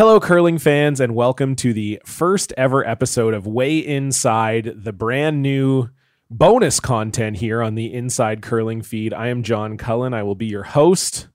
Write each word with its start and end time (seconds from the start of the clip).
Hello, 0.00 0.18
curling 0.18 0.56
fans, 0.56 0.98
and 0.98 1.14
welcome 1.14 1.54
to 1.56 1.74
the 1.74 2.00
first 2.06 2.54
ever 2.56 2.82
episode 2.88 3.34
of 3.34 3.46
Way 3.46 3.76
Inside, 3.76 4.72
the 4.82 4.94
brand 4.94 5.42
new 5.42 5.90
bonus 6.30 6.80
content 6.80 7.36
here 7.36 7.60
on 7.60 7.74
the 7.74 7.92
Inside 7.92 8.40
Curling 8.40 8.80
feed. 8.80 9.12
I 9.12 9.26
am 9.26 9.42
John 9.42 9.76
Cullen. 9.76 10.14
I 10.14 10.22
will 10.22 10.34
be 10.34 10.46
your 10.46 10.62
host. 10.62 11.28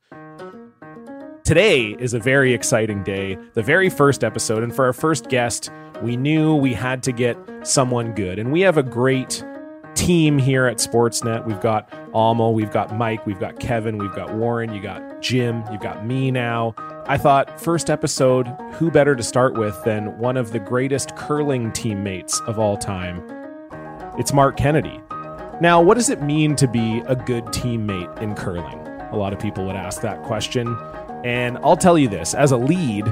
Today 1.43 1.95
is 1.99 2.15
a 2.15 2.19
very 2.19 2.55
exciting 2.55 3.03
day, 3.03 3.37
the 3.53 3.61
very 3.61 3.87
first 3.87 4.23
episode. 4.23 4.63
And 4.63 4.75
for 4.75 4.85
our 4.85 4.93
first 4.93 5.29
guest, 5.29 5.69
we 6.01 6.17
knew 6.17 6.55
we 6.55 6.73
had 6.73 7.03
to 7.03 7.11
get 7.11 7.37
someone 7.61 8.15
good. 8.15 8.39
And 8.39 8.51
we 8.51 8.61
have 8.61 8.79
a 8.79 8.83
great 8.83 9.45
team 9.93 10.39
here 10.39 10.65
at 10.65 10.77
Sportsnet. 10.77 11.45
We've 11.45 11.61
got 11.61 11.87
Almo, 12.15 12.49
we've 12.49 12.71
got 12.71 12.97
Mike, 12.97 13.27
we've 13.27 13.39
got 13.39 13.59
Kevin, 13.59 13.99
we've 13.99 14.15
got 14.15 14.33
Warren, 14.33 14.73
you 14.73 14.81
got 14.81 15.21
Jim, 15.21 15.63
you've 15.71 15.81
got 15.81 16.03
me 16.03 16.31
now. 16.31 16.73
I 17.07 17.19
thought, 17.19 17.61
first 17.61 17.91
episode, 17.91 18.47
who 18.73 18.89
better 18.89 19.15
to 19.15 19.21
start 19.21 19.53
with 19.53 19.79
than 19.83 20.17
one 20.17 20.37
of 20.37 20.51
the 20.51 20.57
greatest 20.57 21.15
curling 21.15 21.71
teammates 21.71 22.39
of 22.47 22.57
all 22.57 22.77
time? 22.77 23.23
It's 24.17 24.33
Mark 24.33 24.57
Kennedy. 24.57 24.99
Now, 25.61 25.79
what 25.83 25.99
does 25.99 26.09
it 26.09 26.23
mean 26.23 26.55
to 26.55 26.67
be 26.67 27.03
a 27.05 27.15
good 27.15 27.45
teammate 27.45 28.19
in 28.23 28.33
curling? 28.33 28.79
A 29.11 29.17
lot 29.17 29.33
of 29.33 29.39
people 29.39 29.67
would 29.67 29.75
ask 29.75 30.01
that 30.01 30.23
question. 30.23 30.75
And 31.23 31.59
I'll 31.59 31.77
tell 31.77 31.99
you 31.99 32.07
this 32.07 32.33
as 32.33 32.51
a 32.51 32.57
lead, 32.57 33.05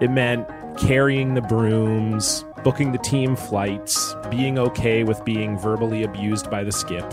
it 0.00 0.12
meant 0.12 0.48
carrying 0.78 1.34
the 1.34 1.42
brooms, 1.42 2.44
booking 2.62 2.92
the 2.92 2.98
team 2.98 3.34
flights, 3.34 4.14
being 4.30 4.56
okay 4.56 5.02
with 5.02 5.24
being 5.24 5.58
verbally 5.58 6.04
abused 6.04 6.48
by 6.48 6.62
the 6.62 6.70
skip. 6.70 7.12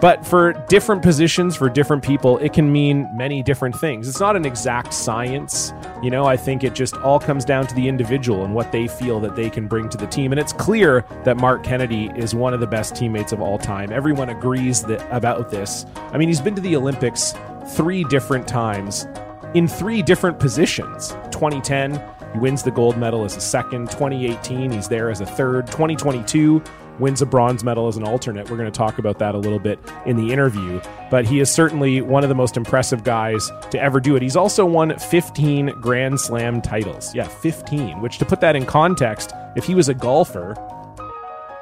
But 0.00 0.24
for 0.24 0.52
different 0.68 1.02
positions, 1.02 1.56
for 1.56 1.68
different 1.68 2.04
people, 2.04 2.38
it 2.38 2.52
can 2.52 2.70
mean 2.70 3.08
many 3.16 3.42
different 3.42 3.74
things. 3.76 4.08
It's 4.08 4.20
not 4.20 4.36
an 4.36 4.44
exact 4.44 4.94
science. 4.94 5.72
You 6.02 6.10
know, 6.10 6.24
I 6.24 6.36
think 6.36 6.62
it 6.62 6.74
just 6.74 6.96
all 6.98 7.18
comes 7.18 7.44
down 7.44 7.66
to 7.66 7.74
the 7.74 7.88
individual 7.88 8.44
and 8.44 8.54
what 8.54 8.70
they 8.70 8.86
feel 8.86 9.18
that 9.20 9.34
they 9.34 9.50
can 9.50 9.66
bring 9.66 9.88
to 9.88 9.98
the 9.98 10.06
team. 10.06 10.32
And 10.32 10.40
it's 10.40 10.52
clear 10.52 11.04
that 11.24 11.36
Mark 11.36 11.64
Kennedy 11.64 12.10
is 12.14 12.34
one 12.34 12.54
of 12.54 12.60
the 12.60 12.66
best 12.66 12.94
teammates 12.94 13.32
of 13.32 13.40
all 13.40 13.58
time. 13.58 13.90
Everyone 13.90 14.28
agrees 14.28 14.82
that, 14.84 15.04
about 15.10 15.50
this. 15.50 15.84
I 16.12 16.18
mean, 16.18 16.28
he's 16.28 16.40
been 16.40 16.54
to 16.54 16.60
the 16.60 16.76
Olympics 16.76 17.34
three 17.74 18.04
different 18.04 18.46
times 18.46 19.06
in 19.54 19.66
three 19.66 20.02
different 20.02 20.38
positions 20.38 21.08
2010, 21.30 22.00
he 22.32 22.38
wins 22.38 22.62
the 22.62 22.70
gold 22.70 22.98
medal 22.98 23.24
as 23.24 23.36
a 23.36 23.40
second. 23.40 23.90
2018, 23.90 24.70
he's 24.70 24.88
there 24.88 25.10
as 25.10 25.20
a 25.20 25.26
third. 25.26 25.66
2022, 25.68 26.62
wins 26.98 27.22
a 27.22 27.26
bronze 27.26 27.64
medal 27.64 27.88
as 27.88 27.96
an 27.96 28.04
alternate. 28.04 28.50
We're 28.50 28.56
going 28.56 28.70
to 28.70 28.76
talk 28.76 28.98
about 28.98 29.18
that 29.18 29.34
a 29.34 29.38
little 29.38 29.58
bit 29.58 29.78
in 30.06 30.16
the 30.16 30.32
interview. 30.32 30.80
But 31.10 31.24
he 31.24 31.40
is 31.40 31.50
certainly 31.50 32.00
one 32.00 32.22
of 32.22 32.28
the 32.28 32.34
most 32.34 32.56
impressive 32.56 33.04
guys 33.04 33.50
to 33.70 33.80
ever 33.80 34.00
do 34.00 34.16
it. 34.16 34.22
He's 34.22 34.36
also 34.36 34.64
won 34.64 34.98
15 34.98 35.80
Grand 35.80 36.20
Slam 36.20 36.60
titles. 36.60 37.14
Yeah, 37.14 37.28
15, 37.28 38.00
which 38.00 38.18
to 38.18 38.24
put 38.24 38.40
that 38.40 38.56
in 38.56 38.66
context, 38.66 39.32
if 39.56 39.64
he 39.64 39.74
was 39.74 39.88
a 39.88 39.94
golfer, 39.94 40.54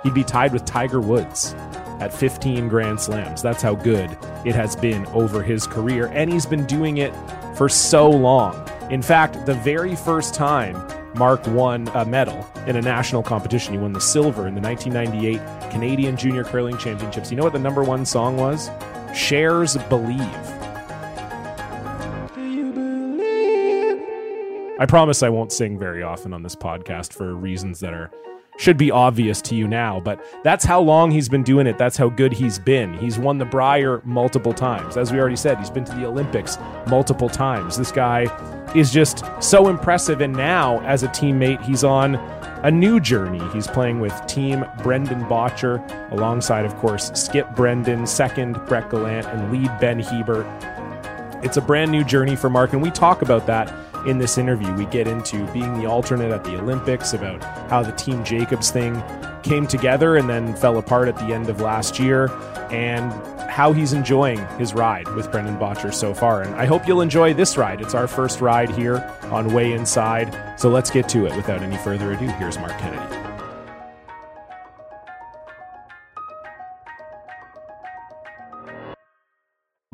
he'd 0.02 0.14
be 0.14 0.24
tied 0.24 0.52
with 0.52 0.64
Tiger 0.64 1.00
Woods 1.00 1.54
at 2.00 2.12
15 2.12 2.68
Grand 2.68 3.00
Slams. 3.00 3.42
That's 3.42 3.62
how 3.62 3.74
good 3.74 4.10
it 4.44 4.54
has 4.54 4.76
been 4.76 5.06
over 5.06 5.42
his 5.42 5.66
career. 5.66 6.06
And 6.12 6.32
he's 6.32 6.46
been 6.46 6.66
doing 6.66 6.98
it 6.98 7.14
for 7.56 7.68
so 7.68 8.08
long. 8.10 8.68
In 8.90 9.02
fact, 9.02 9.46
the 9.46 9.54
very 9.54 9.96
first 9.96 10.34
time 10.34 10.76
Mark 11.16 11.46
won 11.46 11.88
a 11.94 12.04
medal 12.04 12.46
in 12.66 12.76
a 12.76 12.82
national 12.82 13.22
competition, 13.22 13.72
he 13.72 13.78
won 13.78 13.92
the 13.92 14.00
silver 14.00 14.46
in 14.46 14.54
the 14.54 14.60
1998 14.60 15.70
Canadian 15.70 16.16
Junior 16.16 16.44
Curling 16.44 16.76
Championships. 16.78 17.30
You 17.30 17.36
know 17.36 17.44
what 17.44 17.52
the 17.52 17.58
number 17.58 17.82
one 17.82 18.04
song 18.04 18.36
was? 18.36 18.70
Cher's 19.14 19.76
Believe. 19.88 20.20
I 24.78 24.84
promise 24.86 25.22
I 25.22 25.30
won't 25.30 25.52
sing 25.52 25.78
very 25.78 26.02
often 26.02 26.34
on 26.34 26.42
this 26.42 26.54
podcast 26.54 27.14
for 27.14 27.34
reasons 27.34 27.80
that 27.80 27.94
are 27.94 28.10
should 28.58 28.76
be 28.76 28.90
obvious 28.90 29.42
to 29.42 29.54
you 29.54 29.68
now, 29.68 30.00
but 30.00 30.24
that's 30.42 30.64
how 30.64 30.80
long 30.80 31.10
he's 31.10 31.28
been 31.28 31.42
doing 31.42 31.66
it. 31.66 31.76
That's 31.78 31.96
how 31.96 32.08
good 32.08 32.32
he's 32.32 32.58
been. 32.58 32.94
He's 32.94 33.18
won 33.18 33.38
the 33.38 33.44
Brier 33.44 34.00
multiple 34.04 34.54
times. 34.54 34.96
As 34.96 35.12
we 35.12 35.18
already 35.18 35.36
said, 35.36 35.58
he's 35.58 35.70
been 35.70 35.84
to 35.84 35.94
the 35.94 36.06
Olympics 36.06 36.58
multiple 36.86 37.28
times. 37.28 37.76
This 37.76 37.92
guy 37.92 38.24
is 38.76 38.92
just 38.92 39.24
so 39.40 39.68
impressive. 39.68 40.20
And 40.20 40.34
now, 40.34 40.80
as 40.82 41.02
a 41.02 41.08
teammate, 41.08 41.62
he's 41.62 41.82
on 41.82 42.16
a 42.62 42.70
new 42.70 43.00
journey. 43.00 43.42
He's 43.52 43.66
playing 43.66 44.00
with 44.00 44.12
Team 44.26 44.64
Brendan 44.82 45.24
Bottcher, 45.24 45.80
alongside, 46.12 46.64
of 46.64 46.76
course, 46.76 47.10
Skip 47.14 47.54
Brendan, 47.54 48.06
second 48.06 48.54
Brett 48.66 48.90
Gallant, 48.90 49.26
and 49.26 49.52
lead 49.52 49.70
Ben 49.80 50.00
Hebert. 50.00 50.46
It's 51.44 51.56
a 51.56 51.62
brand 51.62 51.90
new 51.90 52.04
journey 52.04 52.36
for 52.36 52.50
Mark, 52.50 52.72
and 52.72 52.82
we 52.82 52.90
talk 52.90 53.22
about 53.22 53.46
that 53.46 53.72
in 54.06 54.18
this 54.18 54.38
interview. 54.38 54.72
We 54.74 54.86
get 54.86 55.06
into 55.06 55.46
being 55.52 55.80
the 55.80 55.86
alternate 55.86 56.32
at 56.32 56.44
the 56.44 56.58
Olympics, 56.58 57.12
about 57.12 57.42
how 57.70 57.82
the 57.82 57.92
Team 57.92 58.24
Jacobs 58.24 58.70
thing 58.70 58.94
came 59.46 59.66
together 59.66 60.16
and 60.16 60.28
then 60.28 60.54
fell 60.56 60.78
apart 60.78 61.08
at 61.08 61.16
the 61.16 61.32
end 61.32 61.48
of 61.48 61.60
last 61.60 61.98
year, 61.98 62.30
and 62.70 63.12
how 63.48 63.72
he's 63.72 63.92
enjoying 63.92 64.44
his 64.58 64.74
ride 64.74 65.08
with 65.14 65.30
Brendan 65.30 65.56
Bottcher 65.56 65.94
so 65.94 66.12
far. 66.12 66.42
And 66.42 66.54
I 66.56 66.66
hope 66.66 66.86
you'll 66.86 67.00
enjoy 67.00 67.32
this 67.32 67.56
ride. 67.56 67.80
It's 67.80 67.94
our 67.94 68.06
first 68.06 68.40
ride 68.40 68.70
here 68.70 68.96
on 69.30 69.54
Way 69.54 69.72
Inside. 69.72 70.58
So 70.58 70.68
let's 70.68 70.90
get 70.90 71.08
to 71.10 71.26
it 71.26 71.34
without 71.36 71.62
any 71.62 71.76
further 71.78 72.12
ado. 72.12 72.26
Here's 72.26 72.58
Mark 72.58 72.76
Kennedy. 72.78 73.26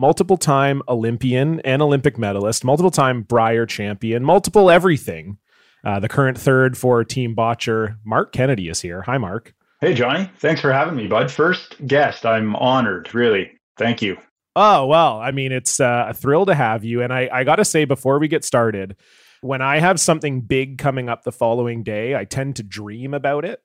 multiple 0.02 0.36
time 0.36 0.82
Olympian 0.88 1.60
and 1.60 1.80
Olympic 1.80 2.18
medalist, 2.18 2.64
multiple 2.64 2.90
time 2.90 3.22
Brier 3.22 3.66
champion, 3.66 4.24
multiple 4.24 4.68
everything. 4.68 5.38
Uh, 5.84 5.98
the 5.98 6.08
current 6.08 6.38
third 6.38 6.76
for 6.78 7.02
Team 7.04 7.34
Bottcher, 7.34 7.96
Mark 8.04 8.32
Kennedy, 8.32 8.68
is 8.68 8.80
here. 8.80 9.02
Hi, 9.02 9.18
Mark. 9.18 9.54
Hey, 9.80 9.94
Johnny. 9.94 10.30
Thanks 10.38 10.60
for 10.60 10.72
having 10.72 10.94
me, 10.94 11.08
bud. 11.08 11.30
First 11.30 11.84
guest. 11.86 12.24
I'm 12.24 12.54
honored, 12.56 13.12
really. 13.14 13.50
Thank 13.76 14.00
you. 14.00 14.16
Oh, 14.54 14.86
well, 14.86 15.18
I 15.18 15.32
mean, 15.32 15.50
it's 15.50 15.80
uh, 15.80 16.06
a 16.08 16.14
thrill 16.14 16.46
to 16.46 16.54
have 16.54 16.84
you. 16.84 17.02
And 17.02 17.12
I, 17.12 17.28
I 17.32 17.44
got 17.44 17.56
to 17.56 17.64
say, 17.64 17.84
before 17.84 18.18
we 18.18 18.28
get 18.28 18.44
started, 18.44 18.96
when 19.40 19.60
I 19.60 19.80
have 19.80 19.98
something 19.98 20.42
big 20.42 20.78
coming 20.78 21.08
up 21.08 21.24
the 21.24 21.32
following 21.32 21.82
day, 21.82 22.14
I 22.14 22.26
tend 22.26 22.56
to 22.56 22.62
dream 22.62 23.12
about 23.12 23.44
it. 23.44 23.60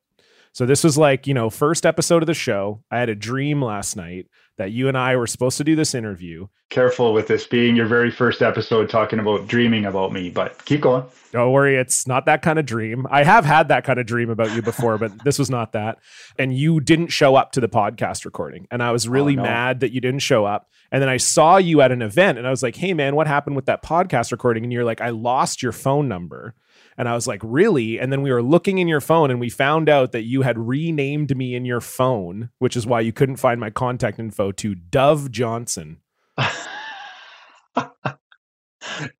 So 0.57 0.65
this 0.65 0.83
was 0.83 0.97
like, 0.97 1.27
you 1.27 1.35
know, 1.35 1.51
first 1.51 1.85
episode 1.85 2.23
of 2.23 2.25
the 2.25 2.33
show. 2.33 2.83
I 2.89 2.97
had 2.97 3.09
a 3.09 3.15
dream 3.15 3.61
last 3.61 3.95
night 3.95 4.25
that 4.57 4.71
you 4.71 4.87
and 4.87 4.97
I 4.97 5.15
were 5.15 5.27
supposed 5.27 5.55
to 5.59 5.63
do 5.63 5.75
this 5.75 5.93
interview. 5.93 6.47
Careful 6.71 7.13
with 7.13 7.27
this 7.27 7.45
being 7.45 7.75
your 7.75 7.85
very 7.85 8.09
first 8.09 8.41
episode 8.41 8.89
talking 8.89 9.19
about 9.19 9.47
dreaming 9.47 9.85
about 9.85 10.11
me, 10.11 10.31
but 10.31 10.65
keep 10.65 10.81
going. 10.81 11.03
Don't 11.31 11.51
worry, 11.51 11.75
it's 11.75 12.07
not 12.07 12.25
that 12.25 12.41
kind 12.41 12.57
of 12.57 12.65
dream. 12.65 13.05
I 13.11 13.23
have 13.23 13.45
had 13.45 13.67
that 13.67 13.83
kind 13.83 13.99
of 13.99 14.07
dream 14.07 14.31
about 14.31 14.51
you 14.55 14.63
before, 14.63 14.97
but 14.97 15.11
this 15.23 15.37
was 15.37 15.51
not 15.51 15.73
that. 15.73 15.99
And 16.39 16.57
you 16.57 16.79
didn't 16.79 17.09
show 17.09 17.35
up 17.35 17.51
to 17.51 17.61
the 17.61 17.69
podcast 17.69 18.25
recording. 18.25 18.67
And 18.71 18.81
I 18.81 18.91
was 18.91 19.07
oh, 19.07 19.11
really 19.11 19.33
oh, 19.33 19.43
no. 19.43 19.43
mad 19.43 19.81
that 19.81 19.91
you 19.91 20.01
didn't 20.01 20.21
show 20.21 20.45
up. 20.45 20.71
And 20.91 21.03
then 21.03 21.09
I 21.09 21.17
saw 21.17 21.57
you 21.57 21.81
at 21.81 21.91
an 21.91 22.01
event 22.01 22.39
and 22.39 22.47
I 22.47 22.49
was 22.49 22.63
like, 22.63 22.77
hey, 22.77 22.95
man, 22.95 23.15
what 23.15 23.27
happened 23.27 23.55
with 23.55 23.67
that 23.67 23.83
podcast 23.83 24.31
recording? 24.31 24.63
And 24.63 24.73
you're 24.73 24.85
like, 24.85 25.01
I 25.01 25.09
lost 25.09 25.61
your 25.61 25.71
phone 25.71 26.07
number. 26.07 26.55
And 26.97 27.07
I 27.07 27.13
was 27.13 27.27
like, 27.27 27.41
really? 27.43 27.99
And 27.99 28.11
then 28.11 28.23
we 28.23 28.31
were 28.31 28.41
looking 28.41 28.79
in 28.79 28.87
your 28.87 29.01
phone 29.01 29.29
and 29.29 29.39
we 29.39 29.49
found 29.49 29.87
out 29.87 30.13
that 30.13 30.23
you 30.23 30.41
had 30.41 30.57
renamed 30.57 31.37
me 31.37 31.53
in 31.55 31.63
your 31.63 31.81
phone, 31.81 32.49
which 32.57 32.75
is 32.75 32.87
why 32.87 33.01
you 33.01 33.13
couldn't 33.13 33.35
find 33.35 33.59
my 33.59 33.69
contact 33.69 34.17
info 34.17 34.51
to 34.53 34.73
Dove 34.73 35.29
Johnson. 35.31 35.97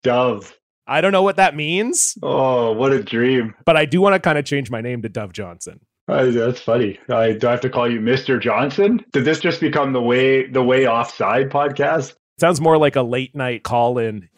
Dove. 0.03 0.57
I 0.87 1.01
don't 1.01 1.11
know 1.11 1.21
what 1.21 1.35
that 1.35 1.55
means. 1.55 2.17
Oh, 2.23 2.71
what 2.71 2.93
a 2.93 3.03
dream. 3.03 3.53
But 3.65 3.77
I 3.77 3.85
do 3.85 4.01
want 4.01 4.15
to 4.15 4.19
kind 4.19 4.37
of 4.37 4.45
change 4.45 4.71
my 4.71 4.81
name 4.81 5.01
to 5.03 5.09
Dove 5.09 5.33
Johnson. 5.33 5.81
Uh, 6.07 6.27
that's 6.27 6.61
funny. 6.61 6.97
I 7.09 7.33
do 7.33 7.47
I 7.47 7.51
have 7.51 7.61
to 7.61 7.69
call 7.69 7.91
you 7.91 7.99
Mr. 7.99 8.41
Johnson? 8.41 9.03
Did 9.11 9.25
this 9.25 9.41
just 9.41 9.59
become 9.59 9.91
the 9.91 10.01
way 10.01 10.47
the 10.47 10.63
way 10.63 10.87
offside 10.87 11.49
podcast? 11.49 12.15
Sounds 12.39 12.61
more 12.61 12.77
like 12.77 12.95
a 12.95 13.01
late 13.01 13.35
night 13.35 13.63
call 13.63 13.97
in. 13.97 14.29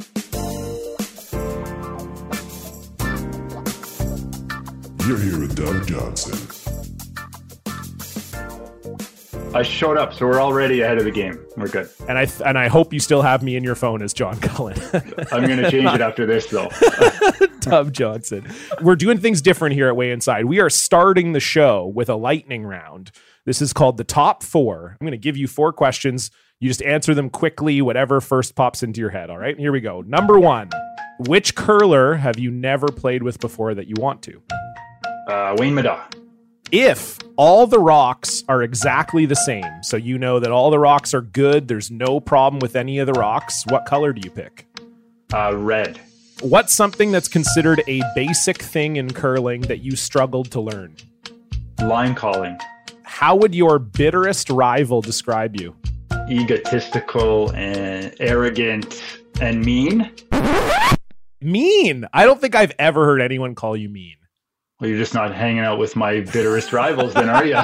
You're 5.10 5.18
here 5.18 5.40
with 5.40 5.56
Dove 5.56 5.88
Johnson. 5.88 6.38
I 9.56 9.64
showed 9.64 9.98
up, 9.98 10.14
so 10.14 10.28
we're 10.28 10.40
already 10.40 10.82
ahead 10.82 11.00
of 11.00 11.04
the 11.04 11.10
game. 11.10 11.44
We're 11.58 11.68
good. 11.68 11.90
And 12.08 12.16
I 12.16 12.26
th- 12.26 12.44
and 12.46 12.60
I 12.60 12.68
hope 12.68 12.94
you 12.94 13.00
still 13.00 13.24
have 13.24 13.42
me 13.42 13.56
in 13.56 13.64
your 13.64 13.74
phone 13.74 14.04
as 14.04 14.14
John 14.14 14.40
Cullen. 14.40 14.78
I'm 15.32 15.48
going 15.48 15.58
to 15.64 15.72
change 15.72 15.90
it 15.92 16.02
after 16.02 16.28
this, 16.28 16.46
though. 16.46 16.70
Dove 17.62 17.92
Johnson. 17.92 18.46
We're 18.84 18.96
doing 18.96 19.18
things 19.18 19.42
different 19.42 19.74
here 19.74 19.88
at 19.88 19.96
Way 19.96 20.12
Inside. 20.12 20.46
We 20.46 20.60
are 20.60 20.70
starting 20.70 21.32
the 21.32 21.40
show 21.40 21.88
with 21.88 22.08
a 22.08 22.16
lightning 22.16 22.64
round. 22.64 23.10
This 23.46 23.64
is 23.64 23.74
called 23.74 23.98
the 23.98 24.04
top 24.04 24.44
four. 24.44 24.96
I'm 25.02 25.06
going 25.06 25.10
to 25.14 25.18
give 25.18 25.38
you 25.38 25.48
four 25.48 25.74
questions. 25.74 26.30
You 26.60 26.70
just 26.70 26.84
answer 26.84 27.16
them 27.16 27.32
quickly, 27.32 27.82
whatever 27.82 28.22
first 28.22 28.54
pops 28.54 28.84
into 28.84 29.02
your 29.02 29.10
head. 29.10 29.32
All 29.32 29.40
right, 29.40 29.58
here 29.58 29.72
we 29.72 29.82
go. 29.82 30.02
Number 30.02 30.40
one 30.40 30.70
Which 31.18 31.56
curler 31.56 32.14
have 32.14 32.38
you 32.38 32.52
never 32.52 32.90
played 32.90 33.24
with 33.24 33.40
before 33.40 33.74
that 33.74 33.88
you 33.88 33.96
want 33.98 34.22
to? 34.22 34.44
Uh, 35.30 35.56
Wayne 35.60 35.76
Middaugh. 35.76 36.02
If 36.72 37.20
all 37.36 37.68
the 37.68 37.78
rocks 37.78 38.44
are 38.50 38.64
exactly 38.64 39.28
the 39.28 39.36
same, 39.36 39.84
so 39.84 39.96
you 39.96 40.18
know 40.18 40.40
that 40.40 40.52
all 40.52 40.72
the 40.72 40.80
rocks 40.80 41.14
are 41.14 41.22
good, 41.22 41.68
there's 41.68 41.92
no 41.92 42.20
problem 42.20 42.60
with 42.60 42.76
any 42.76 42.98
of 42.98 43.06
the 43.06 43.14
rocks, 43.14 43.64
what 43.68 43.86
color 43.86 44.12
do 44.12 44.22
you 44.24 44.32
pick? 44.32 44.66
Uh, 45.32 45.56
red. 45.56 46.00
What's 46.42 46.74
something 46.74 47.12
that's 47.12 47.28
considered 47.28 47.84
a 47.88 48.02
basic 48.16 48.60
thing 48.60 48.96
in 48.96 49.14
curling 49.14 49.62
that 49.62 49.82
you 49.82 49.96
struggled 49.96 50.50
to 50.52 50.62
learn? 50.62 50.96
Line 51.80 52.16
calling. 52.16 52.58
How 53.04 53.36
would 53.36 53.54
your 53.54 53.78
bitterest 53.78 54.50
rival 54.50 55.02
describe 55.02 55.62
you? 55.62 55.76
Egotistical 56.28 57.52
and 57.52 58.16
arrogant 58.20 59.00
and 59.42 59.64
mean. 59.64 60.10
Mean. 61.40 62.08
I 62.14 62.26
don't 62.26 62.42
think 62.42 62.56
I've 62.56 62.74
ever 62.80 63.06
heard 63.06 63.22
anyone 63.22 63.54
call 63.54 63.78
you 63.78 63.90
mean. 63.90 64.16
Well, 64.80 64.90
you're 64.90 64.98
just 64.98 65.14
not 65.14 65.36
hanging 65.36 65.60
out 65.60 65.78
with 65.78 65.98
my 65.98 66.22
bitterest 66.22 66.72
rivals, 66.72 67.14
then, 67.14 67.30
are 67.30 67.46
you? 67.46 67.58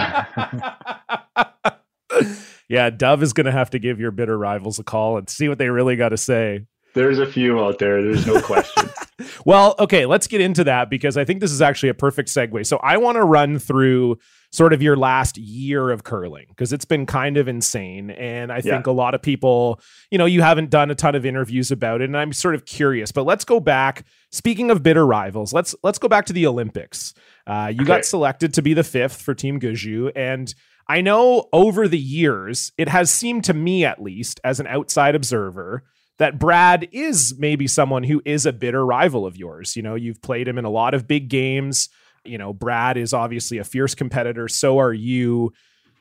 yeah, 2.69 2.89
Dove 2.89 3.23
is 3.23 3.31
going 3.31 3.45
to 3.45 3.53
have 3.53 3.69
to 3.69 3.79
give 3.79 4.01
your 4.01 4.11
bitter 4.11 4.37
rivals 4.37 4.79
a 4.79 4.83
call 4.83 5.17
and 5.17 5.29
see 5.29 5.47
what 5.47 5.57
they 5.57 5.69
really 5.69 5.95
got 5.95 6.09
to 6.09 6.17
say. 6.17 6.65
There's 6.93 7.19
a 7.19 7.25
few 7.25 7.59
out 7.63 7.79
there. 7.79 8.01
There's 8.01 8.27
no 8.27 8.41
question. 8.41 8.89
well, 9.45 9.75
okay, 9.79 10.05
let's 10.05 10.27
get 10.27 10.41
into 10.41 10.65
that 10.65 10.89
because 10.89 11.15
I 11.15 11.23
think 11.23 11.39
this 11.39 11.51
is 11.51 11.61
actually 11.61 11.89
a 11.89 11.93
perfect 11.93 12.29
segue. 12.29 12.65
So 12.65 12.77
I 12.77 12.97
want 12.97 13.15
to 13.15 13.23
run 13.23 13.59
through 13.59 14.17
sort 14.55 14.71
of 14.71 14.81
your 14.81 14.95
last 14.95 15.37
year 15.37 15.89
of 15.89 16.03
curling 16.03 16.45
because 16.49 16.71
it's 16.71 16.85
been 16.85 17.05
kind 17.05 17.35
of 17.35 17.47
insane. 17.47 18.09
And 18.09 18.51
I 18.51 18.61
think 18.61 18.85
yeah. 18.85 18.91
a 18.91 18.93
lot 18.93 19.13
of 19.13 19.21
people, 19.21 19.81
you 20.09 20.17
know, 20.17 20.25
you 20.25 20.41
haven't 20.41 20.69
done 20.69 20.89
a 20.89 20.95
ton 20.95 21.13
of 21.13 21.25
interviews 21.25 21.71
about 21.71 22.01
it. 22.01 22.05
And 22.05 22.17
I'm 22.17 22.31
sort 22.31 22.55
of 22.55 22.65
curious, 22.65 23.11
but 23.11 23.25
let's 23.25 23.43
go 23.43 23.59
back. 23.59 24.05
Speaking 24.31 24.71
of 24.71 24.81
bitter 24.81 25.05
rivals, 25.05 25.51
let's 25.51 25.75
let's 25.83 25.99
go 25.99 26.07
back 26.07 26.25
to 26.27 26.33
the 26.33 26.47
Olympics. 26.47 27.13
Uh, 27.45 27.67
you 27.73 27.81
okay. 27.81 27.87
got 27.87 28.05
selected 28.05 28.53
to 28.53 28.61
be 28.61 28.73
the 28.73 28.83
fifth 28.83 29.21
for 29.21 29.33
Team 29.33 29.59
Gushue. 29.59 30.11
And 30.15 30.53
I 30.87 31.01
know 31.01 31.49
over 31.51 31.87
the 31.87 31.99
years, 31.99 32.71
it 32.77 32.87
has 32.87 33.11
seemed 33.11 33.43
to 33.45 33.53
me 33.53 33.83
at 33.83 34.01
least, 34.01 34.39
as 34.43 34.59
an 34.59 34.67
outside 34.67 35.15
observer, 35.15 35.83
that 36.17 36.39
Brad 36.39 36.87
is 36.91 37.35
maybe 37.37 37.67
someone 37.67 38.03
who 38.03 38.21
is 38.23 38.45
a 38.45 38.53
bitter 38.53 38.85
rival 38.85 39.25
of 39.25 39.35
yours. 39.35 39.75
You 39.75 39.81
know, 39.81 39.95
you've 39.95 40.21
played 40.21 40.47
him 40.47 40.57
in 40.57 40.63
a 40.63 40.69
lot 40.69 40.93
of 40.93 41.07
big 41.07 41.27
games. 41.27 41.89
You 42.27 42.37
know, 42.37 42.53
Brad 42.53 42.97
is 42.97 43.13
obviously 43.13 43.57
a 43.57 43.63
fierce 43.63 43.95
competitor. 43.95 44.47
So 44.47 44.79
are 44.79 44.93
you. 44.93 45.53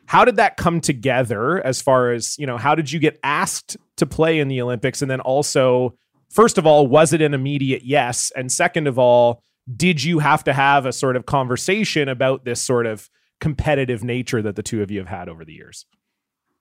How 0.06 0.26
did 0.26 0.37
that 0.37 0.59
come 0.59 0.82
together 0.82 1.65
as 1.65 1.81
far 1.81 2.12
as, 2.12 2.38
you 2.38 2.47
know, 2.47 2.59
how 2.59 2.75
did 2.75 2.93
you 2.93 3.00
get 3.00 3.19
asked 3.23 3.79
to 3.97 4.05
play 4.05 4.38
in 4.38 4.49
the 4.49 4.61
Olympics? 4.61 5.00
And 5.00 5.11
then 5.11 5.21
also, 5.21 5.94
first 6.29 6.59
of 6.59 6.67
all, 6.67 6.87
was 6.87 7.15
it 7.15 7.23
an 7.23 7.32
immediate 7.32 7.85
yes? 7.87 8.31
And 8.37 8.53
second 8.53 8.87
of 8.87 8.99
all, 8.99 9.43
did 9.75 10.05
you 10.05 10.19
have 10.19 10.44
to 10.44 10.53
have 10.53 10.85
a 10.85 10.93
sort 10.93 11.17
of 11.17 11.25
conversation 11.25 12.11
about 12.11 12.44
this 12.44 12.61
sort 12.61 12.85
of 12.85 13.09
competitive 13.41 14.05
nature 14.05 14.43
that 14.43 14.56
the 14.56 14.62
two 14.62 14.82
of 14.82 14.91
you 14.91 14.99
have 14.99 15.09
had 15.09 15.31
over 15.31 15.43
the 15.43 15.55
years? 15.55 15.87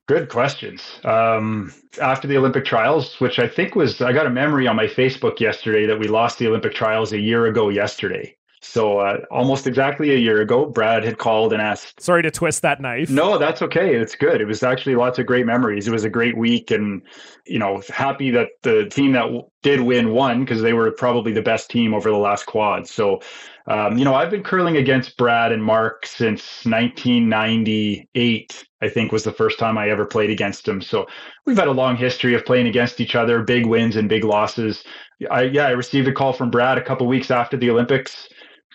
Good 0.07 0.29
questions. 0.29 0.81
Um, 1.03 1.73
after 2.01 2.29
the 2.29 2.37
Olympic 2.37 2.63
trials, 2.63 3.19
which 3.19 3.39
I 3.39 3.47
think 3.47 3.75
was, 3.75 4.01
I 4.01 4.13
got 4.13 4.25
a 4.25 4.29
memory 4.29 4.67
on 4.67 4.77
my 4.77 4.87
Facebook 4.87 5.41
yesterday 5.41 5.85
that 5.85 5.99
we 5.99 6.07
lost 6.07 6.39
the 6.39 6.47
Olympic 6.47 6.73
trials 6.73 7.11
a 7.11 7.19
year 7.19 7.45
ago 7.45 7.67
yesterday. 7.67 8.35
So 8.63 8.99
uh, 8.99 9.17
almost 9.29 9.67
exactly 9.67 10.11
a 10.11 10.17
year 10.17 10.41
ago, 10.41 10.65
Brad 10.65 11.03
had 11.03 11.17
called 11.17 11.51
and 11.51 11.61
asked. 11.61 12.01
Sorry 12.01 12.23
to 12.23 12.31
twist 12.31 12.61
that 12.61 12.79
knife. 12.79 13.09
No, 13.09 13.37
that's 13.37 13.61
okay. 13.61 13.95
It's 13.95 14.15
good. 14.15 14.39
It 14.39 14.45
was 14.45 14.63
actually 14.63 14.95
lots 14.95 15.19
of 15.19 15.25
great 15.25 15.45
memories. 15.45 15.87
It 15.87 15.91
was 15.91 16.05
a 16.05 16.09
great 16.09 16.37
week, 16.37 16.71
and 16.71 17.01
you 17.45 17.59
know, 17.59 17.81
happy 17.89 18.31
that 18.31 18.49
the 18.61 18.85
team 18.85 19.11
that 19.11 19.29
did 19.63 19.81
win 19.81 20.11
won 20.11 20.45
because 20.45 20.61
they 20.61 20.73
were 20.73 20.91
probably 20.91 21.33
the 21.33 21.41
best 21.41 21.69
team 21.69 21.93
over 21.93 22.09
the 22.09 22.17
last 22.17 22.45
quad. 22.45 22.87
So 22.87 23.19
um, 23.65 23.97
you 23.97 24.03
know, 24.03 24.13
I've 24.13 24.29
been 24.29 24.43
curling 24.43 24.77
against 24.77 25.17
Brad 25.17 25.53
and 25.53 25.63
Mark 25.63 26.05
since 26.05 26.65
1998. 26.65 28.65
I 28.81 28.89
think 28.89 29.13
was 29.13 29.23
the 29.23 29.31
first 29.31 29.57
time 29.57 29.77
I 29.77 29.89
ever 29.89 30.05
played 30.05 30.29
against 30.29 30.65
them. 30.65 30.81
So 30.81 31.07
we've 31.45 31.57
had 31.57 31.69
a 31.69 31.71
long 31.71 31.95
history 31.95 32.33
of 32.33 32.45
playing 32.45 32.67
against 32.67 32.99
each 32.99 33.15
other, 33.15 33.41
big 33.41 33.65
wins 33.65 33.95
and 33.95 34.09
big 34.09 34.25
losses. 34.25 34.83
I 35.31 35.43
yeah, 35.43 35.67
I 35.67 35.71
received 35.71 36.09
a 36.09 36.13
call 36.13 36.33
from 36.33 36.51
Brad 36.51 36.77
a 36.77 36.83
couple 36.83 37.07
weeks 37.07 37.31
after 37.31 37.55
the 37.55 37.69
Olympics. 37.69 38.27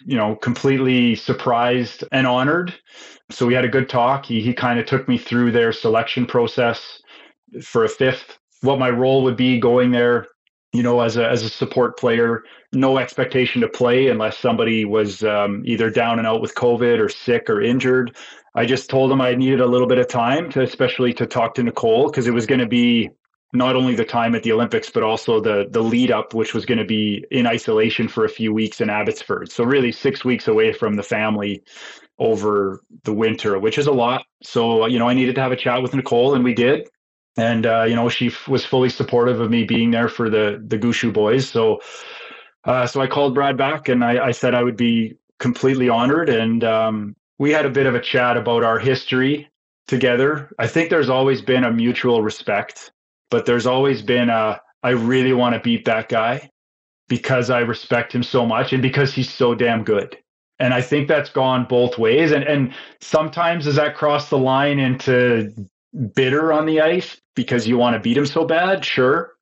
You 0.05 0.17
know, 0.17 0.37
completely 0.37 1.15
surprised 1.15 2.05
and 2.13 2.27
honored. 2.27 2.75
So 3.31 3.47
we 3.47 3.55
had 3.55 3.65
a 3.65 3.69
good 3.69 3.89
talk. 3.89 4.27
He 4.27 4.41
he 4.41 4.55
kind 4.55 4.79
of 4.79 4.87
took 4.87 5.09
me 5.09 5.19
through 5.19 5.53
their 5.53 5.73
selection 5.73 6.27
process 6.27 7.01
for 7.63 7.85
a 7.85 7.89
fifth, 7.89 8.39
what 8.63 8.79
my 8.79 8.91
role 8.91 9.23
would 9.23 9.37
be 9.37 9.59
going 9.59 9.91
there, 9.91 10.27
you 10.73 10.83
know, 10.83 11.01
as 11.01 11.17
a 11.17 11.29
as 11.29 11.43
a 11.43 11.49
support 11.49 11.99
player, 11.99 12.43
no 12.73 12.99
expectation 12.99 13.61
to 13.63 13.69
play 13.69 14.09
unless 14.09 14.39
somebody 14.39 14.85
was 14.85 15.23
um, 15.23 15.63
either 15.65 15.91
down 15.91 16.19
and 16.19 16.27
out 16.27 16.43
with 16.43 16.55
COVID 16.55 17.01
or 17.01 17.09
sick 17.09 17.49
or 17.49 17.63
injured. 17.63 18.17
I 18.55 18.67
just 18.67 18.91
told 18.91 19.13
him 19.13 19.21
I 19.21 19.35
needed 19.35 19.61
a 19.61 19.67
little 19.67 19.87
bit 19.87 19.99
of 19.99 20.09
time 20.09 20.51
to, 20.51 20.63
especially 20.63 21.13
to 21.15 21.27
talk 21.27 21.55
to 21.55 21.63
Nicole, 21.63 22.11
because 22.11 22.27
it 22.27 22.35
was 22.35 22.47
going 22.47 22.61
to 22.61 22.67
be 22.67 23.11
not 23.53 23.77
only 23.77 23.95
the 23.95 24.05
time 24.05 24.35
at 24.35 24.43
the 24.43 24.53
Olympics, 24.53 24.91
but 24.91 25.03
also 25.03 25.41
the 25.41 25.69
the 25.71 25.83
lead 25.83 26.11
up, 26.11 26.35
which 26.35 26.55
was 26.55 26.67
going 26.67 26.79
to 26.79 26.85
be 26.85 27.25
in 27.31 27.47
isolation 27.47 28.09
for 28.09 28.25
a 28.25 28.29
few 28.29 28.53
weeks 28.53 28.81
in 28.81 28.91
Abbotsford. 28.91 29.51
So 29.51 29.65
really 29.65 29.93
six 29.93 30.25
weeks 30.25 30.49
away 30.49 30.73
from 30.73 30.95
the 30.95 31.03
family 31.03 31.63
over 32.19 32.83
the 33.05 33.13
winter, 33.13 33.59
which 33.59 33.79
is 33.79 33.87
a 33.87 33.93
lot. 33.93 34.25
So 34.43 34.87
you 34.87 34.99
know, 34.99 35.09
I 35.09 35.15
needed 35.15 35.35
to 35.37 35.41
have 35.41 35.53
a 35.53 35.57
chat 35.57 35.83
with 35.83 35.95
Nicole, 35.95 36.35
and 36.35 36.45
we 36.45 36.55
did 36.55 36.89
and 37.37 37.67
uh, 37.67 37.85
you 37.85 37.95
know 37.95 38.09
she 38.09 38.27
f- 38.27 38.49
was 38.49 38.65
fully 38.65 38.89
supportive 38.89 39.41
of 39.41 39.51
me 39.51 39.65
being 39.65 39.91
there 39.91 40.09
for 40.09 40.29
the 40.29 40.63
the 40.67 40.79
Gushue 40.79 41.13
boys. 41.13 41.49
So 41.49 41.81
uh, 42.65 42.87
so 42.87 43.01
I 43.01 43.07
called 43.07 43.35
Brad 43.35 43.57
back 43.57 43.89
and 43.89 44.05
I, 44.05 44.27
I, 44.27 44.31
said 44.31 44.55
I 44.55 44.63
would 44.63 44.77
be 44.77 45.15
completely 45.39 45.89
honored. 45.89 46.29
And 46.29 46.63
um, 46.65 47.17
we 47.39 47.51
had 47.51 47.65
a 47.65 47.71
bit 47.71 47.87
of 47.87 47.95
a 47.95 48.01
chat 48.01 48.37
about 48.37 48.63
our 48.63 48.79
history 48.79 49.49
together. 49.87 50.51
I 50.59 50.67
think 50.67 50.91
there's 50.91 51.09
always 51.09 51.41
been 51.41 51.65
a 51.65 51.73
mutual 51.73 52.23
respect, 52.23 52.93
but 53.31 53.47
there's 53.47 53.67
always 53.67 54.03
been 54.03 54.31
a 54.31 54.61
I 54.83 54.91
really 54.91 55.33
want 55.33 55.55
to 55.55 55.61
beat 55.61 55.85
that 55.87 56.09
guy 56.09 56.51
because 57.09 57.51
I 57.51 57.61
respect 57.61 58.15
him 58.15 58.23
so 58.23 58.47
much 58.47 58.73
and 58.73 58.83
because 58.83 59.13
he's 59.13 59.31
so 59.31 59.55
damn 59.55 59.83
good. 59.83 60.17
And 60.61 60.75
I 60.75 60.83
think 60.83 61.09
that's 61.09 61.31
gone 61.31 61.67
both 61.69 61.99
ways. 61.99 62.33
And 62.33 62.45
and 62.45 62.75
sometimes 63.01 63.65
does 63.65 63.77
that 63.77 63.97
cross 63.97 64.29
the 64.29 64.39
line 64.39 64.79
into 64.79 65.53
bitter 66.15 66.53
on 66.53 66.67
the 66.67 66.81
ice 66.81 67.21
because 67.35 67.67
you 67.67 67.79
want 67.79 67.95
to 67.95 68.01
beat 68.01 68.17
him 68.17 68.27
so 68.27 68.45
bad? 68.45 68.85
Sure. 68.85 69.33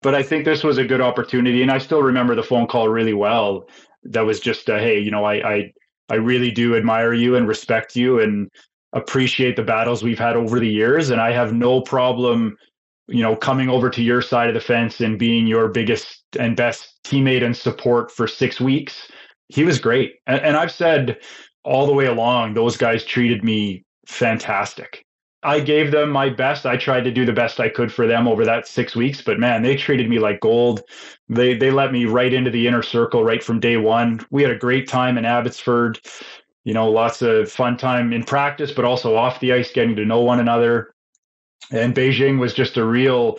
But 0.00 0.14
I 0.14 0.22
think 0.22 0.44
this 0.44 0.62
was 0.62 0.78
a 0.78 0.84
good 0.84 1.00
opportunity. 1.00 1.62
And 1.62 1.70
I 1.70 1.78
still 1.78 2.02
remember 2.02 2.34
the 2.34 2.42
phone 2.42 2.66
call 2.66 2.88
really 2.88 3.14
well. 3.14 3.68
That 4.04 4.20
was 4.20 4.38
just, 4.38 4.68
a, 4.68 4.78
hey, 4.78 4.98
you 4.98 5.10
know, 5.10 5.24
I, 5.24 5.34
I, 5.34 5.72
I 6.08 6.14
really 6.14 6.50
do 6.50 6.76
admire 6.76 7.12
you 7.12 7.34
and 7.34 7.48
respect 7.48 7.96
you 7.96 8.20
and 8.20 8.48
appreciate 8.92 9.56
the 9.56 9.62
battles 9.62 10.02
we've 10.02 10.18
had 10.18 10.36
over 10.36 10.60
the 10.60 10.68
years. 10.68 11.10
And 11.10 11.20
I 11.20 11.32
have 11.32 11.52
no 11.52 11.80
problem, 11.80 12.56
you 13.08 13.22
know, 13.22 13.34
coming 13.34 13.68
over 13.68 13.90
to 13.90 14.02
your 14.02 14.22
side 14.22 14.48
of 14.48 14.54
the 14.54 14.60
fence 14.60 15.00
and 15.00 15.18
being 15.18 15.46
your 15.46 15.68
biggest 15.68 16.24
and 16.38 16.56
best 16.56 16.98
teammate 17.04 17.42
and 17.42 17.56
support 17.56 18.10
for 18.10 18.28
six 18.28 18.60
weeks. 18.60 19.10
He 19.48 19.64
was 19.64 19.78
great. 19.78 20.16
And, 20.26 20.40
and 20.42 20.56
I've 20.56 20.72
said 20.72 21.18
all 21.64 21.86
the 21.86 21.92
way 21.92 22.06
along, 22.06 22.54
those 22.54 22.76
guys 22.76 23.04
treated 23.04 23.42
me 23.42 23.84
fantastic. 24.06 25.04
I 25.42 25.60
gave 25.60 25.92
them 25.92 26.10
my 26.10 26.30
best. 26.30 26.66
I 26.66 26.76
tried 26.76 27.04
to 27.04 27.12
do 27.12 27.24
the 27.24 27.32
best 27.32 27.60
I 27.60 27.68
could 27.68 27.92
for 27.92 28.06
them 28.06 28.26
over 28.26 28.44
that 28.44 28.66
six 28.66 28.96
weeks, 28.96 29.22
but 29.22 29.38
man, 29.38 29.62
they 29.62 29.76
treated 29.76 30.10
me 30.10 30.18
like 30.18 30.40
gold. 30.40 30.82
They 31.28 31.54
they 31.54 31.70
let 31.70 31.92
me 31.92 32.06
right 32.06 32.32
into 32.32 32.50
the 32.50 32.66
inner 32.66 32.82
circle 32.82 33.22
right 33.22 33.42
from 33.42 33.60
day 33.60 33.76
one. 33.76 34.20
We 34.30 34.42
had 34.42 34.50
a 34.50 34.58
great 34.58 34.88
time 34.88 35.16
in 35.16 35.24
Abbotsford. 35.24 36.00
You 36.64 36.74
know, 36.74 36.90
lots 36.90 37.22
of 37.22 37.50
fun 37.50 37.76
time 37.76 38.12
in 38.12 38.24
practice, 38.24 38.72
but 38.72 38.84
also 38.84 39.16
off 39.16 39.40
the 39.40 39.52
ice, 39.52 39.70
getting 39.72 39.94
to 39.96 40.04
know 40.04 40.20
one 40.20 40.40
another. 40.40 40.92
And 41.70 41.94
Beijing 41.94 42.38
was 42.38 42.54
just 42.54 42.76
a 42.76 42.84
real 42.84 43.38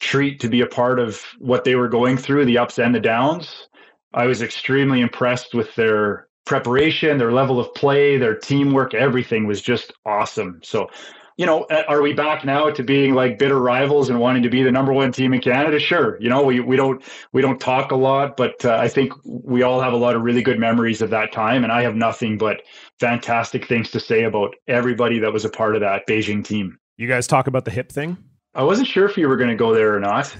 treat 0.00 0.40
to 0.40 0.48
be 0.48 0.60
a 0.60 0.66
part 0.66 0.98
of 0.98 1.22
what 1.38 1.64
they 1.64 1.74
were 1.74 1.88
going 1.88 2.16
through, 2.16 2.44
the 2.44 2.58
ups 2.58 2.78
and 2.78 2.94
the 2.94 3.00
downs. 3.00 3.68
I 4.14 4.26
was 4.26 4.42
extremely 4.42 5.00
impressed 5.00 5.54
with 5.54 5.74
their 5.74 6.28
preparation, 6.44 7.18
their 7.18 7.32
level 7.32 7.58
of 7.58 7.72
play, 7.74 8.16
their 8.16 8.36
teamwork, 8.36 8.94
everything 8.94 9.46
was 9.46 9.60
just 9.60 9.92
awesome. 10.04 10.60
So 10.62 10.88
you 11.36 11.44
know, 11.44 11.66
are 11.86 12.00
we 12.00 12.14
back 12.14 12.46
now 12.46 12.70
to 12.70 12.82
being 12.82 13.14
like 13.14 13.38
bitter 13.38 13.60
rivals 13.60 14.08
and 14.08 14.18
wanting 14.18 14.42
to 14.42 14.48
be 14.48 14.62
the 14.62 14.72
number 14.72 14.92
one 14.92 15.12
team 15.12 15.34
in 15.34 15.40
Canada? 15.40 15.78
Sure. 15.78 16.16
You 16.18 16.30
know, 16.30 16.42
we, 16.42 16.60
we 16.60 16.76
don't 16.76 17.04
we 17.32 17.42
don't 17.42 17.60
talk 17.60 17.90
a 17.90 17.96
lot, 17.96 18.38
but 18.38 18.64
uh, 18.64 18.76
I 18.76 18.88
think 18.88 19.12
we 19.24 19.62
all 19.62 19.80
have 19.80 19.92
a 19.92 19.98
lot 19.98 20.16
of 20.16 20.22
really 20.22 20.42
good 20.42 20.58
memories 20.58 21.02
of 21.02 21.10
that 21.10 21.32
time, 21.32 21.62
and 21.62 21.70
I 21.70 21.82
have 21.82 21.94
nothing 21.94 22.38
but 22.38 22.62
fantastic 23.00 23.66
things 23.68 23.90
to 23.90 24.00
say 24.00 24.24
about 24.24 24.54
everybody 24.66 25.18
that 25.18 25.32
was 25.32 25.44
a 25.44 25.50
part 25.50 25.74
of 25.74 25.82
that 25.82 26.06
Beijing 26.08 26.42
team. 26.42 26.78
You 26.96 27.08
guys 27.08 27.26
talk 27.26 27.46
about 27.46 27.64
the 27.64 27.70
hip 27.70 27.92
thing. 27.92 28.16
I 28.54 28.62
wasn't 28.62 28.88
sure 28.88 29.06
if 29.06 29.16
you 29.16 29.28
were 29.28 29.36
going 29.36 29.50
to 29.50 29.56
go 29.56 29.74
there 29.74 29.94
or 29.94 30.00
not. 30.00 30.34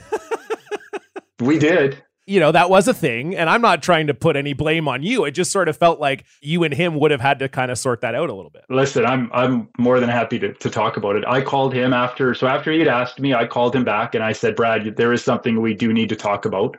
we 1.41 1.59
did 1.59 2.03
you 2.27 2.41
know, 2.41 2.51
that 2.51 2.69
was 2.69 2.89
a 2.89 2.95
thing. 2.95 3.37
And 3.37 3.49
I'm 3.49 3.63
not 3.63 3.83
trying 3.83 4.09
to 4.09 4.15
put 4.15 4.37
any 4.37 4.53
blame 4.53 4.89
on 4.89 5.03
you. 5.03 5.25
It 5.25 5.31
just 5.31 5.53
sort 5.53 5.69
of 5.69 5.77
felt 5.77 6.01
like 6.01 6.25
you 6.41 6.65
and 6.65 6.75
him 6.75 6.99
would 6.99 7.13
have 7.13 7.21
had 7.21 7.39
to 7.39 7.49
kind 7.49 7.71
of 7.71 7.79
sort 7.79 8.01
that 8.01 8.15
out 8.15 8.29
a 8.29 8.35
little 8.35 8.51
bit. 8.51 8.65
Listen, 8.69 9.07
I'm 9.07 9.31
I'm 9.33 9.69
more 9.79 10.01
than 10.01 10.09
happy 10.09 10.39
to, 10.41 10.53
to 10.53 10.69
talk 10.69 10.97
about 10.97 11.17
it. 11.17 11.25
I 11.27 11.41
called 11.41 11.73
him 11.73 11.93
after 11.93 12.35
so 12.35 12.49
after 12.49 12.73
he'd 12.73 12.89
asked 12.89 13.21
me, 13.21 13.33
I 13.33 13.47
called 13.47 13.75
him 13.75 13.85
back 13.85 14.15
and 14.15 14.25
I 14.25 14.33
said, 14.33 14.57
Brad, 14.57 14.97
there 14.97 15.13
is 15.13 15.23
something 15.23 15.61
we 15.61 15.75
do 15.75 15.93
need 15.93 16.09
to 16.09 16.17
talk 16.17 16.45
about, 16.45 16.77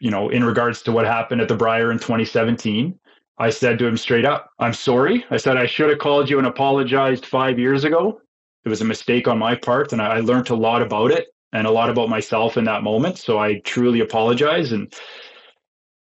you 0.00 0.10
know, 0.10 0.28
in 0.28 0.44
regards 0.44 0.82
to 0.82 0.92
what 0.92 1.06
happened 1.06 1.40
at 1.40 1.48
the 1.48 1.56
Brier 1.56 1.92
in 1.92 1.98
2017. 1.98 2.98
I 3.38 3.48
said 3.48 3.78
to 3.78 3.86
him 3.86 3.96
straight 3.96 4.26
up, 4.26 4.50
I'm 4.58 4.74
sorry. 4.74 5.24
I 5.30 5.38
said 5.38 5.56
I 5.56 5.64
should 5.66 5.88
have 5.88 5.98
called 5.98 6.28
you 6.28 6.36
and 6.36 6.46
apologized 6.46 7.24
five 7.24 7.58
years 7.58 7.84
ago. 7.84 8.20
It 8.64 8.68
was 8.68 8.80
a 8.80 8.84
mistake 8.84 9.26
on 9.26 9.38
my 9.38 9.54
part, 9.54 9.92
and 9.92 10.02
I, 10.02 10.16
I 10.16 10.20
learned 10.20 10.50
a 10.50 10.54
lot 10.54 10.82
about 10.82 11.10
it 11.10 11.28
and 11.52 11.66
a 11.66 11.70
lot 11.70 11.90
about 11.90 12.08
myself 12.08 12.56
in 12.56 12.64
that 12.64 12.82
moment. 12.82 13.18
So 13.18 13.38
I 13.38 13.60
truly 13.60 14.00
apologize. 14.00 14.72
And 14.72 14.92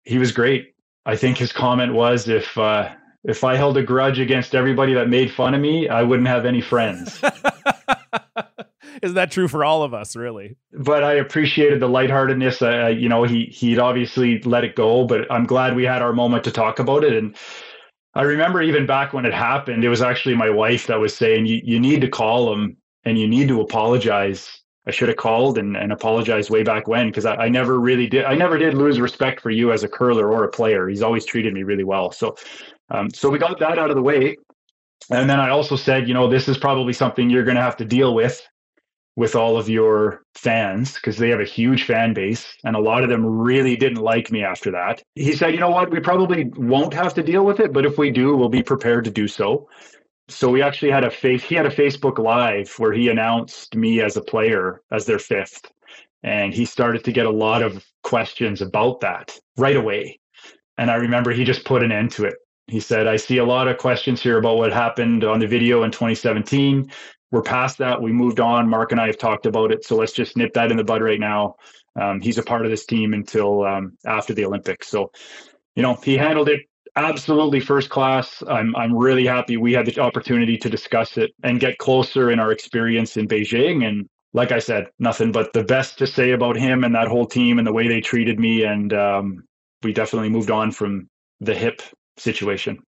he 0.04 0.18
was 0.18 0.32
great. 0.32 0.74
I 1.06 1.16
think 1.16 1.38
his 1.38 1.52
comment 1.52 1.94
was 1.94 2.28
if 2.28 2.58
uh, 2.58 2.90
if 3.24 3.44
I 3.44 3.56
held 3.56 3.78
a 3.78 3.84
grudge 3.84 4.20
against 4.20 4.56
everybody 4.56 4.94
that 4.94 5.10
made 5.10 5.32
fun 5.32 5.54
of 5.54 5.62
me, 5.62 5.90
I 5.90 6.04
wouldn't 6.04 6.28
have 6.28 6.46
any 6.46 6.62
friends. 6.62 7.22
Is 9.02 9.14
that 9.14 9.32
true 9.32 9.48
for 9.48 9.64
all 9.64 9.84
of 9.84 9.94
us, 9.94 10.16
really? 10.16 10.58
But 10.74 11.04
I 11.04 11.14
appreciated 11.14 11.80
the 11.80 11.88
lightheartedness. 11.88 12.62
Uh, 12.62 12.88
you 12.88 13.08
know, 13.08 13.24
he 13.24 13.46
he'd 13.46 13.80
obviously 13.80 14.42
let 14.42 14.64
it 14.64 14.76
go, 14.76 15.06
but 15.06 15.32
I'm 15.32 15.46
glad 15.46 15.76
we 15.76 15.86
had 15.86 16.02
our 16.02 16.12
moment 16.12 16.44
to 16.46 16.52
talk 16.52 16.80
about 16.80 17.04
it. 17.04 17.14
And 17.14 17.36
I 18.20 18.24
remember 18.24 18.62
even 18.62 18.86
back 18.86 19.14
when 19.14 19.26
it 19.26 19.34
happened, 19.34 19.86
it 19.86 19.88
was 19.88 20.02
actually 20.02 20.36
my 20.36 20.50
wife 20.50 20.88
that 20.88 21.00
was 21.00 21.16
saying, 21.16 21.46
"You 21.46 21.62
you 21.64 21.80
need 21.80 22.02
to 22.02 22.10
call 22.10 22.52
him 22.52 22.76
and 23.06 23.18
you 23.18 23.30
need 23.30 23.48
to 23.48 23.62
apologize." 23.62 24.62
I 24.86 24.92
should 24.92 25.08
have 25.08 25.16
called 25.18 25.58
and, 25.58 25.78
and 25.78 25.94
apologized 25.94 26.50
way 26.50 26.64
back 26.64 26.86
when 26.86 27.08
because 27.08 27.26
I, 27.26 27.36
I 27.36 27.48
never 27.48 27.80
really 27.80 28.08
did. 28.08 28.26
I 28.26 28.36
never 28.36 28.58
did 28.58 28.74
lose 28.74 29.00
respect 29.00 29.40
for 29.40 29.52
you 29.52 29.72
as 29.72 29.84
a 29.84 29.88
curler 29.88 30.30
or 30.34 30.44
a 30.44 30.50
player. 30.50 30.90
He's 30.90 31.02
always 31.02 31.24
treated 31.24 31.54
me 31.54 31.64
really 31.64 31.86
well. 31.86 32.12
So, 32.12 32.36
um, 32.90 33.10
so 33.10 33.30
we 33.30 33.38
got 33.38 33.58
that 33.60 33.80
out 33.80 33.90
of 33.90 33.96
the 33.96 34.02
way. 34.02 34.36
And 35.10 35.30
then 35.30 35.40
I 35.40 35.50
also 35.50 35.78
said, 35.78 36.08
you 36.10 36.14
know, 36.14 36.28
this 36.30 36.50
is 36.50 36.58
probably 36.58 36.92
something 36.92 37.30
you're 37.30 37.46
going 37.46 37.56
to 37.56 37.62
have 37.62 37.78
to 37.78 37.86
deal 37.86 38.14
with 38.14 38.46
with 39.16 39.36
all 39.36 39.58
of 39.58 39.68
your 39.68 40.24
fans 40.36 40.94
because 40.94 41.18
they 41.18 41.30
have 41.30 41.42
a 41.42 41.46
huge 41.46 41.84
fan 41.84 42.14
base 42.14 42.56
and 42.64 42.76
a 42.76 42.80
lot 42.80 43.04
of 43.04 43.10
them 43.10 43.26
really 43.26 43.76
didn't 43.76 44.02
like 44.02 44.32
me 44.32 44.44
after 44.44 44.72
that. 44.72 45.04
He 45.16 45.34
said, 45.34 45.54
you 45.54 45.60
know 45.60 45.70
what, 45.70 45.92
we 45.92 46.00
probably 46.00 46.46
won't 46.56 46.94
have 46.94 47.14
to 47.16 47.24
deal 47.24 47.46
with 47.46 47.60
it, 47.60 47.74
but 47.74 47.86
if 47.86 47.98
we 47.98 48.12
do, 48.12 48.36
we'll 48.36 48.50
be 48.50 48.64
prepared 48.64 49.04
to 49.06 49.12
do 49.12 49.28
so. 49.28 49.68
So 50.30 50.50
we 50.50 50.62
actually 50.62 50.92
had 50.92 51.04
a 51.04 51.10
face 51.10 51.44
he 51.44 51.56
had 51.56 51.66
a 51.66 51.72
Facebook 51.72 52.20
live 52.20 52.74
where 52.78 52.94
he 52.94 53.10
announced 53.10 53.76
me 53.76 54.00
as 54.00 54.16
a 54.16 54.22
player 54.22 54.82
as 54.92 55.06
their 55.06 55.20
fifth. 55.20 55.70
And 56.24 56.54
he 56.54 56.66
started 56.66 57.04
to 57.06 57.12
get 57.12 57.26
a 57.26 57.32
lot 57.32 57.64
of 57.64 57.86
questions 58.04 58.62
about 58.62 59.00
that 59.02 59.38
right 59.58 59.76
away. 59.76 60.20
And 60.78 60.92
I 60.92 60.96
remember 60.96 61.32
he 61.32 61.44
just 61.44 61.66
put 61.66 61.84
an 61.84 61.92
end 61.92 62.12
to 62.12 62.26
it. 62.26 62.36
He 62.68 62.80
said, 62.80 63.08
I 63.08 63.16
see 63.16 63.40
a 63.40 63.44
lot 63.46 63.68
of 63.68 63.78
questions 63.78 64.22
here 64.22 64.38
about 64.38 64.58
what 64.58 64.72
happened 64.72 65.24
on 65.24 65.40
the 65.40 65.48
video 65.48 65.84
in 65.84 65.92
2017 65.92 66.92
we're 67.32 67.42
past 67.42 67.78
that. 67.78 68.02
We 68.02 68.12
moved 68.12 68.40
on. 68.40 68.70
Mark 68.70 68.92
and 68.92 69.00
I 69.00 69.08
have 69.08 69.18
talked 69.18 69.46
about 69.46 69.72
it. 69.72 69.86
So 69.86 69.96
let's 69.96 70.14
just 70.14 70.36
nip 70.36 70.54
that 70.54 70.72
in 70.72 70.78
the 70.78 70.84
bud 70.84 71.02
right 71.02 71.20
now. 71.20 71.56
Um, 72.00 72.22
he's 72.22 72.38
a 72.38 72.44
part 72.44 72.66
of 72.66 72.72
this 72.72 72.86
team 72.86 73.14
until 73.14 73.66
um, 73.66 73.98
after 74.06 74.34
the 74.34 74.46
Olympics. 74.46 74.88
So, 74.88 75.12
you 75.76 75.84
know, 75.84 75.96
he 75.96 76.18
handled 76.18 76.50
it 76.50 76.62
absolutely 76.96 77.60
first 77.60 77.90
class. 77.90 78.44
I'm 78.48 78.76
I'm 78.76 78.96
really 78.96 79.26
happy 79.26 79.58
we 79.58 79.74
had 79.74 79.86
the 79.86 80.00
opportunity 80.00 80.58
to 80.58 80.70
discuss 80.70 81.18
it 81.18 81.32
and 81.44 81.60
get 81.60 81.78
closer 81.78 82.32
in 82.32 82.40
our 82.40 82.52
experience 82.52 83.18
in 83.18 83.28
Beijing. 83.28 83.88
And 83.88 84.08
like 84.34 84.52
I 84.52 84.60
said, 84.60 84.88
nothing 85.00 85.32
but 85.32 85.54
the 85.54 85.64
best 85.64 85.98
to 86.00 86.08
say 86.08 86.32
about 86.32 86.56
him 86.56 86.84
and 86.84 86.94
that 86.96 87.08
whole 87.08 87.26
team 87.26 87.58
and 87.58 87.68
the 87.68 87.74
way 87.74 87.88
they 87.88 88.02
treated 88.02 88.40
me. 88.40 88.64
And 88.64 88.94
um, 88.94 89.44
we 89.84 89.94
definitely 89.94 90.30
moved 90.30 90.52
on 90.52 90.72
from 90.72 91.08
the 91.40 91.56
hip 91.56 91.82
situation. 92.18 92.80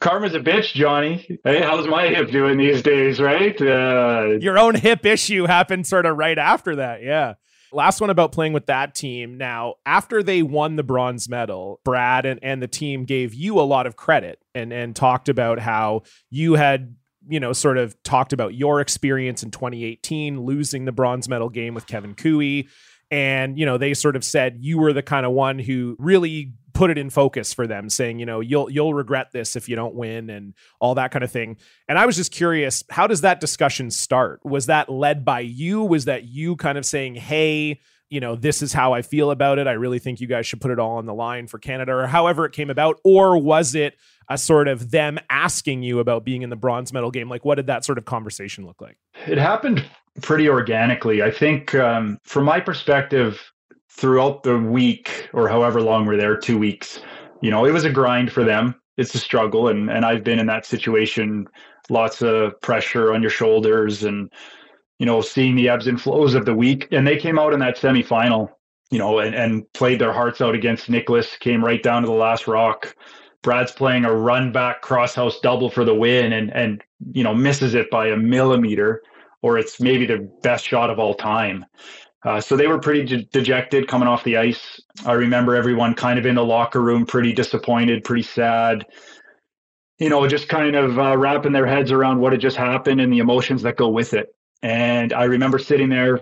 Karma's 0.00 0.34
a 0.34 0.40
bitch, 0.40 0.74
Johnny. 0.74 1.40
Hey, 1.42 1.60
how's 1.60 1.88
my 1.88 2.06
hip 2.06 2.30
doing 2.30 2.56
these 2.56 2.82
days, 2.82 3.20
right? 3.20 3.60
Uh, 3.60 4.38
Your 4.40 4.58
own 4.58 4.76
hip 4.76 5.04
issue 5.04 5.46
happened 5.46 5.86
sort 5.86 6.06
of 6.06 6.16
right 6.16 6.38
after 6.38 6.76
that. 6.76 7.02
Yeah. 7.02 7.34
Last 7.72 8.00
one 8.00 8.08
about 8.08 8.32
playing 8.32 8.52
with 8.52 8.66
that 8.66 8.94
team. 8.94 9.36
Now, 9.36 9.74
after 9.84 10.22
they 10.22 10.42
won 10.42 10.76
the 10.76 10.82
bronze 10.82 11.28
medal, 11.28 11.80
Brad 11.84 12.26
and, 12.26 12.38
and 12.42 12.62
the 12.62 12.68
team 12.68 13.04
gave 13.04 13.34
you 13.34 13.60
a 13.60 13.62
lot 13.62 13.86
of 13.86 13.96
credit 13.96 14.38
and, 14.54 14.72
and 14.72 14.94
talked 14.96 15.28
about 15.28 15.58
how 15.58 16.02
you 16.30 16.54
had, 16.54 16.94
you 17.28 17.40
know, 17.40 17.52
sort 17.52 17.76
of 17.76 18.00
talked 18.04 18.32
about 18.32 18.54
your 18.54 18.80
experience 18.80 19.42
in 19.42 19.50
2018, 19.50 20.40
losing 20.40 20.84
the 20.84 20.92
bronze 20.92 21.28
medal 21.28 21.50
game 21.50 21.74
with 21.74 21.86
Kevin 21.86 22.14
Koe. 22.14 22.62
And, 23.10 23.58
you 23.58 23.66
know, 23.66 23.76
they 23.78 23.94
sort 23.94 24.16
of 24.16 24.24
said 24.24 24.58
you 24.60 24.78
were 24.78 24.92
the 24.92 25.02
kind 25.02 25.26
of 25.26 25.32
one 25.32 25.58
who 25.58 25.96
really 25.98 26.54
put 26.78 26.90
it 26.90 26.96
in 26.96 27.10
focus 27.10 27.52
for 27.52 27.66
them 27.66 27.90
saying 27.90 28.20
you 28.20 28.24
know 28.24 28.38
you'll 28.38 28.70
you'll 28.70 28.94
regret 28.94 29.32
this 29.32 29.56
if 29.56 29.68
you 29.68 29.74
don't 29.74 29.96
win 29.96 30.30
and 30.30 30.54
all 30.78 30.94
that 30.94 31.10
kind 31.10 31.24
of 31.24 31.32
thing. 31.32 31.56
And 31.88 31.98
i 31.98 32.06
was 32.06 32.14
just 32.14 32.30
curious 32.30 32.84
how 32.88 33.08
does 33.08 33.22
that 33.22 33.40
discussion 33.40 33.90
start? 33.90 34.40
Was 34.44 34.66
that 34.66 34.88
led 34.88 35.24
by 35.24 35.40
you? 35.40 35.82
Was 35.82 36.04
that 36.04 36.28
you 36.28 36.54
kind 36.54 36.78
of 36.78 36.86
saying 36.86 37.16
hey 37.16 37.80
you 38.10 38.20
know 38.20 38.36
this 38.36 38.62
is 38.62 38.72
how 38.72 38.92
i 38.92 39.02
feel 39.02 39.32
about 39.32 39.58
it. 39.58 39.66
I 39.66 39.72
really 39.72 39.98
think 39.98 40.20
you 40.20 40.28
guys 40.28 40.46
should 40.46 40.60
put 40.60 40.70
it 40.70 40.78
all 40.78 40.98
on 40.98 41.06
the 41.06 41.14
line 41.14 41.48
for 41.48 41.58
canada 41.58 41.92
or 41.92 42.06
however 42.06 42.44
it 42.44 42.52
came 42.52 42.70
about? 42.70 43.00
Or 43.02 43.36
was 43.36 43.74
it 43.74 43.96
a 44.28 44.38
sort 44.38 44.68
of 44.68 44.92
them 44.92 45.18
asking 45.28 45.82
you 45.82 45.98
about 45.98 46.24
being 46.24 46.42
in 46.42 46.50
the 46.50 46.56
bronze 46.56 46.92
medal 46.92 47.10
game? 47.10 47.28
Like 47.28 47.44
what 47.44 47.56
did 47.56 47.66
that 47.66 47.84
sort 47.84 47.98
of 47.98 48.04
conversation 48.04 48.64
look 48.64 48.80
like? 48.80 48.98
It 49.26 49.38
happened 49.38 49.84
pretty 50.22 50.48
organically. 50.48 51.24
I 51.24 51.32
think 51.32 51.74
um, 51.74 52.18
from 52.22 52.44
my 52.44 52.60
perspective 52.60 53.50
throughout 53.98 54.44
the 54.44 54.56
week 54.56 55.28
or 55.32 55.48
however 55.48 55.82
long 55.82 56.06
we're 56.06 56.16
there, 56.16 56.36
two 56.36 56.56
weeks, 56.56 57.00
you 57.42 57.50
know, 57.50 57.64
it 57.64 57.72
was 57.72 57.84
a 57.84 57.90
grind 57.90 58.32
for 58.32 58.44
them. 58.44 58.74
It's 58.96 59.14
a 59.14 59.18
struggle. 59.18 59.68
And, 59.68 59.90
and 59.90 60.04
I've 60.04 60.22
been 60.22 60.38
in 60.38 60.46
that 60.46 60.64
situation, 60.64 61.48
lots 61.90 62.22
of 62.22 62.60
pressure 62.60 63.12
on 63.12 63.22
your 63.22 63.30
shoulders 63.30 64.04
and, 64.04 64.32
you 65.00 65.06
know, 65.06 65.20
seeing 65.20 65.56
the 65.56 65.68
ebbs 65.68 65.88
and 65.88 66.00
flows 66.00 66.34
of 66.34 66.44
the 66.44 66.54
week. 66.54 66.86
And 66.92 67.06
they 67.06 67.16
came 67.16 67.40
out 67.40 67.52
in 67.52 67.58
that 67.58 67.76
semifinal, 67.76 68.50
you 68.90 69.00
know, 69.00 69.18
and, 69.18 69.34
and 69.34 69.72
played 69.72 70.00
their 70.00 70.12
hearts 70.12 70.40
out 70.40 70.54
against 70.54 70.88
Niklas, 70.88 71.38
came 71.40 71.64
right 71.64 71.82
down 71.82 72.02
to 72.02 72.06
the 72.06 72.14
last 72.14 72.46
rock. 72.46 72.94
Brad's 73.42 73.72
playing 73.72 74.04
a 74.04 74.14
run 74.14 74.52
back 74.52 74.80
crosshouse 74.80 75.40
double 75.42 75.70
for 75.70 75.84
the 75.84 75.94
win 75.94 76.32
and, 76.32 76.52
and, 76.54 76.82
you 77.12 77.24
know, 77.24 77.34
misses 77.34 77.74
it 77.74 77.90
by 77.90 78.08
a 78.08 78.16
millimeter 78.16 79.02
or 79.42 79.58
it's 79.58 79.80
maybe 79.80 80.06
the 80.06 80.30
best 80.42 80.64
shot 80.64 80.90
of 80.90 81.00
all 81.00 81.14
time. 81.14 81.64
Uh, 82.24 82.40
so 82.40 82.56
they 82.56 82.66
were 82.66 82.78
pretty 82.78 83.04
de- 83.04 83.24
dejected 83.24 83.86
coming 83.86 84.08
off 84.08 84.24
the 84.24 84.36
ice. 84.36 84.80
I 85.06 85.12
remember 85.12 85.54
everyone 85.54 85.94
kind 85.94 86.18
of 86.18 86.26
in 86.26 86.34
the 86.34 86.44
locker 86.44 86.82
room, 86.82 87.06
pretty 87.06 87.32
disappointed, 87.32 88.04
pretty 88.04 88.22
sad. 88.22 88.84
You 89.98 90.08
know, 90.08 90.26
just 90.26 90.48
kind 90.48 90.74
of 90.74 90.98
uh, 90.98 91.16
wrapping 91.16 91.52
their 91.52 91.66
heads 91.66 91.92
around 91.92 92.20
what 92.20 92.32
had 92.32 92.40
just 92.40 92.56
happened 92.56 93.00
and 93.00 93.12
the 93.12 93.18
emotions 93.18 93.62
that 93.62 93.76
go 93.76 93.88
with 93.88 94.14
it. 94.14 94.34
And 94.62 95.12
I 95.12 95.24
remember 95.24 95.58
sitting 95.58 95.88
there, 95.88 96.20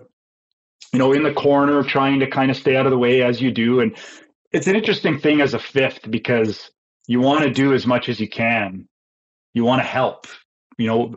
you 0.92 0.98
know, 0.98 1.12
in 1.12 1.22
the 1.22 1.32
corner, 1.32 1.82
trying 1.82 2.20
to 2.20 2.26
kind 2.26 2.50
of 2.50 2.56
stay 2.56 2.76
out 2.76 2.86
of 2.86 2.92
the 2.92 2.98
way 2.98 3.22
as 3.22 3.40
you 3.40 3.50
do. 3.50 3.80
And 3.80 3.96
it's 4.52 4.66
an 4.66 4.76
interesting 4.76 5.18
thing 5.18 5.40
as 5.40 5.54
a 5.54 5.58
fifth 5.58 6.10
because 6.10 6.70
you 7.06 7.20
want 7.20 7.44
to 7.44 7.50
do 7.50 7.72
as 7.72 7.86
much 7.86 8.08
as 8.08 8.20
you 8.20 8.28
can. 8.28 8.88
You 9.54 9.64
want 9.64 9.80
to 9.80 9.86
help 9.86 10.26
you 10.78 10.86
know, 10.86 11.14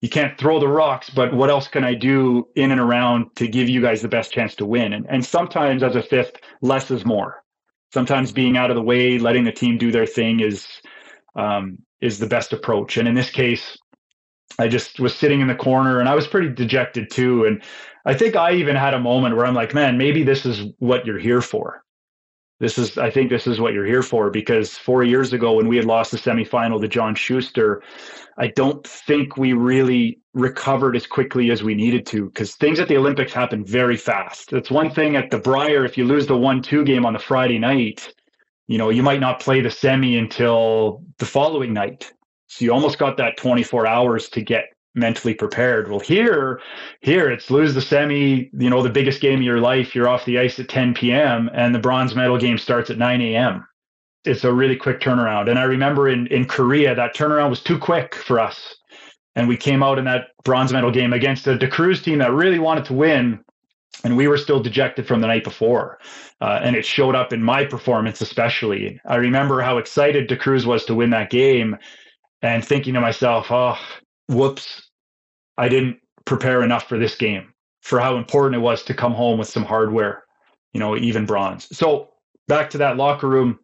you 0.00 0.08
can't 0.08 0.38
throw 0.38 0.58
the 0.58 0.68
rocks, 0.68 1.10
but 1.10 1.34
what 1.34 1.50
else 1.50 1.68
can 1.68 1.84
I 1.84 1.94
do 1.94 2.48
in 2.56 2.70
and 2.70 2.80
around 2.80 3.34
to 3.36 3.46
give 3.46 3.68
you 3.68 3.82
guys 3.82 4.00
the 4.00 4.08
best 4.08 4.32
chance 4.32 4.54
to 4.56 4.66
win? 4.66 4.92
And, 4.92 5.06
and 5.08 5.24
sometimes 5.24 5.82
as 5.82 5.96
a 5.96 6.02
fifth, 6.02 6.36
less 6.62 6.90
is 6.90 7.04
more. 7.04 7.42
Sometimes 7.92 8.32
being 8.32 8.56
out 8.56 8.70
of 8.70 8.76
the 8.76 8.82
way, 8.82 9.18
letting 9.18 9.44
the 9.44 9.52
team 9.52 9.76
do 9.76 9.92
their 9.92 10.06
thing 10.06 10.40
is 10.40 10.66
um, 11.36 11.78
is 12.00 12.18
the 12.18 12.26
best 12.26 12.52
approach. 12.52 12.96
And 12.96 13.06
in 13.06 13.14
this 13.14 13.30
case, 13.30 13.78
I 14.58 14.68
just 14.68 14.98
was 14.98 15.14
sitting 15.14 15.40
in 15.40 15.48
the 15.48 15.54
corner 15.54 16.00
and 16.00 16.08
I 16.08 16.14
was 16.14 16.26
pretty 16.26 16.48
dejected 16.48 17.10
too. 17.10 17.44
And 17.44 17.62
I 18.04 18.14
think 18.14 18.34
I 18.34 18.54
even 18.54 18.76
had 18.76 18.94
a 18.94 18.98
moment 18.98 19.36
where 19.36 19.46
I'm 19.46 19.54
like, 19.54 19.74
man, 19.74 19.98
maybe 19.98 20.24
this 20.24 20.44
is 20.44 20.62
what 20.78 21.06
you're 21.06 21.18
here 21.18 21.42
for 21.42 21.81
this 22.62 22.78
is 22.78 22.96
I 22.96 23.10
think 23.10 23.28
this 23.28 23.48
is 23.48 23.58
what 23.58 23.72
you're 23.74 23.84
here 23.84 24.04
for 24.04 24.30
because 24.30 24.78
four 24.78 25.02
years 25.02 25.32
ago 25.32 25.54
when 25.54 25.66
we 25.66 25.76
had 25.76 25.84
lost 25.84 26.12
the 26.12 26.16
semifinal 26.16 26.80
to 26.80 26.86
John 26.86 27.16
Shuster, 27.16 27.82
I 28.38 28.46
don't 28.46 28.86
think 28.86 29.36
we 29.36 29.52
really 29.52 30.20
recovered 30.32 30.94
as 30.94 31.04
quickly 31.04 31.50
as 31.50 31.64
we 31.64 31.74
needed 31.74 32.06
to 32.06 32.26
because 32.26 32.54
things 32.54 32.78
at 32.78 32.86
the 32.86 32.96
Olympics 32.96 33.32
happen 33.32 33.64
very 33.64 33.96
fast. 33.96 34.52
It's 34.52 34.70
one 34.70 34.92
thing 34.92 35.16
at 35.16 35.32
the 35.32 35.38
Brier 35.38 35.84
if 35.84 35.98
you 35.98 36.04
lose 36.04 36.28
the 36.28 36.36
one-two 36.36 36.84
game 36.84 37.04
on 37.04 37.14
the 37.14 37.18
Friday 37.18 37.58
night, 37.58 38.14
you 38.68 38.78
know 38.78 38.90
you 38.90 39.02
might 39.02 39.20
not 39.20 39.40
play 39.40 39.60
the 39.60 39.70
semi 39.70 40.16
until 40.16 41.02
the 41.18 41.26
following 41.26 41.72
night. 41.72 42.12
So 42.46 42.64
you 42.64 42.72
almost 42.72 42.96
got 42.96 43.16
that 43.16 43.38
24 43.38 43.88
hours 43.88 44.28
to 44.28 44.40
get 44.40 44.66
mentally 44.94 45.34
prepared. 45.34 45.88
Well, 45.88 46.00
here, 46.00 46.60
here 47.00 47.30
it's 47.30 47.50
lose 47.50 47.74
the 47.74 47.80
semi, 47.80 48.50
you 48.52 48.70
know, 48.70 48.82
the 48.82 48.90
biggest 48.90 49.20
game 49.20 49.38
of 49.38 49.44
your 49.44 49.60
life. 49.60 49.94
You're 49.94 50.08
off 50.08 50.24
the 50.24 50.38
ice 50.38 50.58
at 50.58 50.68
10 50.68 50.94
p.m. 50.94 51.50
and 51.54 51.74
the 51.74 51.78
bronze 51.78 52.14
medal 52.14 52.38
game 52.38 52.58
starts 52.58 52.90
at 52.90 52.98
9 52.98 53.20
a.m. 53.20 53.66
It's 54.24 54.44
a 54.44 54.52
really 54.52 54.76
quick 54.76 55.00
turnaround. 55.00 55.48
And 55.48 55.58
I 55.58 55.64
remember 55.64 56.08
in, 56.08 56.26
in 56.28 56.44
Korea, 56.44 56.94
that 56.94 57.16
turnaround 57.16 57.50
was 57.50 57.62
too 57.62 57.78
quick 57.78 58.14
for 58.14 58.38
us. 58.38 58.76
And 59.34 59.48
we 59.48 59.56
came 59.56 59.82
out 59.82 59.98
in 59.98 60.04
that 60.04 60.26
bronze 60.44 60.72
medal 60.72 60.90
game 60.90 61.12
against 61.12 61.46
a 61.46 61.56
De 61.56 61.66
Cruz 61.66 62.02
team 62.02 62.18
that 62.18 62.32
really 62.32 62.58
wanted 62.58 62.84
to 62.86 62.92
win. 62.92 63.40
And 64.04 64.16
we 64.16 64.28
were 64.28 64.36
still 64.38 64.62
dejected 64.62 65.06
from 65.06 65.20
the 65.20 65.26
night 65.26 65.44
before. 65.44 65.98
Uh, 66.40 66.60
and 66.62 66.76
it 66.76 66.84
showed 66.84 67.14
up 67.14 67.32
in 67.32 67.42
my 67.42 67.64
performance, 67.64 68.20
especially. 68.20 69.00
I 69.06 69.16
remember 69.16 69.60
how 69.62 69.78
excited 69.78 70.26
De 70.26 70.36
Cruz 70.36 70.66
was 70.66 70.84
to 70.84 70.94
win 70.94 71.10
that 71.10 71.30
game 71.30 71.76
and 72.42 72.64
thinking 72.64 72.94
to 72.94 73.00
myself, 73.00 73.50
oh, 73.50 73.78
whoops, 74.28 74.90
I 75.56 75.68
didn't 75.68 75.98
prepare 76.24 76.62
enough 76.62 76.88
for 76.88 76.98
this 76.98 77.16
game, 77.16 77.52
for 77.80 78.00
how 78.00 78.16
important 78.16 78.56
it 78.56 78.64
was 78.64 78.82
to 78.84 78.94
come 78.94 79.12
home 79.12 79.38
with 79.38 79.48
some 79.48 79.64
hardware, 79.64 80.24
you 80.72 80.80
know, 80.80 80.96
even 80.96 81.26
bronze. 81.26 81.68
So 81.76 82.10
back 82.48 82.70
to 82.70 82.78
that 82.78 82.96
locker 82.96 83.28
room, 83.28 83.58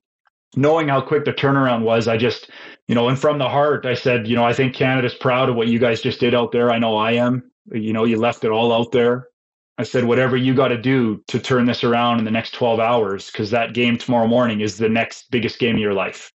knowing 0.57 0.89
how 0.89 1.01
quick 1.01 1.25
the 1.25 1.33
turnaround 1.33 1.83
was, 1.83 2.09
I 2.09 2.17
just, 2.17 2.51
you 2.87 2.95
know, 2.95 3.09
and 3.09 3.19
from 3.19 3.39
the 3.39 3.49
heart, 3.49 3.87
I 3.87 3.95
said, 3.95 4.27
you 4.27 4.37
know, 4.37 4.45
I 4.45 4.53
think 4.53 4.75
Canada's 4.75 5.15
proud 5.15 5.49
of 5.49 5.57
what 5.57 5.69
you 5.69 5.79
guys 5.79 6.01
just 6.01 6.21
did 6.21 6.35
out 6.35 6.53
there. 6.53 6.71
I 6.71 6.79
know 6.79 6.97
I 6.97 7.13
am. 7.13 7.51
You 7.71 7.93
know, 7.93 8.05
you 8.05 8.19
left 8.19 8.45
it 8.45 8.51
all 8.51 8.73
out 8.73 8.93
there. 8.93 9.29
I 9.77 9.85
said, 9.85 10.05
whatever 10.05 10.37
you 10.37 10.55
got 10.55 10.69
to 10.69 10.79
do 10.79 11.23
to 11.29 11.39
turn 11.39 11.67
this 11.67 11.85
around 11.85 12.19
in 12.19 12.25
the 12.25 12.31
next 12.31 12.53
12 12.55 12.81
hours, 12.81 13.31
because 13.31 13.51
that 13.51 13.75
game 13.75 13.97
tomorrow 13.97 14.27
morning 14.27 14.61
is 14.61 14.77
the 14.77 14.89
next 14.89 15.31
biggest 15.31 15.59
game 15.61 15.77
of 15.77 15.81
your 15.81 15.95
life. 15.95 16.33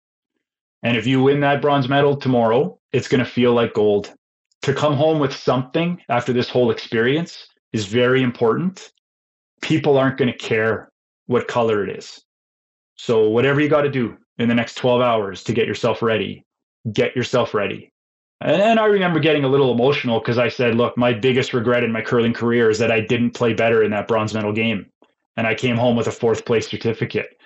And 0.82 0.96
if 0.96 1.06
you 1.06 1.22
win 1.22 1.40
that 1.40 1.62
bronze 1.62 1.88
medal 1.88 2.16
tomorrow, 2.16 2.78
it's 2.92 3.08
going 3.08 3.24
to 3.24 3.30
feel 3.30 3.52
like 3.52 3.74
gold. 3.74 4.12
To 4.62 4.74
come 4.74 4.94
home 4.94 5.18
with 5.18 5.34
something 5.34 6.00
after 6.08 6.32
this 6.32 6.48
whole 6.48 6.70
experience 6.70 7.46
is 7.72 7.86
very 7.86 8.22
important. 8.22 8.90
People 9.60 9.96
aren't 9.96 10.18
going 10.18 10.32
to 10.32 10.38
care 10.38 10.90
what 11.26 11.48
color 11.48 11.84
it 11.84 11.96
is. 11.96 12.20
So, 12.96 13.28
whatever 13.28 13.60
you 13.60 13.68
got 13.68 13.82
to 13.82 13.90
do 13.90 14.16
in 14.38 14.48
the 14.48 14.54
next 14.54 14.74
12 14.74 15.00
hours 15.00 15.44
to 15.44 15.52
get 15.52 15.66
yourself 15.66 16.02
ready, 16.02 16.44
get 16.92 17.16
yourself 17.16 17.54
ready. 17.54 17.92
And 18.40 18.80
I 18.80 18.86
remember 18.86 19.20
getting 19.20 19.44
a 19.44 19.48
little 19.48 19.72
emotional 19.72 20.18
because 20.18 20.38
I 20.38 20.48
said, 20.48 20.74
look, 20.74 20.98
my 20.98 21.12
biggest 21.12 21.54
regret 21.54 21.84
in 21.84 21.92
my 21.92 22.02
curling 22.02 22.32
career 22.32 22.70
is 22.70 22.78
that 22.80 22.90
I 22.90 23.00
didn't 23.00 23.32
play 23.32 23.52
better 23.52 23.84
in 23.84 23.92
that 23.92 24.08
bronze 24.08 24.34
medal 24.34 24.52
game. 24.52 24.86
And 25.36 25.46
I 25.46 25.54
came 25.54 25.76
home 25.76 25.96
with 25.96 26.08
a 26.08 26.12
fourth 26.12 26.44
place 26.44 26.68
certificate 26.68 27.36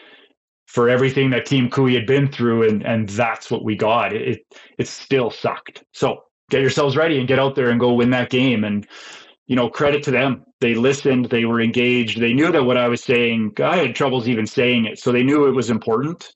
for 0.77 0.91
everything 0.91 1.31
that 1.31 1.47
Team 1.47 1.71
Koe 1.71 1.87
had 1.87 2.07
been 2.07 2.31
through, 2.31 2.69
and 2.69 2.85
and 2.85 3.09
that's 3.09 3.51
what 3.51 3.65
we 3.65 3.75
got. 3.75 4.13
It, 4.13 4.29
it 4.29 4.55
it 4.77 4.87
still 4.87 5.31
sucked. 5.31 5.83
So 5.95 6.21
get 6.51 6.61
yourselves 6.61 6.99
ready 6.99 7.19
and 7.19 7.27
get 7.27 7.39
out 7.39 7.55
there 7.55 7.71
and 7.71 7.81
go 7.81 7.95
win 7.95 8.11
that 8.11 8.29
game. 8.29 8.63
And 8.63 8.87
you 9.47 9.57
know, 9.57 9.71
credit 9.71 10.03
to 10.03 10.11
them. 10.11 10.45
They 10.61 10.75
listened. 10.75 11.31
They 11.31 11.47
were 11.47 11.63
engaged. 11.63 12.21
They 12.21 12.35
knew 12.35 12.53
that 12.53 12.65
what 12.65 12.77
I 12.77 12.89
was 12.89 13.03
saying. 13.03 13.55
I 13.59 13.79
had 13.79 13.95
troubles 13.95 14.29
even 14.29 14.47
saying 14.47 14.85
it, 14.85 14.99
so 14.99 15.13
they 15.13 15.23
knew 15.23 15.47
it 15.47 15.53
was 15.53 15.71
important. 15.71 16.35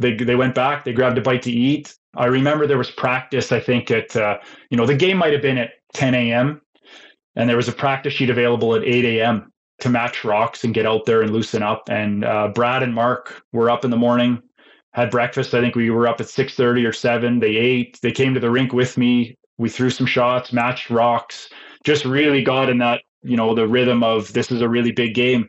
They 0.00 0.14
they 0.14 0.36
went 0.36 0.54
back. 0.54 0.86
They 0.86 0.94
grabbed 0.94 1.18
a 1.18 1.20
bite 1.20 1.42
to 1.42 1.52
eat. 1.52 1.94
I 2.16 2.26
remember 2.28 2.66
there 2.66 2.78
was 2.78 2.90
practice. 2.90 3.52
I 3.52 3.60
think 3.60 3.90
at 3.90 4.16
uh, 4.16 4.38
you 4.70 4.78
know 4.78 4.86
the 4.86 4.96
game 4.96 5.18
might 5.18 5.34
have 5.34 5.42
been 5.42 5.58
at 5.58 5.72
10 5.92 6.14
a.m. 6.14 6.62
and 7.34 7.46
there 7.46 7.58
was 7.58 7.68
a 7.68 7.72
practice 7.72 8.14
sheet 8.14 8.30
available 8.30 8.74
at 8.74 8.84
8 8.84 9.04
a.m 9.04 9.52
to 9.80 9.88
match 9.90 10.24
rocks 10.24 10.64
and 10.64 10.74
get 10.74 10.86
out 10.86 11.04
there 11.04 11.22
and 11.22 11.32
loosen 11.32 11.62
up. 11.62 11.88
And 11.88 12.24
uh, 12.24 12.48
Brad 12.48 12.82
and 12.82 12.94
Mark 12.94 13.42
were 13.52 13.70
up 13.70 13.84
in 13.84 13.90
the 13.90 13.96
morning, 13.96 14.42
had 14.92 15.10
breakfast. 15.10 15.54
I 15.54 15.60
think 15.60 15.74
we 15.74 15.90
were 15.90 16.08
up 16.08 16.20
at 16.20 16.28
six 16.28 16.54
thirty 16.54 16.84
or 16.84 16.92
seven. 16.92 17.40
They 17.40 17.56
ate. 17.56 17.98
They 18.02 18.12
came 18.12 18.34
to 18.34 18.40
the 18.40 18.50
rink 18.50 18.72
with 18.72 18.96
me. 18.96 19.36
We 19.58 19.68
threw 19.68 19.90
some 19.90 20.06
shots, 20.06 20.52
matched 20.52 20.90
rocks. 20.90 21.48
Just 21.84 22.04
really 22.04 22.42
got 22.42 22.70
in 22.70 22.78
that 22.78 23.02
you 23.22 23.36
know 23.36 23.54
the 23.54 23.68
rhythm 23.68 24.02
of 24.02 24.32
this 24.32 24.50
is 24.50 24.62
a 24.62 24.68
really 24.68 24.92
big 24.92 25.14
game. 25.14 25.48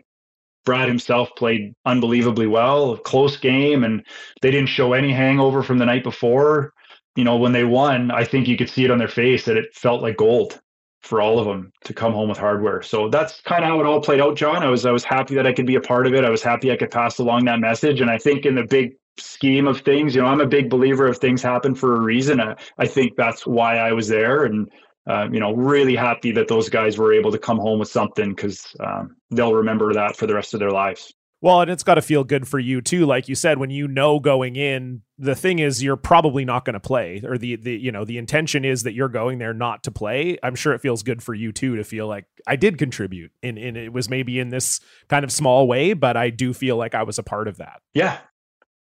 Brad 0.66 0.90
himself 0.90 1.30
played 1.38 1.74
unbelievably 1.86 2.48
well, 2.48 2.98
close 2.98 3.38
game, 3.38 3.86
and 3.86 4.06
they 4.42 4.52
didn't 4.52 4.68
show 4.68 4.92
any 4.92 5.14
hangover 5.14 5.64
from 5.64 5.78
the 5.78 5.86
night 5.86 6.04
before. 6.04 6.74
You 7.16 7.24
know, 7.24 7.38
when 7.38 7.54
they 7.54 7.64
won, 7.64 8.12
I 8.12 8.26
think 8.26 8.48
you 8.48 8.58
could 8.58 8.70
see 8.70 8.84
it 8.84 8.92
on 8.92 8.98
their 8.98 9.08
face 9.08 9.46
that 9.46 9.58
it 9.58 9.74
felt 9.74 10.02
like 10.02 10.18
gold 10.18 10.60
for 11.08 11.22
all 11.22 11.40
of 11.40 11.46
them 11.46 11.72
to 11.86 11.94
come 11.94 12.14
home 12.14 12.30
with 12.30 12.38
hardware. 12.38 12.82
So 12.82 13.10
that's 13.10 13.42
kind 13.42 13.64
of 13.64 13.70
how 13.70 13.80
it 13.80 13.86
all 13.86 14.02
played 14.02 14.22
out, 14.22 14.36
John. 14.36 14.62
I 14.62 14.70
was 14.70 14.86
I 14.86 14.92
was 14.92 15.04
happy 15.04 15.36
that 15.36 15.48
I 15.48 15.54
could 15.54 15.66
be 15.66 15.76
a 15.76 15.82
part 15.82 16.06
of 16.06 16.14
it. 16.14 16.24
I 16.24 16.30
was 16.30 16.44
happy 16.44 16.72
I 16.72 16.78
could 16.78 16.92
pass 16.92 17.20
along 17.20 17.46
that 17.46 17.60
message. 17.60 18.02
And 18.02 18.12
I 18.12 18.18
think 18.18 18.46
in 18.46 18.56
the 18.56 18.66
big 18.66 18.94
scheme 19.18 19.68
of 19.68 19.82
things, 19.82 20.14
you 20.14 20.22
know, 20.22 20.28
I'm 20.28 20.42
a 20.42 20.48
big 20.48 20.70
believer 20.70 21.08
of 21.08 21.18
things 21.18 21.42
happen 21.42 21.74
for 21.74 21.96
a 21.96 22.00
reason. 22.00 22.40
I, 22.40 22.56
I 22.78 22.88
think 22.88 23.16
that's 23.16 23.48
why 23.48 23.78
I 23.78 23.94
was 23.94 24.08
there, 24.08 24.46
and 24.46 24.70
uh, 25.08 25.28
you 25.32 25.40
know, 25.40 25.54
really 25.54 25.96
happy 25.96 26.32
that 26.34 26.48
those 26.48 26.70
guys 26.70 26.98
were 26.98 27.14
able 27.14 27.32
to 27.32 27.40
come 27.40 27.58
home 27.58 27.80
with 27.80 27.90
something 27.90 28.30
because 28.30 28.76
um, 28.82 29.16
they'll 29.32 29.54
remember 29.54 29.94
that 29.94 30.18
for 30.18 30.28
the 30.28 30.36
rest 30.36 30.54
of 30.54 30.60
their 30.60 30.72
lives. 30.72 31.14
Well, 31.40 31.62
and 31.62 31.70
it's 31.70 31.84
got 31.84 31.96
to 31.96 32.02
feel 32.02 32.24
good 32.24 32.48
for 32.48 32.58
you 32.58 32.82
too. 32.82 33.06
Like 33.06 33.30
you 33.30 33.36
said, 33.36 33.60
when 33.60 33.70
you 33.70 33.88
know 33.88 34.20
going 34.20 34.56
in, 34.56 35.04
the 35.20 35.36
thing 35.36 35.60
is 35.60 35.84
you're 35.84 35.96
probably 35.96 36.46
not 36.46 36.66
going 36.66 36.74
to 36.74 36.80
play, 36.80 37.22
or 37.24 37.38
the 37.38 37.58
the 37.58 37.74
you 37.78 37.92
know 37.92 38.06
the 38.06 38.18
intention 38.18 38.66
is 38.66 38.84
that 38.84 38.94
you're 38.94 39.08
going 39.08 39.38
there 39.38 39.54
not 39.54 39.84
to 39.84 39.92
play. 39.92 40.38
I'm 40.42 40.56
sure 40.56 40.74
it 40.74 40.82
feels 40.82 41.04
good 41.04 41.22
for 41.22 41.36
you 41.36 41.52
too 41.52 41.76
to 41.76 41.84
feel 41.84 42.08
like 42.08 42.26
I 42.48 42.56
did 42.56 42.80
contribute, 42.80 43.32
and 43.44 43.58
and 43.58 43.78
it 43.78 43.94
was 43.94 44.10
maybe 44.10 44.40
in 44.40 44.50
this 44.50 44.80
kind 45.10 45.24
of 45.24 45.32
small 45.32 45.68
way, 45.68 45.94
but 45.94 46.18
I 46.18 46.32
do 46.32 46.54
feel 46.54 46.76
like 46.76 46.96
I 46.96 47.04
was 47.04 47.20
a 47.20 47.24
part 47.24 47.48
of 47.48 47.58
that. 47.58 47.82
Yeah, 47.94 48.18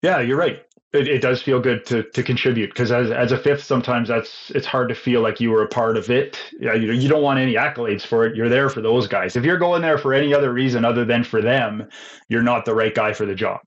yeah, 0.03 0.21
you're 0.21 0.39
right 0.39 0.63
it, 0.93 1.09
it 1.09 1.23
does 1.23 1.43
feel 1.43 1.59
good 1.59 1.87
to 1.87 2.03
to 2.03 2.23
contribute 2.23 2.69
because 2.69 2.93
as 2.93 3.11
as 3.11 3.33
a 3.33 3.39
fifth, 3.39 3.65
sometimes 3.65 4.09
that's 4.09 4.51
it's 4.55 4.67
hard 4.67 4.89
to 4.91 4.95
feel 4.95 5.23
like 5.23 5.41
you 5.41 5.51
were 5.51 5.63
a 5.63 5.69
part 5.69 5.97
of 5.97 6.11
it. 6.11 6.39
You 6.61 6.93
you 6.93 7.09
don't 7.09 7.23
want 7.23 7.39
any 7.39 7.55
accolades 7.55 8.03
for 8.03 8.27
it. 8.27 8.37
You're 8.37 8.49
there 8.49 8.69
for 8.69 8.81
those 8.81 9.07
guys. 9.07 9.37
If 9.37 9.45
you're 9.45 9.59
going 9.59 9.83
there 9.83 9.99
for 9.99 10.13
any 10.13 10.35
other 10.35 10.53
reason 10.53 10.85
other 10.85 11.05
than 11.05 11.25
for 11.25 11.41
them, 11.41 11.89
you're 12.29 12.43
not 12.43 12.65
the 12.65 12.75
right 12.75 12.95
guy 12.95 13.13
for 13.13 13.27
the 13.27 13.35
job. 13.35 13.61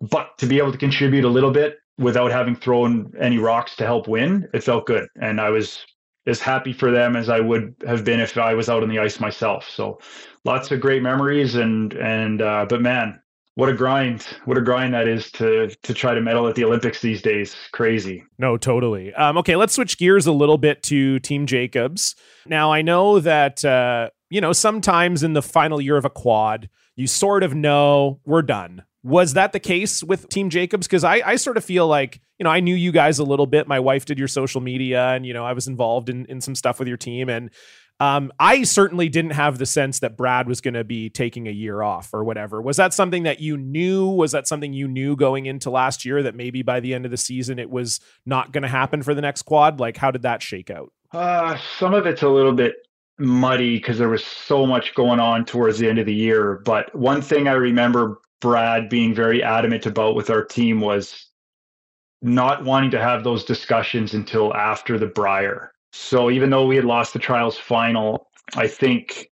But 0.00 0.36
to 0.38 0.46
be 0.46 0.58
able 0.58 0.72
to 0.72 0.78
contribute 0.78 1.24
a 1.24 1.28
little 1.28 1.50
bit 1.50 1.78
without 1.98 2.30
having 2.30 2.54
thrown 2.54 3.12
any 3.18 3.38
rocks 3.38 3.74
to 3.76 3.86
help 3.86 4.06
win, 4.06 4.46
it 4.52 4.62
felt 4.62 4.86
good, 4.86 5.08
and 5.20 5.40
I 5.40 5.48
was 5.48 5.84
as 6.26 6.40
happy 6.40 6.72
for 6.72 6.90
them 6.90 7.16
as 7.16 7.28
I 7.28 7.40
would 7.40 7.74
have 7.86 8.04
been 8.04 8.20
if 8.20 8.36
I 8.36 8.52
was 8.54 8.68
out 8.68 8.82
on 8.82 8.88
the 8.88 8.98
ice 8.98 9.20
myself. 9.20 9.68
So 9.70 9.98
lots 10.44 10.70
of 10.70 10.80
great 10.80 11.02
memories 11.02 11.54
and 11.54 11.94
and 11.94 12.42
uh, 12.42 12.66
but 12.68 12.82
man, 12.82 13.20
what 13.56 13.70
a 13.70 13.72
grind. 13.72 14.22
What 14.44 14.58
a 14.58 14.60
grind 14.60 14.92
that 14.92 15.08
is 15.08 15.30
to 15.32 15.68
to 15.82 15.94
try 15.94 16.14
to 16.14 16.20
medal 16.20 16.46
at 16.46 16.54
the 16.54 16.64
olympics 16.64 17.00
these 17.00 17.22
days. 17.22 17.56
Crazy. 17.72 18.22
No 18.38 18.56
totally. 18.56 19.12
Um, 19.14 19.38
okay 19.38 19.56
let's 19.56 19.74
switch 19.74 19.98
gears 19.98 20.26
a 20.26 20.32
little 20.32 20.58
bit 20.58 20.82
to 20.84 21.18
team 21.20 21.46
jacobs. 21.46 22.14
Now 22.46 22.70
i 22.70 22.82
know 22.82 23.18
that 23.18 23.64
uh, 23.64 24.10
you 24.30 24.40
know 24.40 24.52
sometimes 24.52 25.22
in 25.22 25.32
the 25.32 25.42
final 25.42 25.80
year 25.80 25.96
of 25.96 26.04
a 26.04 26.10
quad 26.10 26.68
you 26.96 27.06
sort 27.06 27.42
of 27.42 27.54
know 27.54 28.20
we're 28.24 28.42
done. 28.42 28.84
Was 29.02 29.34
that 29.34 29.52
the 29.52 29.60
case 29.60 30.02
with 30.02 30.28
team 30.28 30.50
jacobs? 30.50 30.86
Because 30.86 31.04
I, 31.04 31.22
I 31.24 31.36
sort 31.36 31.56
of 31.56 31.64
feel 31.64 31.86
like 31.86 32.20
you 32.38 32.44
know 32.44 32.50
i 32.50 32.60
knew 32.60 32.74
you 32.74 32.92
guys 32.92 33.18
a 33.18 33.24
little 33.24 33.46
bit. 33.46 33.66
My 33.66 33.80
wife 33.80 34.04
did 34.04 34.18
your 34.18 34.28
social 34.28 34.60
media 34.60 35.08
and 35.08 35.24
you 35.24 35.32
know 35.32 35.46
i 35.46 35.54
was 35.54 35.66
involved 35.66 36.10
in, 36.10 36.26
in 36.26 36.42
some 36.42 36.54
stuff 36.54 36.78
with 36.78 36.88
your 36.88 36.98
team. 36.98 37.30
And 37.30 37.50
um, 37.98 38.30
I 38.38 38.64
certainly 38.64 39.08
didn't 39.08 39.30
have 39.32 39.58
the 39.58 39.66
sense 39.66 40.00
that 40.00 40.16
Brad 40.16 40.46
was 40.46 40.60
going 40.60 40.74
to 40.74 40.84
be 40.84 41.08
taking 41.08 41.48
a 41.48 41.50
year 41.50 41.82
off 41.82 42.12
or 42.12 42.24
whatever. 42.24 42.60
Was 42.60 42.76
that 42.76 42.92
something 42.92 43.22
that 43.22 43.40
you 43.40 43.56
knew? 43.56 44.06
Was 44.06 44.32
that 44.32 44.46
something 44.46 44.72
you 44.72 44.86
knew 44.86 45.16
going 45.16 45.46
into 45.46 45.70
last 45.70 46.04
year 46.04 46.22
that 46.22 46.34
maybe 46.34 46.62
by 46.62 46.80
the 46.80 46.92
end 46.92 47.06
of 47.06 47.10
the 47.10 47.16
season 47.16 47.58
it 47.58 47.70
was 47.70 48.00
not 48.26 48.52
going 48.52 48.62
to 48.62 48.68
happen 48.68 49.02
for 49.02 49.14
the 49.14 49.22
next 49.22 49.42
quad? 49.42 49.80
Like, 49.80 49.96
how 49.96 50.10
did 50.10 50.22
that 50.22 50.42
shake 50.42 50.70
out? 50.70 50.92
Uh, 51.12 51.56
some 51.78 51.94
of 51.94 52.06
it's 52.06 52.22
a 52.22 52.28
little 52.28 52.52
bit 52.52 52.74
muddy 53.18 53.78
because 53.78 53.96
there 53.96 54.10
was 54.10 54.24
so 54.24 54.66
much 54.66 54.94
going 54.94 55.20
on 55.20 55.46
towards 55.46 55.78
the 55.78 55.88
end 55.88 55.98
of 55.98 56.04
the 56.04 56.14
year. 56.14 56.60
But 56.64 56.94
one 56.94 57.22
thing 57.22 57.48
I 57.48 57.52
remember 57.52 58.20
Brad 58.42 58.90
being 58.90 59.14
very 59.14 59.42
adamant 59.42 59.86
about 59.86 60.14
with 60.14 60.28
our 60.28 60.44
team 60.44 60.80
was 60.80 61.28
not 62.20 62.64
wanting 62.64 62.90
to 62.90 63.00
have 63.00 63.24
those 63.24 63.44
discussions 63.44 64.12
until 64.12 64.54
after 64.54 64.98
the 64.98 65.06
Brier. 65.06 65.72
So 65.96 66.30
even 66.30 66.50
though 66.50 66.66
we 66.66 66.76
had 66.76 66.84
lost 66.84 67.12
the 67.12 67.18
trials 67.18 67.56
final, 67.56 68.28
I 68.54 68.68
think 68.68 69.30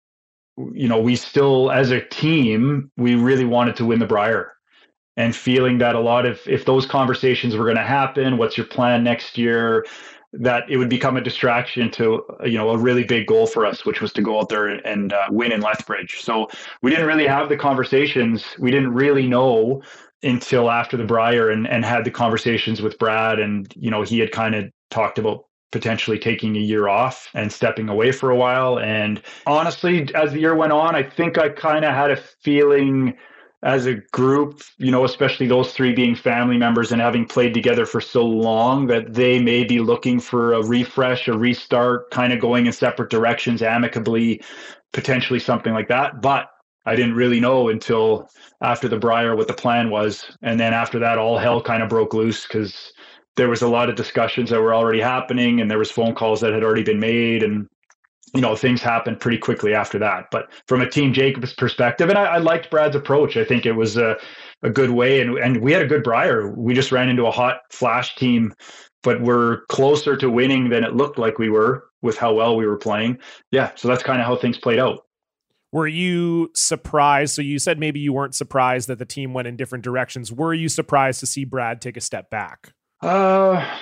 you 0.56 0.88
know 0.88 1.00
we 1.00 1.16
still 1.16 1.70
as 1.70 1.90
a 1.90 2.00
team 2.00 2.90
we 2.96 3.14
really 3.14 3.44
wanted 3.44 3.76
to 3.76 3.84
win 3.84 3.98
the 3.98 4.06
Brier, 4.06 4.52
and 5.16 5.34
feeling 5.34 5.78
that 5.78 5.94
a 5.94 6.00
lot 6.00 6.24
of 6.24 6.40
if 6.46 6.64
those 6.64 6.86
conversations 6.86 7.56
were 7.56 7.64
going 7.64 7.76
to 7.76 7.82
happen 7.82 8.36
what's 8.38 8.56
your 8.56 8.66
plan 8.66 9.02
next 9.02 9.38
year 9.38 9.86
that 10.34 10.64
it 10.70 10.78
would 10.78 10.88
become 10.88 11.16
a 11.16 11.20
distraction 11.20 11.90
to 11.90 12.22
you 12.44 12.56
know 12.56 12.70
a 12.70 12.78
really 12.78 13.04
big 13.04 13.26
goal 13.26 13.46
for 13.46 13.66
us 13.66 13.84
which 13.84 14.00
was 14.00 14.12
to 14.12 14.22
go 14.22 14.38
out 14.38 14.48
there 14.48 14.68
and 14.68 15.12
uh, 15.12 15.26
win 15.30 15.52
in 15.52 15.60
lethbridge. 15.60 16.20
So 16.22 16.48
we 16.80 16.90
didn't 16.90 17.06
really 17.06 17.26
have 17.26 17.48
the 17.48 17.56
conversations. 17.56 18.44
We 18.58 18.70
didn't 18.70 18.94
really 18.94 19.26
know 19.26 19.82
until 20.22 20.70
after 20.70 20.96
the 20.96 21.04
Brier 21.04 21.50
and, 21.50 21.66
and 21.66 21.84
had 21.84 22.04
the 22.04 22.10
conversations 22.10 22.80
with 22.80 22.98
brad 22.98 23.40
and 23.40 23.72
you 23.76 23.90
know 23.90 24.02
he 24.02 24.18
had 24.20 24.32
kind 24.32 24.54
of 24.54 24.70
talked 24.90 25.18
about 25.18 25.44
potentially 25.72 26.18
taking 26.18 26.56
a 26.56 26.60
year 26.60 26.86
off 26.86 27.28
and 27.34 27.50
stepping 27.50 27.88
away 27.88 28.12
for 28.12 28.30
a 28.30 28.36
while. 28.36 28.78
And 28.78 29.20
honestly, 29.46 30.08
as 30.14 30.32
the 30.32 30.40
year 30.40 30.54
went 30.54 30.72
on, 30.72 30.94
I 30.94 31.02
think 31.02 31.38
I 31.38 31.48
kind 31.48 31.84
of 31.84 31.92
had 31.92 32.10
a 32.10 32.16
feeling 32.16 33.16
as 33.64 33.86
a 33.86 33.94
group, 34.12 34.60
you 34.78 34.90
know, 34.90 35.04
especially 35.04 35.46
those 35.46 35.72
three 35.72 35.92
being 35.92 36.16
family 36.16 36.58
members 36.58 36.92
and 36.92 37.00
having 37.00 37.24
played 37.24 37.54
together 37.54 37.86
for 37.86 38.00
so 38.00 38.24
long 38.24 38.88
that 38.88 39.14
they 39.14 39.40
may 39.40 39.64
be 39.64 39.78
looking 39.78 40.20
for 40.20 40.52
a 40.52 40.62
refresh, 40.62 41.28
a 41.28 41.36
restart, 41.36 42.10
kind 42.10 42.32
of 42.32 42.40
going 42.40 42.66
in 42.66 42.72
separate 42.72 43.08
directions 43.08 43.62
amicably, 43.62 44.42
potentially 44.92 45.38
something 45.38 45.72
like 45.72 45.88
that. 45.88 46.20
But 46.20 46.48
I 46.84 46.96
didn't 46.96 47.14
really 47.14 47.38
know 47.38 47.68
until 47.68 48.28
after 48.60 48.88
the 48.88 48.98
Brier 48.98 49.36
what 49.36 49.46
the 49.46 49.54
plan 49.54 49.90
was. 49.90 50.36
And 50.42 50.58
then 50.58 50.74
after 50.74 50.98
that, 50.98 51.18
all 51.18 51.38
hell 51.38 51.62
kind 51.62 51.82
of 51.82 51.88
broke 51.88 52.14
loose 52.14 52.42
because 52.42 52.92
there 53.36 53.48
was 53.48 53.62
a 53.62 53.68
lot 53.68 53.88
of 53.88 53.96
discussions 53.96 54.50
that 54.50 54.60
were 54.60 54.74
already 54.74 55.00
happening 55.00 55.60
and 55.60 55.70
there 55.70 55.78
was 55.78 55.90
phone 55.90 56.14
calls 56.14 56.40
that 56.40 56.52
had 56.52 56.62
already 56.62 56.82
been 56.82 57.00
made 57.00 57.42
and 57.42 57.66
you 58.34 58.40
know 58.40 58.56
things 58.56 58.80
happened 58.80 59.20
pretty 59.20 59.38
quickly 59.38 59.74
after 59.74 59.98
that. 59.98 60.26
But 60.30 60.50
from 60.66 60.80
a 60.80 60.88
team 60.88 61.12
jacobs 61.12 61.54
perspective 61.54 62.08
and 62.08 62.18
i, 62.18 62.24
I 62.24 62.38
liked 62.38 62.70
brad's 62.70 62.96
approach. 62.96 63.36
I 63.36 63.44
think 63.44 63.66
it 63.66 63.72
was 63.72 63.96
a, 63.96 64.16
a 64.62 64.70
good 64.70 64.90
way 64.90 65.20
and, 65.20 65.38
and 65.38 65.62
we 65.62 65.72
had 65.72 65.82
a 65.82 65.86
good 65.86 66.02
brier 66.02 66.54
we 66.54 66.74
just 66.74 66.92
ran 66.92 67.08
into 67.08 67.26
a 67.26 67.30
hot 67.30 67.60
flash 67.70 68.14
team 68.16 68.54
but 69.02 69.20
we're 69.20 69.64
closer 69.66 70.16
to 70.16 70.30
winning 70.30 70.68
than 70.68 70.84
it 70.84 70.94
looked 70.94 71.18
like 71.18 71.38
we 71.38 71.50
were 71.50 71.88
with 72.02 72.16
how 72.16 72.32
well 72.32 72.56
we 72.56 72.66
were 72.66 72.78
playing. 72.78 73.18
Yeah 73.50 73.70
so 73.76 73.88
that's 73.88 74.02
kind 74.02 74.20
of 74.20 74.26
how 74.26 74.36
things 74.36 74.58
played 74.58 74.78
out. 74.78 75.06
Were 75.72 75.88
you 75.88 76.50
surprised? 76.54 77.34
So 77.34 77.40
you 77.40 77.58
said 77.58 77.78
maybe 77.78 77.98
you 77.98 78.12
weren't 78.12 78.34
surprised 78.34 78.88
that 78.88 78.98
the 78.98 79.06
team 79.06 79.32
went 79.32 79.48
in 79.48 79.56
different 79.56 79.82
directions. 79.82 80.30
Were 80.30 80.52
you 80.52 80.68
surprised 80.68 81.20
to 81.20 81.26
see 81.26 81.46
brad 81.46 81.80
take 81.80 81.96
a 81.96 82.00
step 82.02 82.28
back 82.28 82.74
uh, 83.02 83.78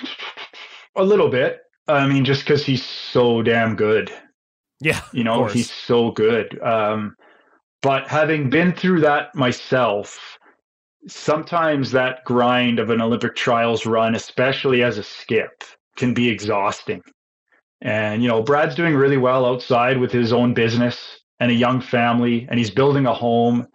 a 0.96 1.04
little 1.04 1.28
bit. 1.28 1.61
I 1.87 2.06
mean, 2.06 2.24
just 2.24 2.44
because 2.44 2.64
he's 2.64 2.85
so 2.85 3.42
damn 3.42 3.76
good. 3.76 4.12
Yeah, 4.80 5.02
you 5.12 5.24
know, 5.24 5.44
he's 5.46 5.70
so 5.70 6.11
good. 6.11 6.61
Um, 6.62 7.16
But 7.83 8.09
having 8.09 8.50
been 8.50 8.72
through 8.72 9.00
that 9.00 9.35
myself, 9.35 10.38
sometimes 11.09 11.90
that 11.92 12.24
grind 12.24 12.78
of 12.78 12.90
an 12.90 13.00
Olympic 13.00 13.35
trials 13.35 13.87
run, 13.87 14.14
especially 14.14 14.83
as 14.83 14.98
a 14.98 15.02
skip, 15.02 15.64
can 15.96 16.12
be 16.12 16.28
exhausting. 16.28 17.02
And, 17.80 18.22
you 18.22 18.28
know, 18.28 18.42
Brad's 18.42 18.74
doing 18.74 18.94
really 18.94 19.16
well 19.16 19.46
outside 19.46 19.98
with 19.98 20.12
his 20.12 20.33
own 20.33 20.52
business 20.52 21.20
and 21.40 21.50
a 21.50 21.54
young 21.54 21.80
family, 21.80 22.46
and 22.50 22.59
he's 22.59 22.70
building 22.70 23.06
a 23.06 23.14
home. 23.14 23.66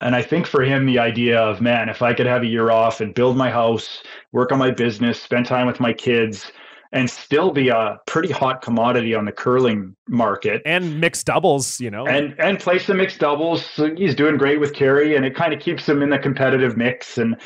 And 0.00 0.16
I 0.16 0.22
think 0.22 0.46
for 0.46 0.62
him, 0.62 0.86
the 0.86 0.98
idea 0.98 1.38
of, 1.38 1.60
man, 1.60 1.88
if 1.88 2.00
I 2.00 2.14
could 2.14 2.26
have 2.26 2.42
a 2.42 2.46
year 2.46 2.70
off 2.70 3.00
and 3.00 3.14
build 3.14 3.36
my 3.36 3.50
house, 3.50 4.02
work 4.32 4.50
on 4.50 4.58
my 4.58 4.70
business, 4.70 5.20
spend 5.20 5.46
time 5.46 5.66
with 5.66 5.78
my 5.78 5.92
kids, 5.92 6.50
and 6.92 7.08
still 7.08 7.52
be 7.52 7.68
a 7.68 7.98
pretty 8.06 8.32
hot 8.32 8.62
commodity 8.62 9.14
on 9.14 9.24
the 9.24 9.32
curling 9.32 9.94
market. 10.08 10.62
And 10.64 11.00
mixed 11.00 11.26
doubles 11.26 11.80
you 11.80 11.90
know. 11.90 12.06
And 12.06 12.34
and 12.40 12.58
play 12.58 12.78
some 12.78 12.96
mixed 12.96 13.20
doubles. 13.20 13.64
So 13.64 13.94
he's 13.94 14.14
doing 14.14 14.36
great 14.36 14.58
with 14.58 14.72
Kerri, 14.72 15.16
and 15.16 15.24
it 15.24 15.34
kind 15.34 15.52
of 15.52 15.60
keeps 15.60 15.88
him 15.88 16.02
in 16.02 16.10
the 16.10 16.18
competitive 16.18 16.76
mix. 16.76 17.18
And 17.18 17.36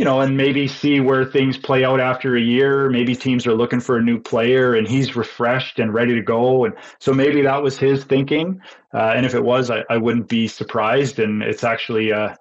you 0.00 0.06
know 0.06 0.22
and 0.22 0.34
maybe 0.34 0.66
see 0.66 0.98
where 0.98 1.26
things 1.26 1.58
play 1.58 1.84
out 1.84 2.00
after 2.00 2.34
a 2.34 2.40
year. 2.40 2.88
Maybe 2.88 3.14
teams 3.14 3.46
are 3.46 3.52
looking 3.52 3.80
for 3.80 3.98
a 3.98 4.02
new 4.02 4.18
player 4.18 4.74
and 4.74 4.88
he's 4.88 5.14
refreshed 5.14 5.78
and 5.78 5.92
ready 5.92 6.14
to 6.14 6.22
go. 6.22 6.64
And 6.64 6.74
so 7.00 7.12
maybe 7.12 7.42
that 7.42 7.62
was 7.62 7.76
his 7.76 8.02
thinking. 8.04 8.62
Uh, 8.94 9.12
and 9.14 9.26
if 9.26 9.34
it 9.34 9.44
was 9.44 9.70
I, 9.70 9.84
I 9.90 9.98
wouldn't 9.98 10.26
be 10.26 10.48
surprised. 10.48 11.18
And 11.18 11.42
it's 11.42 11.64
actually 11.64 12.12
a, 12.12 12.34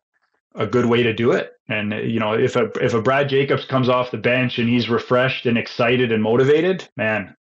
a 0.56 0.68
good 0.68 0.86
way 0.86 1.04
to 1.04 1.12
do 1.12 1.34
it. 1.34 1.52
And 1.68 1.92
you 2.10 2.22
know, 2.22 2.32
if 2.32 2.56
a 2.56 2.72
if 2.82 2.94
a 2.94 3.02
Brad 3.02 3.28
Jacobs 3.28 3.66
comes 3.66 3.90
off 3.90 4.12
the 4.12 4.18
bench 4.18 4.58
and 4.58 4.70
he's 4.70 4.88
refreshed 4.88 5.46
and 5.46 5.58
excited 5.58 6.14
and 6.14 6.24
motivated, 6.24 6.88
man, 6.96 7.36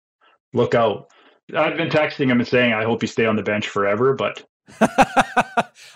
look 0.52 0.76
out. 0.76 1.12
I've 1.56 1.78
been 1.78 1.90
texting 1.90 2.30
him 2.30 2.40
and 2.40 2.48
saying 2.48 2.74
I 2.74 2.84
hope 2.84 3.04
you 3.04 3.08
stay 3.08 3.26
on 3.26 3.38
the 3.38 3.42
bench 3.42 3.70
forever, 3.70 4.16
but 4.16 4.44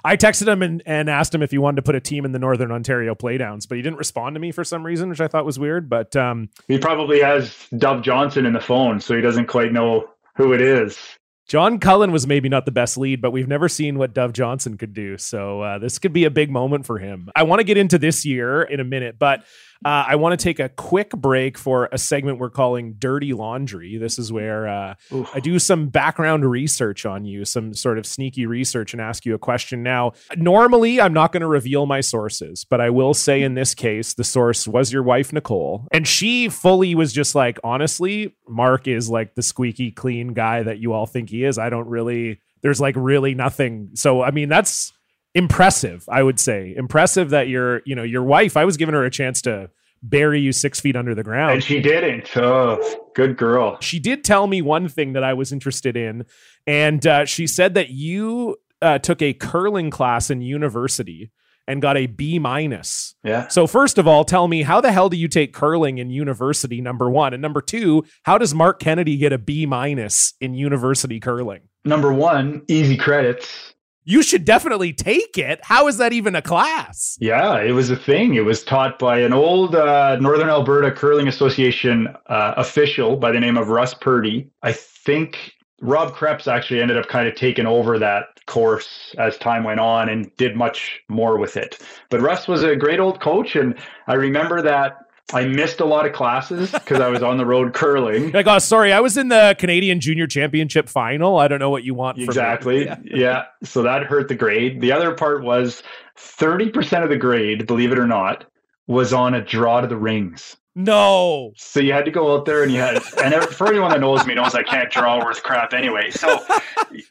I 0.05 0.17
texted 0.17 0.47
him 0.47 0.61
and, 0.61 0.83
and 0.85 1.09
asked 1.09 1.33
him 1.33 1.41
if 1.41 1.51
he 1.51 1.57
wanted 1.57 1.77
to 1.77 1.81
put 1.81 1.95
a 1.95 1.99
team 1.99 2.25
in 2.25 2.31
the 2.31 2.39
Northern 2.39 2.71
Ontario 2.71 3.15
playdowns, 3.15 3.67
but 3.67 3.75
he 3.75 3.81
didn't 3.81 3.97
respond 3.97 4.35
to 4.35 4.39
me 4.39 4.51
for 4.51 4.63
some 4.63 4.85
reason, 4.85 5.09
which 5.09 5.21
I 5.21 5.27
thought 5.27 5.45
was 5.45 5.57
weird. 5.57 5.89
But 5.89 6.15
um, 6.15 6.49
he 6.67 6.77
probably 6.77 7.21
has 7.21 7.67
Dove 7.77 8.01
Johnson 8.01 8.45
in 8.45 8.53
the 8.53 8.61
phone, 8.61 8.99
so 8.99 9.15
he 9.15 9.21
doesn't 9.21 9.47
quite 9.47 9.71
know 9.71 10.09
who 10.35 10.53
it 10.53 10.61
is. 10.61 10.99
John 11.47 11.77
Cullen 11.77 12.11
was 12.11 12.25
maybe 12.25 12.47
not 12.47 12.65
the 12.65 12.71
best 12.71 12.97
lead, 12.97 13.21
but 13.21 13.31
we've 13.31 13.47
never 13.47 13.67
seen 13.67 13.97
what 13.97 14.13
Dove 14.13 14.33
Johnson 14.33 14.77
could 14.77 14.93
do. 14.93 15.17
So 15.17 15.61
uh, 15.61 15.77
this 15.77 15.99
could 15.99 16.13
be 16.13 16.23
a 16.23 16.31
big 16.31 16.49
moment 16.49 16.85
for 16.85 16.97
him. 16.97 17.29
I 17.35 17.43
want 17.43 17.59
to 17.59 17.65
get 17.65 17.77
into 17.77 17.99
this 17.99 18.25
year 18.25 18.61
in 18.61 18.79
a 18.79 18.83
minute, 18.85 19.19
but 19.19 19.43
uh, 19.85 20.05
I 20.07 20.15
want 20.15 20.39
to 20.39 20.43
take 20.43 20.59
a 20.59 20.69
quick 20.69 21.11
break 21.11 21.57
for 21.57 21.89
a 21.91 21.97
segment 21.97 22.39
we're 22.39 22.49
calling 22.49 22.93
Dirty 22.97 23.33
Laundry. 23.33 23.97
This 23.97 24.17
is 24.17 24.31
where 24.31 24.67
uh, 24.67 24.95
I 25.33 25.39
do 25.39 25.59
some 25.59 25.89
background 25.89 26.49
research 26.49 27.05
on 27.05 27.25
you, 27.25 27.45
some 27.45 27.73
sort 27.73 27.97
of 27.97 28.05
sneaky 28.05 28.45
research, 28.45 28.93
and 28.93 29.01
ask 29.01 29.25
you 29.25 29.33
a 29.33 29.39
question. 29.39 29.83
Now, 29.83 30.13
normally 30.35 31.01
I'm 31.01 31.13
not 31.13 31.31
going 31.31 31.41
to 31.41 31.47
reveal 31.47 31.85
my 31.85 32.01
sources, 32.01 32.65
but 32.69 32.81
I 32.81 32.89
will 32.89 33.13
say 33.13 33.41
in 33.41 33.53
this 33.53 33.75
case, 33.75 34.13
the 34.13 34.23
source 34.23 34.67
was 34.67 34.91
your 34.91 35.03
wife, 35.03 35.33
Nicole. 35.33 35.87
And 35.91 36.07
she 36.07 36.49
fully 36.49 36.95
was 36.95 37.13
just 37.13 37.35
like, 37.35 37.59
honestly, 37.63 38.35
Mark 38.47 38.87
is 38.87 39.09
like 39.09 39.35
the 39.35 39.41
squeaky 39.41 39.91
clean 39.91 40.33
guy 40.33 40.63
that 40.63 40.79
you 40.79 40.93
all 40.93 41.05
think 41.05 41.29
he 41.29 41.43
is. 41.43 41.57
I 41.57 41.69
don't 41.69 41.87
really, 41.87 42.39
there's 42.61 42.81
like 42.81 42.95
really 42.97 43.35
nothing. 43.35 43.91
So, 43.95 44.21
I 44.21 44.31
mean, 44.31 44.49
that's 44.49 44.93
impressive, 45.35 46.05
I 46.09 46.23
would 46.23 46.39
say. 46.39 46.73
Impressive 46.75 47.31
that 47.31 47.47
your, 47.47 47.81
you 47.85 47.95
know, 47.95 48.03
your 48.03 48.23
wife, 48.23 48.57
I 48.57 48.65
was 48.65 48.77
giving 48.77 48.93
her 48.93 49.03
a 49.03 49.11
chance 49.11 49.41
to 49.43 49.69
bury 50.01 50.41
you 50.41 50.51
six 50.51 50.79
feet 50.79 50.95
under 50.95 51.15
the 51.15 51.23
ground. 51.23 51.53
And 51.53 51.63
she 51.63 51.79
didn't. 51.79 52.35
Oh, 52.35 53.09
good 53.15 53.37
girl. 53.37 53.77
She 53.79 53.99
did 53.99 54.23
tell 54.23 54.47
me 54.47 54.61
one 54.61 54.89
thing 54.89 55.13
that 55.13 55.23
I 55.23 55.33
was 55.33 55.51
interested 55.51 55.95
in. 55.95 56.25
And 56.67 57.05
uh, 57.07 57.25
she 57.25 57.47
said 57.47 57.73
that 57.75 57.89
you 57.89 58.57
uh, 58.81 58.99
took 58.99 59.21
a 59.21 59.33
curling 59.33 59.89
class 59.89 60.29
in 60.29 60.41
university 60.41 61.31
and 61.65 61.81
got 61.81 61.95
a 61.95 62.07
B 62.07 62.39
minus. 62.39 63.15
Yeah. 63.23 63.47
So 63.47 63.65
first 63.65 63.97
of 63.97 64.05
all, 64.05 64.25
tell 64.25 64.49
me 64.49 64.63
how 64.63 64.81
the 64.81 64.91
hell 64.91 65.07
do 65.07 65.15
you 65.15 65.29
take 65.29 65.53
curling 65.53 65.97
in 65.97 66.09
university? 66.09 66.81
Number 66.81 67.09
one, 67.09 67.33
and 67.33 67.41
number 67.41 67.61
two, 67.61 68.03
how 68.23 68.37
does 68.37 68.53
Mark 68.53 68.79
Kennedy 68.79 69.15
get 69.15 69.31
a 69.31 69.37
B 69.37 69.65
minus 69.65 70.33
in 70.41 70.53
university 70.53 71.21
curling? 71.21 71.61
Number 71.85 72.11
one, 72.11 72.63
easy 72.67 72.97
credits 72.97 73.73
you 74.05 74.23
should 74.23 74.45
definitely 74.45 74.93
take 74.93 75.37
it. 75.37 75.59
How 75.63 75.87
is 75.87 75.97
that 75.97 76.13
even 76.13 76.35
a 76.35 76.41
class? 76.41 77.17
Yeah, 77.19 77.61
it 77.61 77.71
was 77.71 77.89
a 77.89 77.95
thing. 77.95 78.35
It 78.35 78.45
was 78.45 78.63
taught 78.63 78.99
by 78.99 79.19
an 79.19 79.33
old 79.33 79.75
uh, 79.75 80.17
Northern 80.17 80.49
Alberta 80.49 80.91
Curling 80.91 81.27
Association 81.27 82.07
uh, 82.27 82.53
official 82.57 83.15
by 83.15 83.31
the 83.31 83.39
name 83.39 83.57
of 83.57 83.69
Russ 83.69 83.93
Purdy. 83.93 84.49
I 84.61 84.73
think 84.73 85.53
Rob 85.81 86.13
Krebs 86.13 86.47
actually 86.47 86.81
ended 86.81 86.97
up 86.97 87.07
kind 87.07 87.27
of 87.27 87.35
taking 87.35 87.65
over 87.65 87.99
that 87.99 88.25
course 88.45 89.13
as 89.17 89.37
time 89.37 89.63
went 89.63 89.79
on 89.79 90.09
and 90.09 90.35
did 90.37 90.55
much 90.55 91.01
more 91.09 91.37
with 91.37 91.57
it. 91.57 91.79
But 92.09 92.21
Russ 92.21 92.47
was 92.47 92.63
a 92.63 92.75
great 92.75 92.99
old 92.99 93.21
coach, 93.21 93.55
and 93.55 93.77
I 94.07 94.13
remember 94.13 94.61
that 94.61 94.97
I 95.31 95.45
missed 95.45 95.79
a 95.79 95.85
lot 95.85 96.05
of 96.05 96.13
classes 96.13 96.71
because 96.71 96.99
I 96.99 97.07
was 97.07 97.23
on 97.23 97.37
the 97.37 97.45
road 97.45 97.73
curling. 97.73 98.31
Like, 98.31 98.47
oh, 98.47 98.59
sorry, 98.59 98.91
I 98.91 98.99
was 98.99 99.17
in 99.17 99.29
the 99.29 99.55
Canadian 99.57 99.99
Junior 99.99 100.27
Championship 100.27 100.89
final. 100.89 101.37
I 101.37 101.47
don't 101.47 101.59
know 101.59 101.69
what 101.69 101.83
you 101.83 101.93
want. 101.93 102.17
For 102.17 102.23
exactly. 102.23 102.85
Yeah. 102.85 102.97
yeah. 103.03 103.43
So 103.63 103.83
that 103.83 104.03
hurt 104.03 104.27
the 104.27 104.35
grade. 104.35 104.81
The 104.81 104.91
other 104.91 105.13
part 105.13 105.43
was 105.43 105.81
30% 106.17 107.03
of 107.03 107.09
the 107.09 107.15
grade, 107.15 107.65
believe 107.65 107.91
it 107.91 107.99
or 107.99 108.07
not, 108.07 108.45
was 108.87 109.13
on 109.13 109.33
a 109.33 109.43
draw 109.43 109.81
to 109.81 109.87
the 109.87 109.97
rings. 109.97 110.57
No. 110.75 111.53
So 111.55 111.79
you 111.79 111.93
had 111.93 112.05
to 112.05 112.11
go 112.11 112.33
out 112.33 112.45
there 112.45 112.63
and 112.63 112.71
you 112.71 112.79
had, 112.79 113.01
and 113.23 113.33
for 113.45 113.67
anyone 113.67 113.91
that 113.91 113.99
knows 113.99 114.25
me 114.25 114.33
knows 114.33 114.55
I 114.55 114.63
can't 114.63 114.89
draw 114.91 115.23
worth 115.23 115.43
crap 115.43 115.73
anyway. 115.73 116.09
So, 116.09 116.43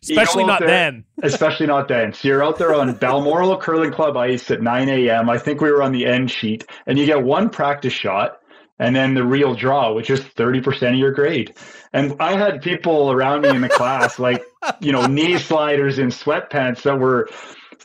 especially 0.02 0.44
not 0.44 0.60
there, 0.60 0.68
then. 0.68 1.04
Especially 1.22 1.66
not 1.66 1.86
then. 1.86 2.12
So 2.12 2.26
you're 2.26 2.44
out 2.44 2.58
there 2.58 2.74
on 2.74 2.94
Balmoral 2.94 3.56
Curling 3.56 3.92
Club 3.92 4.16
ice 4.16 4.50
at 4.50 4.62
9 4.62 4.88
a.m. 4.88 5.30
I 5.30 5.38
think 5.38 5.60
we 5.60 5.70
were 5.70 5.82
on 5.82 5.92
the 5.92 6.06
end 6.06 6.30
sheet, 6.30 6.64
and 6.86 6.98
you 6.98 7.06
get 7.06 7.22
one 7.22 7.50
practice 7.50 7.92
shot 7.92 8.38
and 8.78 8.96
then 8.96 9.14
the 9.14 9.24
real 9.24 9.54
draw, 9.54 9.92
which 9.92 10.10
is 10.10 10.20
30% 10.20 10.88
of 10.88 10.94
your 10.96 11.12
grade. 11.12 11.54
And 11.92 12.16
I 12.18 12.36
had 12.36 12.62
people 12.62 13.12
around 13.12 13.42
me 13.42 13.50
in 13.50 13.60
the 13.60 13.68
class, 13.68 14.18
like, 14.18 14.42
you 14.80 14.90
know, 14.90 15.06
knee 15.06 15.38
sliders 15.38 16.00
in 16.00 16.08
sweatpants 16.08 16.82
that 16.82 16.98
were 16.98 17.28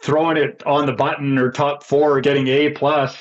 throwing 0.02 0.38
it 0.38 0.64
on 0.66 0.86
the 0.86 0.94
button 0.94 1.38
or 1.38 1.52
top 1.52 1.84
four, 1.84 2.22
getting 2.22 2.48
A. 2.48 2.74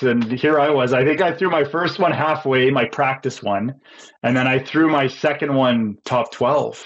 And 0.02 0.32
here 0.32 0.60
I 0.60 0.70
was. 0.70 0.92
I 0.92 1.04
think 1.04 1.20
I 1.20 1.32
threw 1.32 1.50
my 1.50 1.64
first 1.64 1.98
one 1.98 2.12
halfway, 2.12 2.70
my 2.70 2.84
practice 2.84 3.42
one, 3.42 3.74
and 4.22 4.36
then 4.36 4.46
I 4.46 4.58
threw 4.58 4.90
my 4.90 5.06
second 5.06 5.54
one 5.54 5.96
top 6.04 6.32
twelve, 6.32 6.84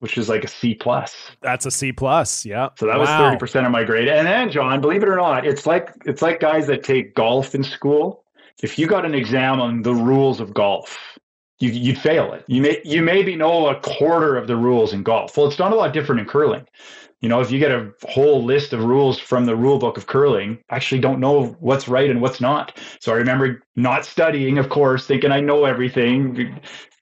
which 0.00 0.16
is 0.18 0.28
like 0.28 0.44
a 0.44 0.48
C 0.48 0.74
plus. 0.74 1.14
That's 1.42 1.66
a 1.66 1.70
C 1.70 1.92
plus. 1.92 2.44
Yeah. 2.44 2.68
So 2.78 2.86
that 2.86 2.94
wow. 2.94 3.00
was 3.00 3.08
thirty 3.08 3.38
percent 3.38 3.66
of 3.66 3.72
my 3.72 3.84
grade. 3.84 4.08
And 4.08 4.26
then 4.26 4.50
John, 4.50 4.80
believe 4.80 5.02
it 5.02 5.08
or 5.08 5.16
not, 5.16 5.46
it's 5.46 5.66
like 5.66 5.90
it's 6.04 6.22
like 6.22 6.40
guys 6.40 6.66
that 6.68 6.82
take 6.82 7.14
golf 7.14 7.54
in 7.54 7.64
school. 7.64 8.24
If 8.62 8.78
you 8.78 8.86
got 8.86 9.04
an 9.04 9.14
exam 9.14 9.60
on 9.60 9.82
the 9.82 9.94
rules 9.94 10.40
of 10.40 10.54
golf, 10.54 11.15
you, 11.58 11.70
you'd 11.70 11.98
fail 11.98 12.32
it. 12.32 12.44
You 12.46 12.62
may 12.62 12.80
you 12.84 13.02
maybe 13.02 13.36
know 13.36 13.68
a 13.68 13.80
quarter 13.80 14.36
of 14.36 14.46
the 14.46 14.56
rules 14.56 14.92
in 14.92 15.02
golf. 15.02 15.36
Well, 15.36 15.46
it's 15.46 15.58
not 15.58 15.72
a 15.72 15.76
lot 15.76 15.92
different 15.92 16.20
in 16.20 16.26
curling 16.26 16.66
you 17.20 17.28
know, 17.28 17.40
if 17.40 17.50
you 17.50 17.58
get 17.58 17.72
a 17.72 17.92
whole 18.08 18.44
list 18.44 18.72
of 18.72 18.84
rules 18.84 19.18
from 19.18 19.46
the 19.46 19.56
rule 19.56 19.78
book 19.78 19.96
of 19.96 20.06
curling, 20.06 20.58
actually 20.70 21.00
don't 21.00 21.18
know 21.18 21.56
what's 21.60 21.88
right 21.88 22.10
and 22.10 22.20
what's 22.20 22.40
not. 22.40 22.78
So 23.00 23.12
I 23.12 23.16
remember 23.16 23.62
not 23.74 24.04
studying, 24.04 24.58
of 24.58 24.68
course, 24.68 25.06
thinking 25.06 25.32
I 25.32 25.40
know 25.40 25.64
everything 25.64 26.60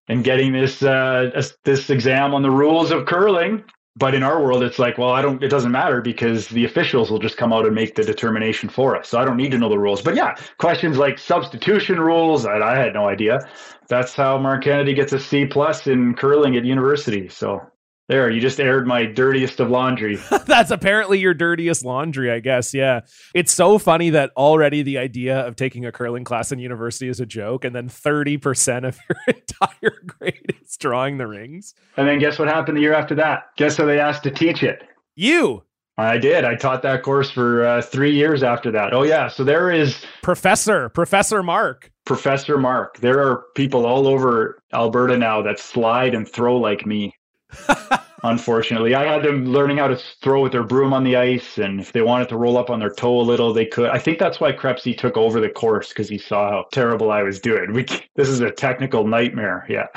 and 0.08 0.22
getting 0.22 0.52
this 0.52 0.82
uh, 0.82 1.42
this 1.64 1.90
exam 1.90 2.32
on 2.32 2.42
the 2.42 2.50
rules 2.50 2.90
of 2.92 3.06
curling. 3.06 3.64
But 3.96 4.14
in 4.14 4.24
our 4.24 4.42
world, 4.42 4.64
it's 4.64 4.80
like, 4.80 4.98
well, 4.98 5.10
I 5.10 5.22
don't. 5.22 5.42
It 5.42 5.48
doesn't 5.48 5.70
matter 5.70 6.00
because 6.00 6.48
the 6.48 6.64
officials 6.64 7.10
will 7.12 7.20
just 7.20 7.36
come 7.36 7.52
out 7.52 7.64
and 7.64 7.74
make 7.74 7.94
the 7.94 8.02
determination 8.02 8.68
for 8.68 8.96
us. 8.96 9.08
So 9.08 9.20
I 9.20 9.24
don't 9.24 9.36
need 9.36 9.52
to 9.52 9.58
know 9.58 9.68
the 9.68 9.78
rules. 9.78 10.02
But 10.02 10.16
yeah, 10.16 10.34
questions 10.58 10.98
like 10.98 11.16
substitution 11.16 12.00
rules, 12.00 12.44
I, 12.44 12.58
I 12.58 12.76
had 12.76 12.92
no 12.94 13.08
idea. 13.08 13.38
That's 13.88 14.14
how 14.14 14.36
Mark 14.38 14.64
Kennedy 14.64 14.94
gets 14.94 15.12
a 15.12 15.20
C 15.20 15.46
plus 15.46 15.86
in 15.86 16.14
curling 16.14 16.56
at 16.56 16.64
university. 16.64 17.28
So 17.28 17.62
there, 18.08 18.30
you 18.30 18.40
just 18.40 18.60
aired 18.60 18.86
my 18.86 19.06
dirtiest 19.06 19.60
of 19.60 19.70
laundry. 19.70 20.16
That's 20.46 20.70
apparently 20.70 21.18
your 21.18 21.32
dirtiest 21.32 21.84
laundry, 21.84 22.30
I 22.30 22.40
guess. 22.40 22.74
Yeah. 22.74 23.00
It's 23.34 23.52
so 23.52 23.78
funny 23.78 24.10
that 24.10 24.30
already 24.36 24.82
the 24.82 24.98
idea 24.98 25.40
of 25.40 25.56
taking 25.56 25.86
a 25.86 25.92
curling 25.92 26.24
class 26.24 26.52
in 26.52 26.58
university 26.58 27.08
is 27.08 27.20
a 27.20 27.26
joke, 27.26 27.64
and 27.64 27.74
then 27.74 27.88
30% 27.88 28.86
of 28.86 28.98
your 29.08 29.34
entire 29.36 30.02
grade 30.06 30.54
is 30.62 30.76
drawing 30.76 31.16
the 31.16 31.26
rings. 31.26 31.74
And 31.96 32.06
then 32.06 32.18
guess 32.18 32.38
what 32.38 32.48
happened 32.48 32.76
the 32.76 32.82
year 32.82 32.94
after 32.94 33.14
that? 33.14 33.44
Guess 33.56 33.78
who 33.78 33.86
they 33.86 34.00
asked 34.00 34.22
to 34.24 34.30
teach 34.30 34.62
it? 34.62 34.82
You. 35.14 35.62
I 35.96 36.18
did. 36.18 36.44
I 36.44 36.56
taught 36.56 36.82
that 36.82 37.04
course 37.04 37.30
for 37.30 37.64
uh, 37.64 37.80
three 37.80 38.12
years 38.12 38.42
after 38.42 38.70
that. 38.72 38.92
Oh, 38.92 39.04
yeah. 39.04 39.28
So 39.28 39.44
there 39.44 39.70
is 39.70 40.04
Professor, 40.22 40.88
Professor 40.88 41.42
Mark. 41.42 41.92
Professor 42.04 42.58
Mark. 42.58 42.98
There 42.98 43.20
are 43.20 43.44
people 43.54 43.86
all 43.86 44.08
over 44.08 44.58
Alberta 44.72 45.16
now 45.16 45.40
that 45.42 45.60
slide 45.60 46.14
and 46.14 46.28
throw 46.28 46.56
like 46.56 46.84
me. 46.84 47.14
Unfortunately, 48.24 48.94
I 48.94 49.04
had 49.04 49.22
them 49.22 49.44
learning 49.44 49.76
how 49.76 49.88
to 49.88 49.96
throw 50.22 50.42
with 50.42 50.52
their 50.52 50.62
broom 50.62 50.94
on 50.94 51.04
the 51.04 51.14
ice, 51.14 51.58
and 51.58 51.78
if 51.78 51.92
they 51.92 52.00
wanted 52.00 52.30
to 52.30 52.38
roll 52.38 52.56
up 52.56 52.70
on 52.70 52.80
their 52.80 52.90
toe 52.90 53.20
a 53.20 53.22
little, 53.22 53.52
they 53.52 53.66
could. 53.66 53.90
I 53.90 53.98
think 53.98 54.18
that's 54.18 54.40
why 54.40 54.50
Krebsy 54.50 54.96
took 54.96 55.18
over 55.18 55.40
the 55.40 55.50
course 55.50 55.90
because 55.90 56.08
he 56.08 56.16
saw 56.16 56.50
how 56.50 56.64
terrible 56.72 57.10
I 57.10 57.22
was 57.22 57.38
doing. 57.38 57.74
We, 57.74 57.84
this 58.16 58.30
is 58.30 58.40
a 58.40 58.50
technical 58.50 59.06
nightmare. 59.06 59.66
Yeah. 59.68 59.88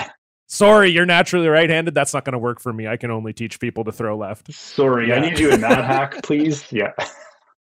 Sorry, 0.47 0.89
you're 0.89 1.05
naturally 1.05 1.47
right-handed. 1.47 1.93
That's 1.93 2.13
not 2.13 2.25
going 2.25 2.33
to 2.33 2.39
work 2.39 2.59
for 2.59 2.73
me. 2.73 2.87
I 2.87 2.97
can 2.97 3.11
only 3.11 3.31
teach 3.31 3.59
people 3.61 3.85
to 3.85 3.93
throw 3.93 4.17
left. 4.17 4.53
Sorry, 4.53 5.09
yeah. 5.09 5.15
I 5.15 5.19
need 5.19 5.39
you 5.39 5.49
in 5.49 5.61
that 5.61 5.83
hack, 5.85 6.21
please. 6.23 6.65
Yeah. 6.71 6.93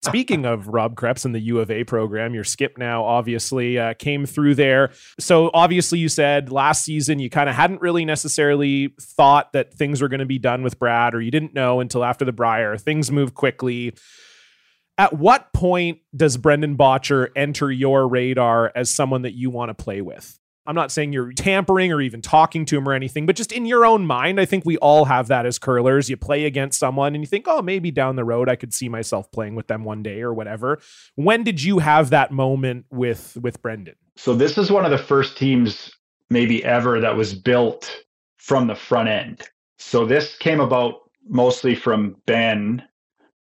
Speaking 0.04 0.44
of 0.44 0.68
Rob 0.68 0.96
Krebs 0.96 1.24
and 1.24 1.34
the 1.34 1.40
U 1.40 1.60
of 1.60 1.70
A 1.70 1.84
program, 1.84 2.34
your 2.34 2.44
skip 2.44 2.78
now 2.78 3.04
obviously 3.04 3.78
uh, 3.78 3.94
came 3.94 4.26
through 4.26 4.54
there. 4.54 4.90
So 5.18 5.50
obviously, 5.54 5.98
you 5.98 6.08
said 6.08 6.52
last 6.52 6.84
season 6.84 7.18
you 7.18 7.30
kind 7.30 7.48
of 7.48 7.54
hadn't 7.54 7.80
really 7.80 8.04
necessarily 8.04 8.94
thought 9.00 9.52
that 9.52 9.74
things 9.74 10.02
were 10.02 10.08
going 10.08 10.20
to 10.20 10.26
be 10.26 10.38
done 10.38 10.62
with 10.62 10.78
Brad, 10.78 11.14
or 11.14 11.20
you 11.20 11.30
didn't 11.30 11.54
know 11.54 11.80
until 11.80 12.04
after 12.04 12.24
the 12.24 12.32
Brier. 12.32 12.76
Things 12.76 13.10
move 13.10 13.34
quickly. 13.34 13.94
At 14.96 15.14
what 15.14 15.52
point 15.52 15.98
does 16.14 16.36
Brendan 16.36 16.76
Bottcher 16.76 17.28
enter 17.34 17.70
your 17.70 18.06
radar 18.06 18.70
as 18.76 18.94
someone 18.94 19.22
that 19.22 19.34
you 19.34 19.50
want 19.50 19.70
to 19.70 19.74
play 19.74 20.00
with? 20.00 20.38
I'm 20.66 20.74
not 20.74 20.90
saying 20.90 21.12
you're 21.12 21.32
tampering 21.32 21.92
or 21.92 22.00
even 22.00 22.22
talking 22.22 22.64
to 22.66 22.76
him 22.78 22.88
or 22.88 22.92
anything, 22.92 23.26
but 23.26 23.36
just 23.36 23.52
in 23.52 23.66
your 23.66 23.84
own 23.84 24.06
mind, 24.06 24.40
I 24.40 24.44
think 24.46 24.64
we 24.64 24.78
all 24.78 25.04
have 25.04 25.28
that 25.28 25.44
as 25.44 25.58
curlers. 25.58 26.08
You 26.08 26.16
play 26.16 26.46
against 26.46 26.78
someone 26.78 27.14
and 27.14 27.22
you 27.22 27.26
think, 27.26 27.46
oh, 27.46 27.60
maybe 27.60 27.90
down 27.90 28.16
the 28.16 28.24
road 28.24 28.48
I 28.48 28.56
could 28.56 28.72
see 28.72 28.88
myself 28.88 29.30
playing 29.30 29.54
with 29.54 29.66
them 29.66 29.84
one 29.84 30.02
day 30.02 30.22
or 30.22 30.32
whatever. 30.32 30.80
When 31.16 31.44
did 31.44 31.62
you 31.62 31.78
have 31.80 32.10
that 32.10 32.30
moment 32.30 32.86
with 32.90 33.36
with 33.40 33.60
Brendan? 33.60 33.96
So 34.16 34.34
this 34.34 34.56
is 34.56 34.70
one 34.70 34.84
of 34.84 34.90
the 34.90 34.98
first 34.98 35.36
teams 35.36 35.92
maybe 36.30 36.64
ever 36.64 37.00
that 37.00 37.16
was 37.16 37.34
built 37.34 38.04
from 38.38 38.66
the 38.66 38.74
front 38.74 39.08
end. 39.08 39.42
So 39.78 40.06
this 40.06 40.36
came 40.36 40.60
about 40.60 40.94
mostly 41.28 41.74
from 41.74 42.16
Ben 42.26 42.82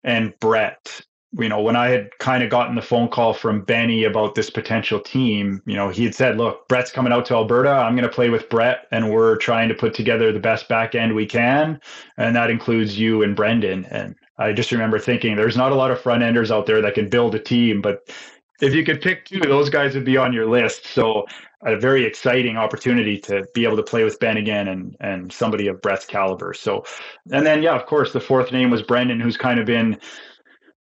and 0.03 0.34
Brett 0.39 1.01
you 1.34 1.50
know, 1.50 1.62
when 1.62 1.76
I 1.76 1.90
had 1.90 2.10
kind 2.20 2.42
of 2.42 2.50
gotten 2.50 2.76
the 2.76 2.82
phone 2.82 3.10
call 3.10 3.34
from 3.34 3.62
Benny 3.62 4.06
about 4.06 4.36
this 4.36 4.50
potential 4.50 5.00
team, 5.00 5.62
you 5.66 5.76
know, 5.76 5.90
he 5.90 6.06
had 6.06 6.16
said, 6.16 6.38
look, 6.38 6.68
Brett's 6.68 6.92
coming 6.92 7.12
out 7.12 7.26
to 7.26 7.36
Alberta. 7.36 7.70
I'm 7.70 7.96
going 7.96 8.08
to 8.08 8.13
play 8.13 8.30
with 8.30 8.50
Brett 8.50 8.88
and 8.92 9.12
we're 9.12 9.36
trying 9.38 9.68
to 9.70 9.76
put 9.76 9.94
together 9.94 10.32
the 10.32 10.40
best 10.40 10.70
back 10.70 10.96
end 10.96 11.13
we 11.13 11.26
can. 11.26 11.82
And 12.18 12.36
that 12.36 12.50
includes 12.50 12.98
you 12.98 13.24
and 13.24 13.36
Brendan. 13.36 13.86
And 13.86 14.16
I 14.38 14.54
just 14.54 14.72
remember 14.72 15.00
thinking 15.00 15.36
there's 15.36 15.58
not 15.58 15.74
a 15.74 15.76
lot 15.76 15.92
of 15.92 16.00
front 16.00 16.24
enders 16.24 16.50
out 16.50 16.66
there 16.66 16.82
that 16.82 16.94
can 16.94 17.10
build 17.10 17.36
a 17.36 17.40
team, 17.40 17.82
but 17.82 18.10
if 18.60 18.74
you 18.74 18.84
could 18.84 19.02
pick 19.02 19.26
two, 19.26 19.40
those 19.40 19.70
guys 19.70 19.94
would 19.94 20.06
be 20.06 20.18
on 20.18 20.34
your 20.34 20.48
list. 20.48 20.88
So 20.88 21.26
a 21.63 21.78
very 21.78 22.06
exciting 22.06 22.58
opportunity 22.58 23.20
to 23.20 23.46
be 23.54 23.66
able 23.66 23.78
to 23.78 23.84
play 23.84 24.04
with 24.04 24.20
Ben 24.20 24.38
again 24.38 24.68
and 24.68 24.96
and 25.00 25.32
somebody 25.32 25.68
of 25.68 25.82
Brett's 25.82 26.06
caliber. 26.06 26.54
So, 26.54 26.84
and 27.32 27.46
then 27.46 27.62
yeah, 27.62 27.76
of 27.76 27.86
course, 27.86 28.13
the 28.13 28.20
fourth 28.20 28.52
name 28.52 28.70
was 28.70 28.82
Brendan, 28.82 29.20
who's 29.20 29.38
kind 29.38 29.60
of 29.60 29.66
been 29.66 30.00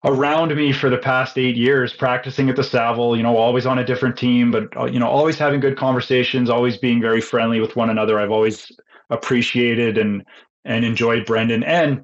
around 0.03 0.55
me 0.55 0.71
for 0.71 0.89
the 0.89 0.97
past 0.97 1.37
eight 1.37 1.55
years, 1.55 1.93
practicing 1.93 2.49
at 2.49 2.55
the 2.55 2.63
Saville, 2.63 3.15
you 3.15 3.23
know, 3.23 3.35
always 3.35 3.65
on 3.65 3.79
a 3.79 3.85
different 3.85 4.17
team, 4.17 4.51
but, 4.51 4.65
uh, 4.77 4.85
you 4.85 4.99
know, 4.99 5.07
always 5.07 5.37
having 5.37 5.59
good 5.59 5.77
conversations, 5.77 6.49
always 6.49 6.77
being 6.77 7.01
very 7.01 7.21
friendly 7.21 7.59
with 7.59 7.75
one 7.75 7.89
another. 7.89 8.19
I've 8.19 8.31
always 8.31 8.71
appreciated 9.09 9.97
and, 9.97 10.23
and 10.65 10.85
enjoyed 10.85 11.25
Brendan 11.25 11.63
and, 11.63 12.03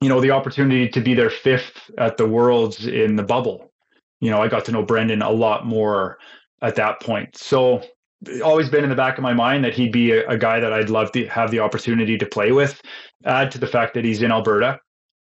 you 0.00 0.08
know, 0.08 0.20
the 0.20 0.30
opportunity 0.30 0.88
to 0.88 1.00
be 1.00 1.14
their 1.14 1.30
fifth 1.30 1.90
at 1.98 2.16
the 2.16 2.26
Worlds 2.26 2.86
in 2.86 3.16
the 3.16 3.22
bubble. 3.22 3.72
You 4.20 4.30
know, 4.30 4.40
I 4.40 4.48
got 4.48 4.64
to 4.66 4.72
know 4.72 4.82
Brendan 4.82 5.22
a 5.22 5.30
lot 5.30 5.66
more 5.66 6.18
at 6.62 6.76
that 6.76 7.00
point. 7.00 7.36
So, 7.36 7.82
always 8.42 8.68
been 8.70 8.82
in 8.82 8.88
the 8.88 8.96
back 8.96 9.18
of 9.18 9.22
my 9.22 9.34
mind 9.34 9.62
that 9.62 9.74
he'd 9.74 9.92
be 9.92 10.12
a, 10.12 10.26
a 10.26 10.38
guy 10.38 10.58
that 10.58 10.72
I'd 10.72 10.88
love 10.88 11.12
to 11.12 11.26
have 11.26 11.50
the 11.50 11.60
opportunity 11.60 12.16
to 12.16 12.26
play 12.26 12.50
with. 12.50 12.80
Add 13.26 13.50
to 13.52 13.58
the 13.58 13.66
fact 13.66 13.92
that 13.94 14.06
he's 14.06 14.22
in 14.22 14.32
Alberta 14.32 14.80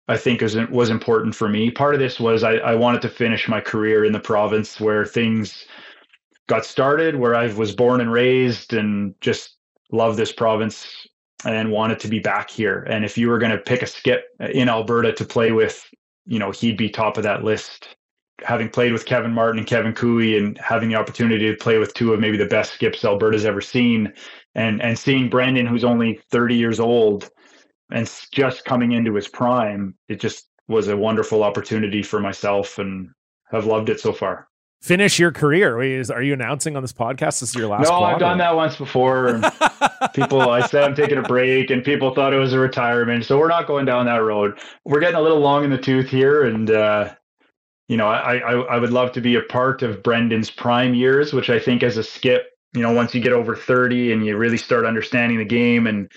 I 0.08 0.16
think 0.16 0.40
was 0.40 0.56
was 0.70 0.90
important 0.90 1.34
for 1.34 1.48
me. 1.48 1.70
Part 1.70 1.94
of 1.94 2.00
this 2.00 2.20
was 2.20 2.44
I, 2.44 2.56
I 2.56 2.74
wanted 2.74 3.02
to 3.02 3.08
finish 3.08 3.48
my 3.48 3.60
career 3.60 4.04
in 4.04 4.12
the 4.12 4.20
province 4.20 4.78
where 4.80 5.04
things 5.04 5.66
got 6.48 6.64
started, 6.64 7.16
where 7.16 7.34
I 7.34 7.52
was 7.52 7.74
born 7.74 8.00
and 8.00 8.12
raised, 8.12 8.72
and 8.72 9.14
just 9.20 9.56
love 9.90 10.16
this 10.16 10.32
province 10.32 11.08
and 11.44 11.70
wanted 11.70 11.98
to 12.00 12.08
be 12.08 12.18
back 12.18 12.50
here. 12.50 12.86
And 12.88 13.04
if 13.04 13.18
you 13.18 13.28
were 13.28 13.38
going 13.38 13.52
to 13.52 13.58
pick 13.58 13.82
a 13.82 13.86
skip 13.86 14.24
in 14.40 14.68
Alberta 14.68 15.12
to 15.12 15.24
play 15.24 15.52
with, 15.52 15.84
you 16.24 16.38
know, 16.38 16.50
he'd 16.50 16.76
be 16.76 16.88
top 16.88 17.16
of 17.16 17.24
that 17.24 17.44
list. 17.44 17.88
Having 18.42 18.70
played 18.70 18.92
with 18.92 19.06
Kevin 19.06 19.32
Martin 19.32 19.58
and 19.58 19.66
Kevin 19.66 19.94
Koe 19.94 20.18
and 20.18 20.58
having 20.58 20.88
the 20.88 20.94
opportunity 20.94 21.50
to 21.50 21.56
play 21.56 21.78
with 21.78 21.94
two 21.94 22.12
of 22.12 22.20
maybe 22.20 22.36
the 22.36 22.46
best 22.46 22.74
skips 22.74 23.04
Alberta's 23.04 23.46
ever 23.46 23.60
seen, 23.60 24.12
and 24.54 24.80
and 24.82 24.98
seeing 24.98 25.28
Brendan, 25.28 25.66
who's 25.66 25.84
only 25.84 26.20
30 26.30 26.54
years 26.54 26.78
old, 26.78 27.30
and 27.90 28.10
just 28.32 28.64
coming 28.64 28.92
into 28.92 29.14
his 29.14 29.28
prime, 29.28 29.94
it 30.08 30.20
just 30.20 30.48
was 30.68 30.88
a 30.88 30.96
wonderful 30.96 31.42
opportunity 31.42 32.02
for 32.02 32.20
myself 32.20 32.78
and 32.78 33.10
have 33.50 33.66
loved 33.66 33.88
it 33.88 34.00
so 34.00 34.12
far. 34.12 34.48
Finish 34.82 35.18
your 35.18 35.32
career. 35.32 35.78
Are 35.78 36.22
you 36.22 36.34
announcing 36.34 36.76
on 36.76 36.82
this 36.82 36.92
podcast 36.92 37.40
this 37.40 37.44
is 37.44 37.54
your 37.54 37.68
last? 37.68 37.88
No, 37.88 38.04
I've 38.04 38.18
done 38.18 38.38
that 38.38 38.54
once 38.54 38.76
before. 38.76 39.40
people, 40.14 40.42
I 40.42 40.66
said 40.66 40.84
I'm 40.84 40.94
taking 40.94 41.18
a 41.18 41.22
break, 41.22 41.70
and 41.70 41.82
people 41.82 42.14
thought 42.14 42.32
it 42.32 42.38
was 42.38 42.52
a 42.52 42.58
retirement. 42.58 43.24
So 43.24 43.38
we're 43.38 43.48
not 43.48 43.66
going 43.66 43.86
down 43.86 44.06
that 44.06 44.18
road. 44.18 44.58
We're 44.84 45.00
getting 45.00 45.16
a 45.16 45.22
little 45.22 45.40
long 45.40 45.64
in 45.64 45.70
the 45.70 45.78
tooth 45.78 46.08
here, 46.08 46.44
and 46.44 46.70
uh, 46.70 47.14
you 47.88 47.96
know, 47.96 48.06
I, 48.06 48.36
I 48.36 48.52
I 48.52 48.78
would 48.78 48.92
love 48.92 49.12
to 49.12 49.20
be 49.20 49.34
a 49.36 49.42
part 49.42 49.82
of 49.82 50.02
Brendan's 50.02 50.50
prime 50.50 50.94
years, 50.94 51.32
which 51.32 51.48
I 51.48 51.58
think 51.58 51.82
as 51.82 51.96
a 51.96 52.04
skip, 52.04 52.46
you 52.74 52.82
know, 52.82 52.92
once 52.92 53.14
you 53.14 53.20
get 53.20 53.32
over 53.32 53.56
30 53.56 54.12
and 54.12 54.26
you 54.26 54.36
really 54.36 54.58
start 54.58 54.84
understanding 54.84 55.38
the 55.38 55.44
game 55.44 55.86
and 55.86 56.10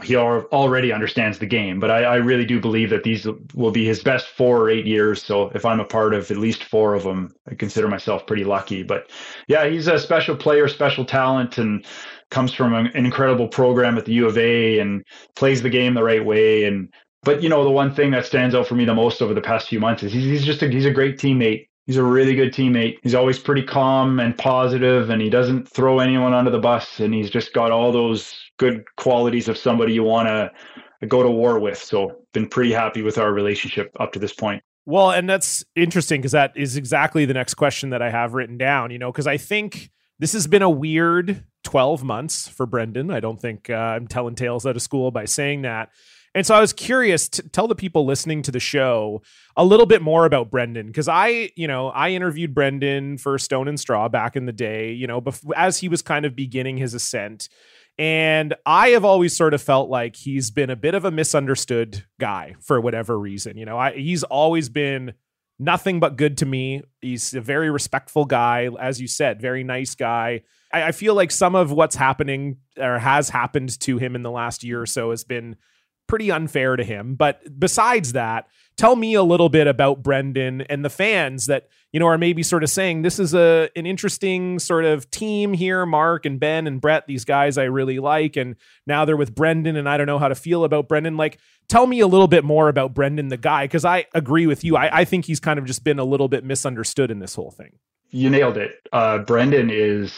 he 0.00 0.16
already 0.16 0.92
understands 0.92 1.38
the 1.38 1.46
game. 1.46 1.78
But 1.78 1.90
I, 1.90 2.04
I, 2.04 2.16
really 2.16 2.46
do 2.46 2.60
believe 2.60 2.90
that 2.90 3.04
these 3.04 3.26
will 3.54 3.70
be 3.70 3.84
his 3.84 4.02
best 4.02 4.26
four 4.28 4.58
or 4.58 4.70
eight 4.70 4.86
years. 4.86 5.22
So 5.22 5.50
if 5.54 5.64
I'm 5.64 5.80
a 5.80 5.84
part 5.84 6.14
of 6.14 6.30
at 6.30 6.38
least 6.38 6.64
four 6.64 6.94
of 6.94 7.04
them, 7.04 7.32
I 7.48 7.54
consider 7.54 7.88
myself 7.88 8.26
pretty 8.26 8.44
lucky. 8.44 8.82
But 8.82 9.10
yeah, 9.48 9.66
he's 9.68 9.88
a 9.88 9.98
special 9.98 10.34
player, 10.34 10.66
special 10.66 11.04
talent, 11.04 11.58
and 11.58 11.84
comes 12.30 12.54
from 12.54 12.74
an, 12.74 12.88
incredible 12.94 13.46
program 13.46 13.98
at 13.98 14.06
the 14.06 14.14
U 14.14 14.26
of 14.26 14.38
A 14.38 14.78
and 14.78 15.04
plays 15.36 15.62
the 15.62 15.70
game 15.70 15.94
the 15.94 16.02
right 16.02 16.24
way. 16.24 16.64
And 16.64 16.92
but 17.22 17.42
you 17.42 17.48
know 17.48 17.62
the 17.62 17.70
one 17.70 17.94
thing 17.94 18.10
that 18.12 18.26
stands 18.26 18.54
out 18.54 18.66
for 18.66 18.74
me 18.74 18.84
the 18.84 18.94
most 18.94 19.20
over 19.20 19.34
the 19.34 19.40
past 19.40 19.68
few 19.68 19.78
months 19.78 20.02
is 20.02 20.12
he's, 20.12 20.24
he's 20.24 20.44
just 20.44 20.62
a, 20.62 20.68
he's 20.68 20.86
a 20.86 20.90
great 20.90 21.18
teammate. 21.18 21.66
He's 21.86 21.96
a 21.96 22.02
really 22.02 22.34
good 22.34 22.52
teammate. 22.52 22.96
He's 23.02 23.14
always 23.14 23.38
pretty 23.38 23.64
calm 23.64 24.20
and 24.20 24.38
positive, 24.38 25.10
and 25.10 25.20
he 25.20 25.28
doesn't 25.28 25.68
throw 25.68 25.98
anyone 25.98 26.32
under 26.32 26.50
the 26.50 26.60
bus. 26.60 27.00
And 27.00 27.12
he's 27.12 27.28
just 27.28 27.52
got 27.52 27.72
all 27.72 27.92
those 27.92 28.34
good 28.58 28.84
qualities 28.96 29.48
of 29.48 29.56
somebody 29.56 29.92
you 29.92 30.04
want 30.04 30.28
to 30.28 31.06
go 31.06 31.22
to 31.22 31.30
war 31.30 31.58
with. 31.58 31.78
So, 31.78 32.16
been 32.32 32.48
pretty 32.48 32.72
happy 32.72 33.02
with 33.02 33.18
our 33.18 33.32
relationship 33.32 33.94
up 34.00 34.12
to 34.12 34.18
this 34.18 34.32
point. 34.32 34.62
Well, 34.84 35.10
and 35.10 35.28
that's 35.28 35.64
interesting 35.76 36.20
because 36.20 36.32
that 36.32 36.52
is 36.56 36.76
exactly 36.76 37.24
the 37.24 37.34
next 37.34 37.54
question 37.54 37.90
that 37.90 38.02
I 38.02 38.10
have 38.10 38.34
written 38.34 38.58
down, 38.58 38.90
you 38.90 38.98
know, 38.98 39.12
because 39.12 39.26
I 39.26 39.36
think 39.36 39.90
this 40.18 40.32
has 40.32 40.46
been 40.46 40.62
a 40.62 40.70
weird 40.70 41.44
12 41.64 42.02
months 42.02 42.48
for 42.48 42.66
Brendan. 42.66 43.10
I 43.10 43.20
don't 43.20 43.40
think 43.40 43.70
uh, 43.70 43.74
I'm 43.74 44.08
telling 44.08 44.34
tales 44.34 44.66
out 44.66 44.76
of 44.76 44.82
school 44.82 45.10
by 45.10 45.24
saying 45.24 45.62
that. 45.62 45.90
And 46.34 46.46
so 46.46 46.54
I 46.54 46.60
was 46.60 46.72
curious 46.72 47.28
to 47.30 47.42
tell 47.42 47.68
the 47.68 47.74
people 47.74 48.06
listening 48.06 48.42
to 48.42 48.50
the 48.50 48.60
show 48.60 49.22
a 49.56 49.64
little 49.64 49.84
bit 49.84 50.00
more 50.00 50.24
about 50.24 50.50
Brendan 50.50 50.86
because 50.86 51.06
I, 51.06 51.50
you 51.56 51.68
know, 51.68 51.88
I 51.88 52.10
interviewed 52.10 52.54
Brendan 52.54 53.18
for 53.18 53.38
Stone 53.38 53.68
and 53.68 53.78
Straw 53.78 54.08
back 54.08 54.34
in 54.34 54.46
the 54.46 54.52
day, 54.52 54.92
you 54.92 55.06
know, 55.06 55.20
bef- 55.20 55.52
as 55.54 55.78
he 55.78 55.88
was 55.88 56.00
kind 56.00 56.24
of 56.24 56.34
beginning 56.34 56.78
his 56.78 56.94
ascent. 56.94 57.50
And 57.98 58.54
I 58.64 58.90
have 58.90 59.04
always 59.04 59.36
sort 59.36 59.54
of 59.54 59.62
felt 59.62 59.90
like 59.90 60.16
he's 60.16 60.50
been 60.50 60.70
a 60.70 60.76
bit 60.76 60.94
of 60.94 61.04
a 61.04 61.10
misunderstood 61.10 62.04
guy 62.18 62.54
for 62.60 62.80
whatever 62.80 63.18
reason. 63.18 63.56
You 63.56 63.66
know, 63.66 63.78
I, 63.78 63.92
he's 63.92 64.22
always 64.24 64.68
been 64.68 65.12
nothing 65.58 66.00
but 66.00 66.16
good 66.16 66.38
to 66.38 66.46
me. 66.46 66.82
He's 67.00 67.34
a 67.34 67.40
very 67.40 67.70
respectful 67.70 68.24
guy, 68.24 68.68
as 68.80 69.00
you 69.00 69.06
said, 69.06 69.40
very 69.40 69.62
nice 69.62 69.94
guy. 69.94 70.42
I, 70.72 70.84
I 70.84 70.92
feel 70.92 71.14
like 71.14 71.30
some 71.30 71.54
of 71.54 71.70
what's 71.70 71.96
happening 71.96 72.58
or 72.78 72.98
has 72.98 73.28
happened 73.28 73.78
to 73.80 73.98
him 73.98 74.14
in 74.14 74.22
the 74.22 74.30
last 74.30 74.64
year 74.64 74.80
or 74.80 74.86
so 74.86 75.10
has 75.10 75.24
been 75.24 75.56
pretty 76.06 76.30
unfair 76.30 76.76
to 76.76 76.84
him. 76.84 77.14
But 77.14 77.58
besides 77.58 78.12
that, 78.12 78.46
tell 78.76 78.96
me 78.96 79.14
a 79.14 79.22
little 79.22 79.48
bit 79.48 79.66
about 79.66 80.02
Brendan 80.02 80.62
and 80.62 80.84
the 80.84 80.90
fans 80.90 81.46
that 81.46 81.68
you 81.92 82.00
know 82.00 82.06
are 82.06 82.18
maybe 82.18 82.42
sort 82.42 82.62
of 82.62 82.70
saying 82.70 83.02
this 83.02 83.18
is 83.18 83.34
a 83.34 83.68
an 83.76 83.86
interesting 83.86 84.58
sort 84.58 84.84
of 84.84 85.10
team 85.10 85.52
here. 85.52 85.86
Mark 85.86 86.26
and 86.26 86.40
Ben 86.40 86.66
and 86.66 86.80
Brett, 86.80 87.06
these 87.06 87.24
guys 87.24 87.58
I 87.58 87.64
really 87.64 87.98
like, 87.98 88.36
and 88.36 88.56
now 88.86 89.04
they're 89.04 89.16
with 89.16 89.34
Brendan, 89.34 89.76
and 89.76 89.88
I 89.88 89.96
don't 89.96 90.06
know 90.06 90.18
how 90.18 90.28
to 90.28 90.34
feel 90.34 90.64
about 90.64 90.88
Brendan. 90.88 91.16
Like, 91.16 91.38
tell 91.68 91.86
me 91.86 92.00
a 92.00 92.06
little 92.06 92.28
bit 92.28 92.44
more 92.44 92.68
about 92.68 92.94
Brendan, 92.94 93.28
the 93.28 93.36
guy, 93.36 93.64
because 93.64 93.84
I 93.84 94.06
agree 94.14 94.46
with 94.46 94.64
you. 94.64 94.76
I, 94.76 95.00
I 95.00 95.04
think 95.04 95.24
he's 95.24 95.40
kind 95.40 95.58
of 95.58 95.64
just 95.64 95.84
been 95.84 95.98
a 95.98 96.04
little 96.04 96.28
bit 96.28 96.44
misunderstood 96.44 97.10
in 97.10 97.18
this 97.18 97.34
whole 97.34 97.50
thing. 97.50 97.78
You 98.10 98.28
nailed 98.28 98.58
it. 98.58 98.74
Uh, 98.92 99.18
Brendan 99.18 99.70
is 99.70 100.12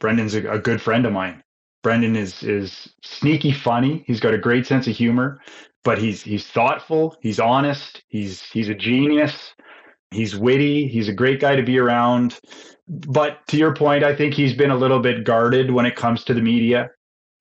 Brendan's 0.00 0.34
a, 0.34 0.50
a 0.50 0.58
good 0.58 0.80
friend 0.80 1.06
of 1.06 1.12
mine. 1.12 1.42
Brendan 1.82 2.16
is 2.16 2.42
is 2.42 2.88
sneaky 3.02 3.52
funny. 3.52 4.04
He's 4.06 4.20
got 4.20 4.34
a 4.34 4.38
great 4.38 4.66
sense 4.66 4.86
of 4.86 4.94
humor, 4.94 5.40
but 5.84 5.98
he's 5.98 6.22
he's 6.22 6.46
thoughtful, 6.46 7.16
he's 7.20 7.40
honest, 7.40 8.02
he's 8.08 8.42
he's 8.52 8.68
a 8.68 8.74
genius, 8.74 9.54
he's 10.10 10.36
witty, 10.36 10.88
he's 10.88 11.08
a 11.08 11.12
great 11.12 11.40
guy 11.40 11.56
to 11.56 11.62
be 11.62 11.78
around. 11.78 12.38
But 12.88 13.46
to 13.48 13.56
your 13.56 13.74
point, 13.74 14.04
I 14.04 14.14
think 14.14 14.34
he's 14.34 14.54
been 14.54 14.70
a 14.70 14.76
little 14.76 15.00
bit 15.00 15.24
guarded 15.24 15.70
when 15.70 15.86
it 15.86 15.96
comes 15.96 16.24
to 16.24 16.34
the 16.34 16.42
media. 16.42 16.90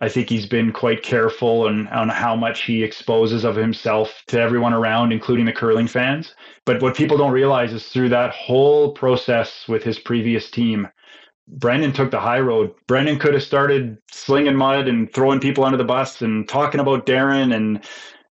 I 0.03 0.09
think 0.09 0.29
he's 0.29 0.47
been 0.47 0.71
quite 0.71 1.03
careful 1.03 1.67
on, 1.67 1.87
on 1.89 2.09
how 2.09 2.35
much 2.35 2.63
he 2.63 2.83
exposes 2.83 3.43
of 3.43 3.55
himself 3.55 4.23
to 4.27 4.39
everyone 4.39 4.73
around, 4.73 5.11
including 5.11 5.45
the 5.45 5.53
curling 5.53 5.87
fans. 5.87 6.33
But 6.65 6.81
what 6.81 6.97
people 6.97 7.17
don't 7.17 7.31
realize 7.31 7.71
is 7.71 7.87
through 7.87 8.09
that 8.09 8.31
whole 8.31 8.93
process 8.93 9.65
with 9.67 9.83
his 9.83 9.99
previous 9.99 10.49
team, 10.49 10.87
Brendan 11.51 11.91
took 11.91 12.11
the 12.11 12.19
high 12.19 12.39
road. 12.39 12.73
Brendan 12.87 13.19
could 13.19 13.33
have 13.33 13.43
started 13.43 13.97
slinging 14.09 14.55
mud 14.55 14.87
and 14.87 15.13
throwing 15.13 15.39
people 15.39 15.63
under 15.63 15.77
the 15.77 15.83
bus 15.83 16.21
and 16.21 16.47
talking 16.47 16.79
about 16.79 17.05
Darren 17.05 17.53
and 17.53 17.83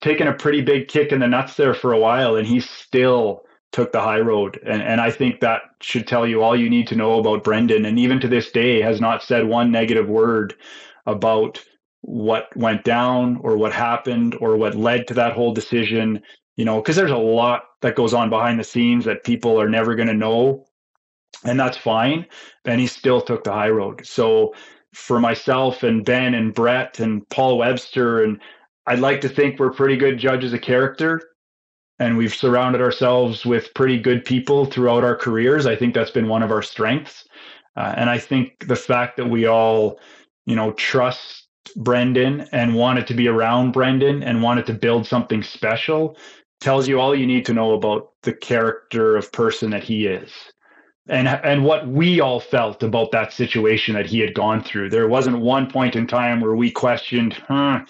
taking 0.00 0.28
a 0.28 0.32
pretty 0.32 0.60
big 0.60 0.88
kick 0.88 1.10
in 1.10 1.20
the 1.20 1.26
nuts 1.26 1.56
there 1.56 1.74
for 1.74 1.92
a 1.92 1.98
while, 1.98 2.36
and 2.36 2.46
he 2.46 2.60
still 2.60 3.42
took 3.72 3.92
the 3.92 4.00
high 4.00 4.20
road. 4.20 4.58
And, 4.64 4.80
and 4.80 5.00
I 5.00 5.10
think 5.10 5.40
that 5.40 5.62
should 5.82 6.06
tell 6.06 6.26
you 6.26 6.42
all 6.42 6.56
you 6.56 6.70
need 6.70 6.86
to 6.88 6.96
know 6.96 7.18
about 7.18 7.44
Brendan. 7.44 7.84
And 7.84 7.98
even 7.98 8.20
to 8.20 8.28
this 8.28 8.50
day, 8.50 8.80
has 8.80 9.00
not 9.00 9.22
said 9.22 9.46
one 9.46 9.70
negative 9.70 10.08
word 10.08 10.54
about 11.06 11.62
what 12.02 12.48
went 12.56 12.84
down 12.84 13.38
or 13.42 13.56
what 13.56 13.72
happened 13.72 14.36
or 14.40 14.56
what 14.56 14.76
led 14.76 15.08
to 15.08 15.14
that 15.14 15.32
whole 15.32 15.52
decision. 15.52 16.22
You 16.56 16.64
know, 16.64 16.80
because 16.80 16.96
there's 16.96 17.10
a 17.10 17.16
lot 17.16 17.64
that 17.82 17.96
goes 17.96 18.14
on 18.14 18.30
behind 18.30 18.58
the 18.58 18.64
scenes 18.64 19.04
that 19.04 19.24
people 19.24 19.60
are 19.60 19.68
never 19.68 19.94
going 19.94 20.08
to 20.08 20.14
know. 20.14 20.67
And 21.44 21.58
that's 21.58 21.76
fine. 21.76 22.26
And 22.64 22.80
he 22.80 22.86
still 22.86 23.20
took 23.20 23.44
the 23.44 23.52
high 23.52 23.70
road. 23.70 24.04
So 24.06 24.54
for 24.94 25.20
myself 25.20 25.82
and 25.82 26.04
Ben 26.04 26.34
and 26.34 26.52
Brett 26.54 26.98
and 26.98 27.28
Paul 27.28 27.58
Webster 27.58 28.22
and 28.22 28.40
I'd 28.86 29.00
like 29.00 29.20
to 29.20 29.28
think 29.28 29.58
we're 29.58 29.70
pretty 29.70 29.96
good 29.96 30.18
judges 30.18 30.52
of 30.52 30.62
character 30.62 31.20
and 31.98 32.16
we've 32.16 32.34
surrounded 32.34 32.80
ourselves 32.80 33.44
with 33.44 33.74
pretty 33.74 33.98
good 33.98 34.24
people 34.24 34.64
throughout 34.64 35.04
our 35.04 35.16
careers. 35.16 35.66
I 35.66 35.76
think 35.76 35.94
that's 35.94 36.10
been 36.10 36.28
one 36.28 36.42
of 36.42 36.50
our 36.50 36.62
strengths. 36.62 37.24
Uh, 37.76 37.94
and 37.96 38.08
I 38.08 38.18
think 38.18 38.66
the 38.66 38.76
fact 38.76 39.16
that 39.18 39.28
we 39.28 39.46
all, 39.46 40.00
you 40.46 40.56
know, 40.56 40.72
trust 40.72 41.48
Brendan 41.76 42.48
and 42.52 42.74
wanted 42.74 43.06
to 43.08 43.14
be 43.14 43.28
around 43.28 43.72
Brendan 43.72 44.22
and 44.22 44.42
wanted 44.42 44.66
to 44.66 44.74
build 44.74 45.06
something 45.06 45.42
special 45.42 46.16
tells 46.60 46.88
you 46.88 46.98
all 46.98 47.14
you 47.14 47.26
need 47.26 47.44
to 47.46 47.54
know 47.54 47.72
about 47.72 48.10
the 48.22 48.32
character 48.32 49.16
of 49.16 49.30
person 49.32 49.70
that 49.70 49.84
he 49.84 50.06
is. 50.06 50.32
And, 51.08 51.28
and 51.28 51.64
what 51.64 51.88
we 51.88 52.20
all 52.20 52.40
felt 52.40 52.82
about 52.82 53.12
that 53.12 53.32
situation 53.32 53.94
that 53.94 54.06
he 54.06 54.20
had 54.20 54.34
gone 54.34 54.62
through. 54.62 54.90
There 54.90 55.08
wasn't 55.08 55.40
one 55.40 55.70
point 55.70 55.96
in 55.96 56.06
time 56.06 56.40
where 56.40 56.54
we 56.54 56.70
questioned, 56.70 57.34
huh, 57.34 57.80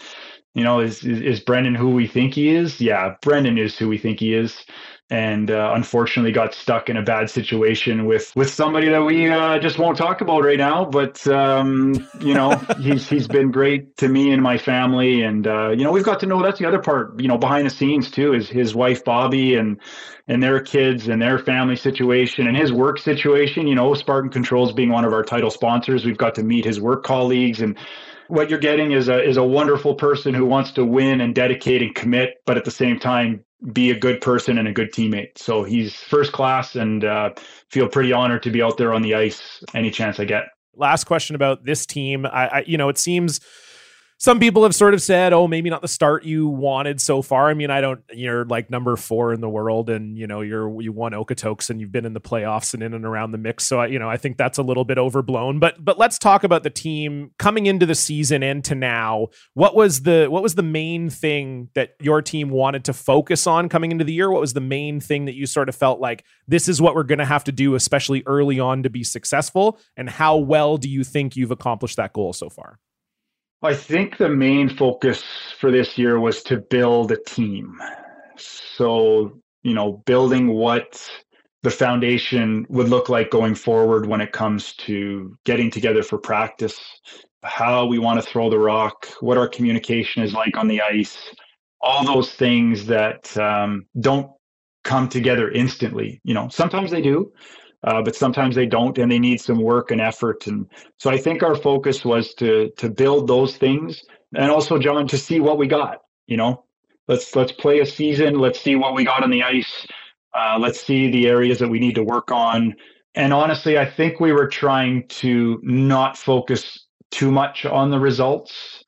you 0.54 0.64
know, 0.64 0.80
is, 0.80 1.04
is, 1.04 1.20
is 1.20 1.40
Brendan 1.40 1.74
who 1.74 1.90
we 1.90 2.06
think 2.06 2.34
he 2.34 2.50
is? 2.50 2.80
Yeah, 2.80 3.16
Brendan 3.22 3.58
is 3.58 3.76
who 3.76 3.88
we 3.88 3.98
think 3.98 4.20
he 4.20 4.34
is, 4.34 4.64
and 5.10 5.50
uh, 5.50 5.72
unfortunately 5.74 6.32
got 6.32 6.52
stuck 6.52 6.90
in 6.90 6.96
a 6.96 7.02
bad 7.02 7.30
situation 7.30 8.04
with 8.04 8.30
with 8.36 8.50
somebody 8.50 8.88
that 8.88 9.02
we 9.02 9.28
uh, 9.28 9.58
just 9.58 9.78
won't 9.78 9.96
talk 9.96 10.20
about 10.20 10.44
right 10.44 10.58
now. 10.58 10.84
But 10.84 11.26
um, 11.28 11.94
you 12.20 12.34
know, 12.34 12.56
he's 12.80 13.08
he's 13.08 13.26
been 13.26 13.50
great 13.50 13.96
to 13.98 14.08
me 14.08 14.32
and 14.32 14.42
my 14.42 14.58
family, 14.58 15.22
and 15.22 15.46
uh, 15.46 15.70
you 15.70 15.84
know, 15.84 15.92
we've 15.92 16.04
got 16.04 16.20
to 16.20 16.26
know 16.26 16.42
that's 16.42 16.58
the 16.58 16.66
other 16.66 16.80
part. 16.80 17.18
You 17.20 17.28
know, 17.28 17.38
behind 17.38 17.66
the 17.66 17.70
scenes 17.70 18.10
too 18.10 18.34
is 18.34 18.48
his 18.48 18.74
wife 18.74 19.04
Bobby 19.04 19.54
and 19.54 19.80
and 20.26 20.42
their 20.42 20.60
kids 20.60 21.08
and 21.08 21.22
their 21.22 21.38
family 21.38 21.76
situation 21.76 22.46
and 22.46 22.56
his 22.56 22.70
work 22.70 22.98
situation. 22.98 23.66
You 23.66 23.74
know, 23.74 23.94
Spartan 23.94 24.30
Controls 24.30 24.72
being 24.72 24.90
one 24.90 25.06
of 25.06 25.12
our 25.14 25.22
title 25.22 25.50
sponsors, 25.50 26.04
we've 26.04 26.18
got 26.18 26.34
to 26.34 26.42
meet 26.42 26.66
his 26.66 26.80
work 26.80 27.02
colleagues 27.02 27.62
and 27.62 27.78
what 28.28 28.50
you're 28.50 28.58
getting 28.58 28.92
is 28.92 29.08
a 29.08 29.22
is 29.22 29.36
a 29.36 29.44
wonderful 29.44 29.94
person 29.94 30.34
who 30.34 30.44
wants 30.44 30.70
to 30.72 30.84
win 30.84 31.20
and 31.20 31.34
dedicate 31.34 31.82
and 31.82 31.94
commit, 31.94 32.36
but 32.46 32.56
at 32.56 32.64
the 32.64 32.70
same 32.70 32.98
time 32.98 33.44
be 33.72 33.90
a 33.90 33.98
good 33.98 34.20
person 34.20 34.56
and 34.58 34.68
a 34.68 34.72
good 34.72 34.92
teammate. 34.92 35.36
So 35.36 35.64
he's 35.64 35.94
first 35.94 36.32
class, 36.32 36.76
and 36.76 37.04
uh, 37.04 37.30
feel 37.70 37.88
pretty 37.88 38.12
honored 38.12 38.42
to 38.44 38.50
be 38.50 38.62
out 38.62 38.76
there 38.76 38.94
on 38.94 39.02
the 39.02 39.14
ice 39.14 39.62
any 39.74 39.90
chance 39.90 40.20
I 40.20 40.24
get. 40.24 40.44
Last 40.76 41.04
question 41.04 41.34
about 41.34 41.64
this 41.64 41.84
team. 41.84 42.24
I, 42.24 42.48
I 42.48 42.64
you 42.66 42.78
know, 42.78 42.88
it 42.88 42.98
seems 42.98 43.40
some 44.20 44.40
people 44.40 44.64
have 44.64 44.74
sort 44.74 44.94
of 44.94 45.00
said, 45.00 45.32
oh, 45.32 45.46
maybe 45.46 45.70
not 45.70 45.80
the 45.80 45.86
start 45.86 46.24
you 46.24 46.48
wanted 46.48 47.00
so 47.00 47.22
far. 47.22 47.48
I 47.48 47.54
mean, 47.54 47.70
I 47.70 47.80
don't, 47.80 48.00
you're 48.12 48.44
like 48.44 48.68
number 48.68 48.96
four 48.96 49.32
in 49.32 49.40
the 49.40 49.48
world 49.48 49.88
and, 49.88 50.18
you 50.18 50.26
know, 50.26 50.40
you're, 50.40 50.82
you 50.82 50.90
won 50.90 51.12
Okotoks 51.12 51.70
and 51.70 51.80
you've 51.80 51.92
been 51.92 52.04
in 52.04 52.14
the 52.14 52.20
playoffs 52.20 52.74
and 52.74 52.82
in 52.82 52.94
and 52.94 53.04
around 53.04 53.30
the 53.30 53.38
mix. 53.38 53.64
So, 53.64 53.78
I, 53.78 53.86
you 53.86 54.00
know, 54.00 54.10
I 54.10 54.16
think 54.16 54.36
that's 54.36 54.58
a 54.58 54.62
little 54.64 54.84
bit 54.84 54.98
overblown, 54.98 55.60
but, 55.60 55.84
but 55.84 55.98
let's 55.98 56.18
talk 56.18 56.42
about 56.42 56.64
the 56.64 56.70
team 56.70 57.30
coming 57.38 57.66
into 57.66 57.86
the 57.86 57.94
season 57.94 58.42
and 58.42 58.64
to 58.64 58.74
now. 58.74 59.28
What 59.54 59.76
was 59.76 60.02
the, 60.02 60.26
what 60.26 60.42
was 60.42 60.56
the 60.56 60.64
main 60.64 61.10
thing 61.10 61.68
that 61.74 61.94
your 62.00 62.20
team 62.20 62.50
wanted 62.50 62.84
to 62.86 62.92
focus 62.92 63.46
on 63.46 63.68
coming 63.68 63.92
into 63.92 64.04
the 64.04 64.12
year? 64.12 64.32
What 64.32 64.40
was 64.40 64.52
the 64.52 64.60
main 64.60 64.98
thing 64.98 65.26
that 65.26 65.34
you 65.34 65.46
sort 65.46 65.68
of 65.68 65.76
felt 65.76 66.00
like 66.00 66.24
this 66.48 66.68
is 66.68 66.82
what 66.82 66.96
we're 66.96 67.04
going 67.04 67.20
to 67.20 67.24
have 67.24 67.44
to 67.44 67.52
do, 67.52 67.76
especially 67.76 68.24
early 68.26 68.58
on 68.58 68.82
to 68.82 68.90
be 68.90 69.04
successful? 69.04 69.78
And 69.96 70.10
how 70.10 70.38
well 70.38 70.76
do 70.76 70.88
you 70.88 71.04
think 71.04 71.36
you've 71.36 71.52
accomplished 71.52 71.98
that 71.98 72.12
goal 72.12 72.32
so 72.32 72.48
far? 72.48 72.80
I 73.62 73.74
think 73.74 74.18
the 74.18 74.28
main 74.28 74.68
focus 74.68 75.22
for 75.58 75.72
this 75.72 75.98
year 75.98 76.20
was 76.20 76.42
to 76.44 76.58
build 76.58 77.10
a 77.10 77.16
team. 77.16 77.80
So, 78.36 79.40
you 79.62 79.74
know, 79.74 80.02
building 80.06 80.48
what 80.48 81.10
the 81.64 81.70
foundation 81.70 82.66
would 82.68 82.88
look 82.88 83.08
like 83.08 83.30
going 83.30 83.56
forward 83.56 84.06
when 84.06 84.20
it 84.20 84.30
comes 84.30 84.74
to 84.74 85.36
getting 85.44 85.72
together 85.72 86.04
for 86.04 86.18
practice, 86.18 86.78
how 87.42 87.84
we 87.86 87.98
want 87.98 88.22
to 88.22 88.30
throw 88.30 88.48
the 88.48 88.58
rock, 88.58 89.08
what 89.20 89.36
our 89.36 89.48
communication 89.48 90.22
is 90.22 90.32
like 90.32 90.56
on 90.56 90.68
the 90.68 90.80
ice, 90.80 91.18
all 91.80 92.04
those 92.04 92.32
things 92.32 92.86
that 92.86 93.36
um, 93.36 93.86
don't 93.98 94.30
come 94.84 95.08
together 95.08 95.50
instantly. 95.50 96.20
You 96.22 96.34
know, 96.34 96.48
sometimes 96.48 96.92
they 96.92 97.02
do, 97.02 97.32
uh, 97.84 98.02
but 98.02 98.16
sometimes 98.16 98.54
they 98.54 98.66
don't 98.66 98.98
and 98.98 99.10
they 99.10 99.18
need 99.18 99.40
some 99.40 99.60
work 99.60 99.90
and 99.90 100.00
effort. 100.00 100.46
And 100.46 100.66
so 100.98 101.10
i 101.10 101.18
think 101.18 101.42
our 101.42 101.54
focus 101.54 102.04
was 102.04 102.34
to 102.34 102.70
to 102.76 102.88
build 102.88 103.28
those 103.28 103.56
things 103.56 104.02
and 104.36 104.50
also 104.50 104.78
john 104.78 105.06
to 105.08 105.18
see 105.18 105.40
what 105.40 105.58
we 105.58 105.66
got 105.66 105.98
you 106.28 106.36
know? 106.36 106.64
Let's 107.08 107.34
let's 107.34 107.52
play 107.52 107.80
a 107.80 107.86
season. 107.86 108.38
Let's 108.38 108.60
see 108.60 108.76
what 108.76 108.94
we 108.94 109.04
got 109.04 109.24
on 109.24 109.30
the 109.30 109.42
ice. 109.42 109.86
Uh, 110.34 110.58
let's 110.60 110.80
see 110.80 111.10
the 111.10 111.26
areas 111.26 111.58
that 111.58 111.68
we 111.68 111.80
need 111.80 111.96
to 111.96 112.04
work 112.04 112.30
on. 112.30 112.76
And 113.14 113.32
honestly 113.32 113.78
i 113.78 113.86
think 113.86 114.20
we 114.20 114.32
were 114.32 114.46
trying 114.46 115.08
to 115.08 115.58
not 115.62 116.16
focus 116.16 116.86
too 117.10 117.32
much 117.32 117.64
on 117.64 117.90
the 117.90 117.98
results 117.98 118.84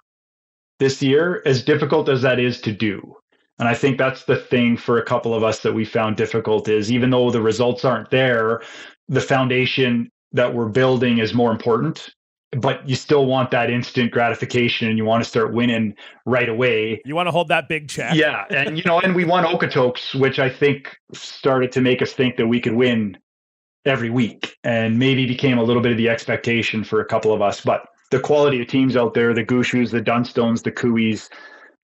this 0.79 1.03
year 1.03 1.42
as 1.46 1.64
difficult 1.64 2.09
as 2.09 2.22
that 2.22 2.38
is 2.38 2.61
to 2.61 2.72
do 2.72 3.16
and 3.61 3.68
I 3.68 3.75
think 3.75 3.99
that's 3.99 4.25
the 4.25 4.37
thing 4.37 4.79
for 4.79 4.99
a 4.99 5.05
couple 5.05 5.35
of 5.35 5.44
us 5.44 5.61
that 5.61 5.75
we 5.75 5.85
found 5.85 6.16
difficult 6.16 6.66
is 6.66 6.90
even 6.90 7.11
though 7.11 7.31
the 7.31 7.42
results 7.42 7.85
aren't 7.85 8.11
there, 8.11 8.62
the 9.09 9.20
foundation 9.20 10.11
that 10.33 10.55
we're 10.55 10.68
building 10.68 11.18
is 11.18 11.35
more 11.35 11.53
important. 11.53 12.09
But 12.53 12.88
you 12.88 12.96
still 12.96 13.27
want 13.27 13.51
that 13.51 13.70
instant 13.70 14.12
gratification 14.12 14.88
and 14.88 14.96
you 14.96 15.05
want 15.05 15.23
to 15.23 15.29
start 15.29 15.53
winning 15.53 15.94
right 16.25 16.49
away. 16.49 17.03
You 17.05 17.14
want 17.14 17.27
to 17.27 17.31
hold 17.31 17.49
that 17.49 17.68
big 17.68 17.88
check. 17.88 18.14
Yeah. 18.14 18.46
And 18.51 18.79
you 18.79 18.83
know, 18.85 18.99
and 18.99 19.14
we 19.14 19.25
won 19.25 19.44
Okotoks, 19.44 20.18
which 20.18 20.38
I 20.38 20.49
think 20.49 20.96
started 21.12 21.70
to 21.73 21.83
make 21.83 22.01
us 22.01 22.12
think 22.12 22.37
that 22.38 22.46
we 22.46 22.61
could 22.61 22.75
win 22.75 23.18
every 23.85 24.11
week 24.11 24.57
and 24.64 24.99
maybe 24.99 25.27
became 25.27 25.59
a 25.59 25.62
little 25.62 25.83
bit 25.83 25.92
of 25.92 25.99
the 25.99 26.09
expectation 26.09 26.83
for 26.83 27.01
a 27.01 27.05
couple 27.05 27.33
of 27.33 27.42
us. 27.42 27.61
But 27.61 27.87
the 28.11 28.20
quality 28.20 28.62
of 28.62 28.68
teams 28.68 28.96
out 28.96 29.12
there, 29.12 29.35
the 29.35 29.44
Gushues, 29.44 29.90
the 29.90 30.01
Dunstones, 30.01 30.62
the 30.62 30.73
Coos, 30.73 31.29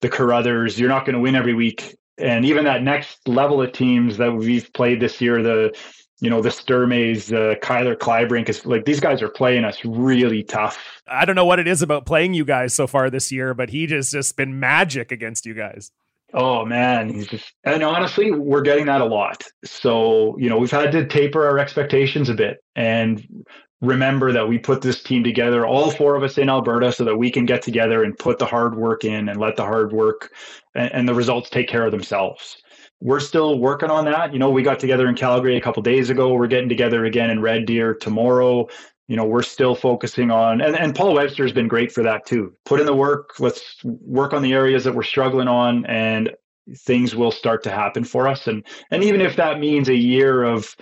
the 0.00 0.08
Carruthers. 0.08 0.78
You're 0.78 0.88
not 0.88 1.04
going 1.04 1.14
to 1.14 1.20
win 1.20 1.34
every 1.34 1.54
week. 1.54 1.96
And 2.18 2.44
even 2.44 2.64
that 2.64 2.82
next 2.82 3.26
level 3.28 3.60
of 3.60 3.72
teams 3.72 4.16
that 4.16 4.32
we've 4.32 4.72
played 4.72 5.00
this 5.00 5.20
year, 5.20 5.42
the 5.42 5.76
you 6.20 6.30
know 6.30 6.40
the 6.40 6.50
Sturmays, 6.50 7.30
uh, 7.30 7.56
Kyler 7.62 7.94
Kleibrink 7.94 8.48
is 8.48 8.64
like 8.64 8.86
these 8.86 9.00
guys 9.00 9.20
are 9.20 9.28
playing 9.28 9.64
us 9.64 9.84
really 9.84 10.42
tough. 10.42 11.02
I 11.06 11.26
don't 11.26 11.36
know 11.36 11.44
what 11.44 11.58
it 11.58 11.68
is 11.68 11.82
about 11.82 12.06
playing 12.06 12.32
you 12.32 12.44
guys 12.44 12.72
so 12.72 12.86
far 12.86 13.10
this 13.10 13.30
year, 13.30 13.52
but 13.52 13.68
he 13.68 13.86
just 13.86 14.12
just 14.12 14.36
been 14.36 14.58
magic 14.58 15.12
against 15.12 15.44
you 15.44 15.52
guys. 15.52 15.90
Oh 16.32 16.64
man, 16.64 17.10
he's 17.10 17.26
just 17.26 17.52
and 17.64 17.82
honestly, 17.82 18.30
we're 18.30 18.62
getting 18.62 18.86
that 18.86 19.02
a 19.02 19.04
lot. 19.04 19.44
So 19.64 20.36
you 20.38 20.48
know 20.48 20.56
we've 20.56 20.70
had 20.70 20.90
to 20.92 21.06
taper 21.06 21.46
our 21.46 21.58
expectations 21.58 22.30
a 22.30 22.34
bit, 22.34 22.64
and 22.74 23.44
remember 23.80 24.32
that 24.32 24.48
we 24.48 24.58
put 24.58 24.82
this 24.82 25.02
team 25.02 25.22
together, 25.22 25.66
all 25.66 25.90
four 25.90 26.14
of 26.14 26.22
us 26.22 26.38
in 26.38 26.48
Alberta, 26.48 26.92
so 26.92 27.04
that 27.04 27.16
we 27.16 27.30
can 27.30 27.44
get 27.44 27.62
together 27.62 28.04
and 28.04 28.18
put 28.18 28.38
the 28.38 28.46
hard 28.46 28.74
work 28.74 29.04
in 29.04 29.28
and 29.28 29.38
let 29.38 29.56
the 29.56 29.64
hard 29.64 29.92
work 29.92 30.32
and, 30.74 30.92
and 30.92 31.08
the 31.08 31.14
results 31.14 31.50
take 31.50 31.68
care 31.68 31.84
of 31.84 31.92
themselves. 31.92 32.56
We're 33.00 33.20
still 33.20 33.58
working 33.58 33.90
on 33.90 34.06
that. 34.06 34.32
You 34.32 34.38
know, 34.38 34.50
we 34.50 34.62
got 34.62 34.80
together 34.80 35.08
in 35.08 35.14
Calgary 35.14 35.56
a 35.56 35.60
couple 35.60 35.82
days 35.82 36.08
ago. 36.08 36.32
We're 36.32 36.46
getting 36.46 36.68
together 36.68 37.04
again 37.04 37.28
in 37.28 37.42
Red 37.42 37.66
Deer 37.66 37.94
tomorrow. 37.94 38.68
You 39.08 39.16
know, 39.16 39.24
we're 39.24 39.42
still 39.42 39.74
focusing 39.74 40.30
on, 40.30 40.60
and, 40.60 40.74
and 40.74 40.94
Paul 40.94 41.14
Webster 41.14 41.44
has 41.44 41.52
been 41.52 41.68
great 41.68 41.92
for 41.92 42.02
that 42.02 42.26
too. 42.26 42.54
Put 42.64 42.80
in 42.80 42.86
the 42.86 42.94
work. 42.94 43.38
Let's 43.38 43.76
work 43.84 44.32
on 44.32 44.42
the 44.42 44.52
areas 44.52 44.82
that 44.84 44.94
we're 44.94 45.04
struggling 45.04 45.46
on, 45.46 45.86
and 45.86 46.34
things 46.78 47.14
will 47.14 47.30
start 47.30 47.62
to 47.62 47.70
happen 47.70 48.02
for 48.02 48.26
us. 48.26 48.48
And 48.48 48.64
and 48.90 49.04
even 49.04 49.20
if 49.20 49.36
that 49.36 49.60
means 49.60 49.88
a 49.88 49.94
year 49.94 50.42
of 50.42 50.74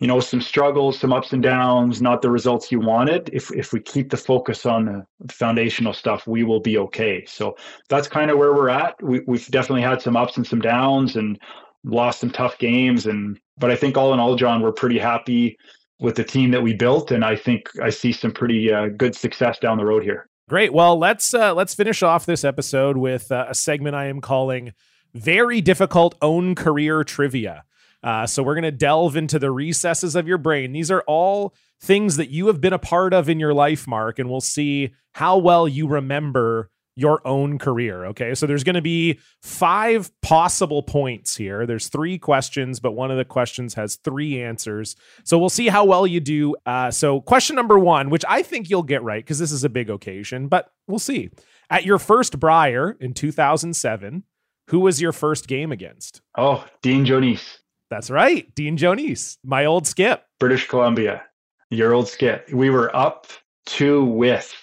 you 0.00 0.06
know 0.06 0.20
some 0.20 0.40
struggles 0.40 0.98
some 0.98 1.12
ups 1.12 1.32
and 1.32 1.42
downs 1.42 2.00
not 2.00 2.22
the 2.22 2.30
results 2.30 2.70
you 2.70 2.80
wanted. 2.80 3.30
If 3.32 3.50
if 3.52 3.72
we 3.72 3.80
keep 3.80 4.10
the 4.10 4.16
focus 4.16 4.64
on 4.66 5.04
the 5.20 5.32
foundational 5.32 5.92
stuff 5.92 6.26
we 6.26 6.44
will 6.44 6.60
be 6.60 6.78
okay. 6.78 7.24
So 7.26 7.56
that's 7.88 8.08
kind 8.08 8.30
of 8.30 8.38
where 8.38 8.54
we're 8.54 8.68
at. 8.68 8.94
We, 9.02 9.20
we've 9.26 9.46
definitely 9.48 9.82
had 9.82 10.00
some 10.00 10.16
ups 10.16 10.36
and 10.36 10.46
some 10.46 10.60
downs 10.60 11.16
and 11.16 11.38
lost 11.84 12.20
some 12.20 12.30
tough 12.30 12.58
games 12.58 13.06
and 13.06 13.38
but 13.56 13.70
i 13.70 13.76
think 13.76 13.96
all 13.96 14.12
in 14.12 14.20
all 14.20 14.34
john 14.34 14.60
we're 14.60 14.72
pretty 14.72 14.98
happy 14.98 15.56
with 16.00 16.16
the 16.16 16.24
team 16.24 16.50
that 16.50 16.60
we 16.60 16.74
built 16.74 17.10
and 17.10 17.24
i 17.24 17.36
think 17.36 17.70
i 17.82 17.88
see 17.88 18.12
some 18.12 18.32
pretty 18.32 18.72
uh, 18.72 18.88
good 18.96 19.14
success 19.14 19.58
down 19.58 19.78
the 19.78 19.84
road 19.84 20.02
here. 20.02 20.28
Great. 20.48 20.72
Well 20.72 20.98
let's 20.98 21.34
uh, 21.34 21.54
let's 21.54 21.74
finish 21.74 22.02
off 22.02 22.24
this 22.26 22.44
episode 22.44 22.96
with 22.96 23.30
uh, 23.30 23.46
a 23.48 23.54
segment 23.54 23.94
i 23.94 24.06
am 24.06 24.20
calling 24.20 24.72
very 25.14 25.60
difficult 25.60 26.14
own 26.20 26.54
career 26.54 27.04
trivia 27.04 27.64
uh, 28.02 28.26
so 28.26 28.42
we're 28.42 28.54
going 28.54 28.62
to 28.62 28.70
delve 28.70 29.16
into 29.16 29.38
the 29.38 29.50
recesses 29.50 30.14
of 30.14 30.28
your 30.28 30.38
brain. 30.38 30.72
These 30.72 30.90
are 30.90 31.02
all 31.06 31.54
things 31.80 32.16
that 32.16 32.30
you 32.30 32.46
have 32.48 32.60
been 32.60 32.72
a 32.72 32.78
part 32.78 33.12
of 33.12 33.28
in 33.28 33.40
your 33.40 33.54
life, 33.54 33.86
Marc, 33.86 34.18
and 34.18 34.28
we'll 34.28 34.40
see 34.40 34.94
how 35.14 35.38
well 35.38 35.66
you 35.66 35.88
remember 35.88 36.70
your 36.98 37.24
own 37.24 37.58
career. 37.58 38.06
Okay. 38.06 38.34
So 38.34 38.44
there's 38.44 38.64
going 38.64 38.74
to 38.74 38.82
be 38.82 39.20
five 39.40 40.10
possible 40.20 40.82
points 40.82 41.36
here. 41.36 41.64
There's 41.64 41.86
three 41.86 42.18
questions, 42.18 42.80
but 42.80 42.90
one 42.90 43.12
of 43.12 43.16
the 43.16 43.24
questions 43.24 43.74
has 43.74 43.96
three 43.96 44.42
answers. 44.42 44.96
So 45.22 45.38
we'll 45.38 45.48
see 45.48 45.68
how 45.68 45.84
well 45.84 46.08
you 46.08 46.18
do. 46.18 46.56
Uh, 46.66 46.90
so, 46.90 47.20
question 47.20 47.54
number 47.54 47.78
one, 47.78 48.10
which 48.10 48.24
I 48.28 48.42
think 48.42 48.68
you'll 48.68 48.82
get 48.82 49.04
right 49.04 49.24
because 49.24 49.38
this 49.38 49.52
is 49.52 49.62
a 49.62 49.68
big 49.68 49.90
occasion, 49.90 50.48
but 50.48 50.72
we'll 50.88 50.98
see. 50.98 51.30
At 51.70 51.84
your 51.84 52.00
first 52.00 52.40
Brier 52.40 52.96
in 52.98 53.14
2007, 53.14 54.24
who 54.66 54.80
was 54.80 55.00
your 55.00 55.12
first 55.12 55.46
game 55.46 55.70
against? 55.70 56.20
Oh, 56.36 56.66
Dean 56.82 57.06
Joanisse. 57.06 57.57
That's 57.90 58.10
right. 58.10 58.52
Dean 58.54 58.76
Joanisse, 58.76 59.38
my 59.44 59.64
old 59.64 59.86
skip. 59.86 60.24
British 60.38 60.68
Columbia, 60.68 61.22
your 61.70 61.92
old 61.92 62.08
skip. 62.08 62.48
We 62.52 62.70
were 62.70 62.94
up 62.94 63.26
two 63.66 64.04
with 64.04 64.54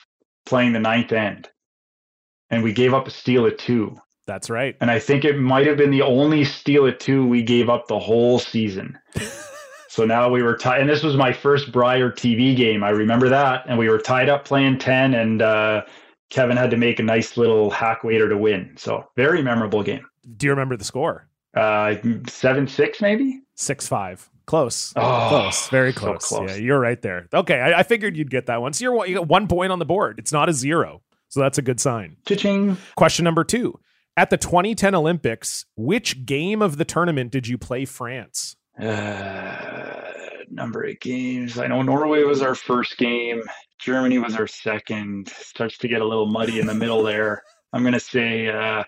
playing 0.46 0.74
the 0.74 0.80
ninth 0.80 1.12
end 1.12 1.50
and 2.50 2.64
we 2.64 2.74
gave 2.74 2.94
up 2.94 3.08
a 3.08 3.12
steal 3.12 3.46
at 3.46 3.58
two. 3.58 3.98
That's 4.28 4.50
right. 4.50 4.76
And 4.82 4.90
I 4.90 5.00
think 5.00 5.24
it 5.24 5.38
might 5.38 5.68
have 5.68 5.78
been 5.78 5.92
the 5.92 6.02
only 6.02 6.46
steal 6.46 6.88
at 6.88 7.00
two 7.00 7.28
we 7.28 7.44
gave 7.44 7.70
up 7.70 7.88
the 7.88 8.00
whole 8.00 8.40
season. 8.40 8.98
so 9.88 10.06
now 10.06 10.30
we 10.30 10.42
were 10.42 10.58
tied, 10.58 10.82
and 10.82 10.90
this 10.90 11.04
was 11.04 11.16
my 11.16 11.32
first 11.32 11.72
Brier 11.72 12.12
TV 12.12 12.56
game. 12.56 12.84
I 12.84 12.90
remember 12.90 13.30
that, 13.30 13.66
and 13.68 13.78
we 13.78 13.88
were 13.88 14.00
tied 14.00 14.30
up 14.30 14.46
playing 14.46 14.80
ten, 14.80 15.14
and 15.14 15.42
uh, 15.44 15.84
Kevin 16.32 16.58
had 16.58 16.72
to 16.72 16.78
make 16.78 17.00
a 17.00 17.04
nice 17.04 17.38
little 17.38 17.70
hack 17.70 18.04
waiter 18.04 18.28
to 18.28 18.38
win. 18.38 18.74
So 18.78 19.08
very 19.16 19.44
memorable 19.44 19.84
game. 19.84 20.06
Do 20.38 20.48
you 20.48 20.52
remember 20.52 20.76
the 20.76 20.86
score? 20.86 21.28
Uh, 21.56 21.96
seven 22.28 22.68
six 22.68 23.02
maybe. 23.02 23.42
Six 23.56 23.88
five. 23.88 24.30
Close. 24.46 24.94
Oh, 24.96 25.28
close. 25.30 25.68
Very 25.70 25.92
close. 25.94 26.28
So 26.28 26.38
close. 26.38 26.52
Yeah, 26.52 26.58
you're 26.58 26.80
right 26.80 27.02
there. 27.02 27.28
Okay, 27.34 27.60
I, 27.60 27.80
I, 27.80 27.84
figured 27.84 28.16
you'd 28.16 28.30
get 28.30 28.46
that 28.46 28.62
one. 28.62 28.74
So 28.74 28.84
you're 28.84 29.08
you 29.08 29.16
got 29.16 29.28
one 29.28 29.48
point 29.48 29.72
on 29.72 29.80
the 29.80 29.86
board. 29.86 30.20
It's 30.20 30.32
not 30.32 30.50
a 30.50 30.54
zero. 30.54 31.02
So 31.30 31.40
that's 31.40 31.58
a 31.58 31.64
good 31.64 31.80
sign. 31.80 32.18
Cha-ching. 32.28 32.78
Question 32.96 33.24
number 33.24 33.44
two. 33.44 33.80
At 34.18 34.30
the 34.30 34.38
2010 34.38 34.96
Olympics, 34.96 35.66
which 35.76 36.26
game 36.26 36.62
of 36.62 36.78
the 36.78 36.86
tournament 36.86 37.32
did 37.32 37.48
you 37.48 37.58
play 37.58 37.84
France? 37.86 38.56
Uh, 38.80 40.02
number 40.50 40.84
of 40.84 41.00
games. 41.00 41.58
I 41.58 41.68
know 41.68 41.82
Norway 41.82 42.24
was 42.24 42.42
our 42.42 42.56
first 42.56 42.98
game. 42.98 43.42
Germany 43.80 44.20
was 44.20 44.36
our 44.36 44.48
second. 44.48 45.28
Starts 45.28 45.78
to 45.80 45.88
get 45.88 46.02
a 46.02 46.06
little 46.06 46.28
muddy 46.28 46.60
in 46.60 46.68
the 46.68 46.74
middle 46.74 47.04
there. 47.04 47.44
I'm 47.74 47.82
going 47.84 47.94
to 47.94 48.00
say 48.00 48.48
uh, 48.48 48.84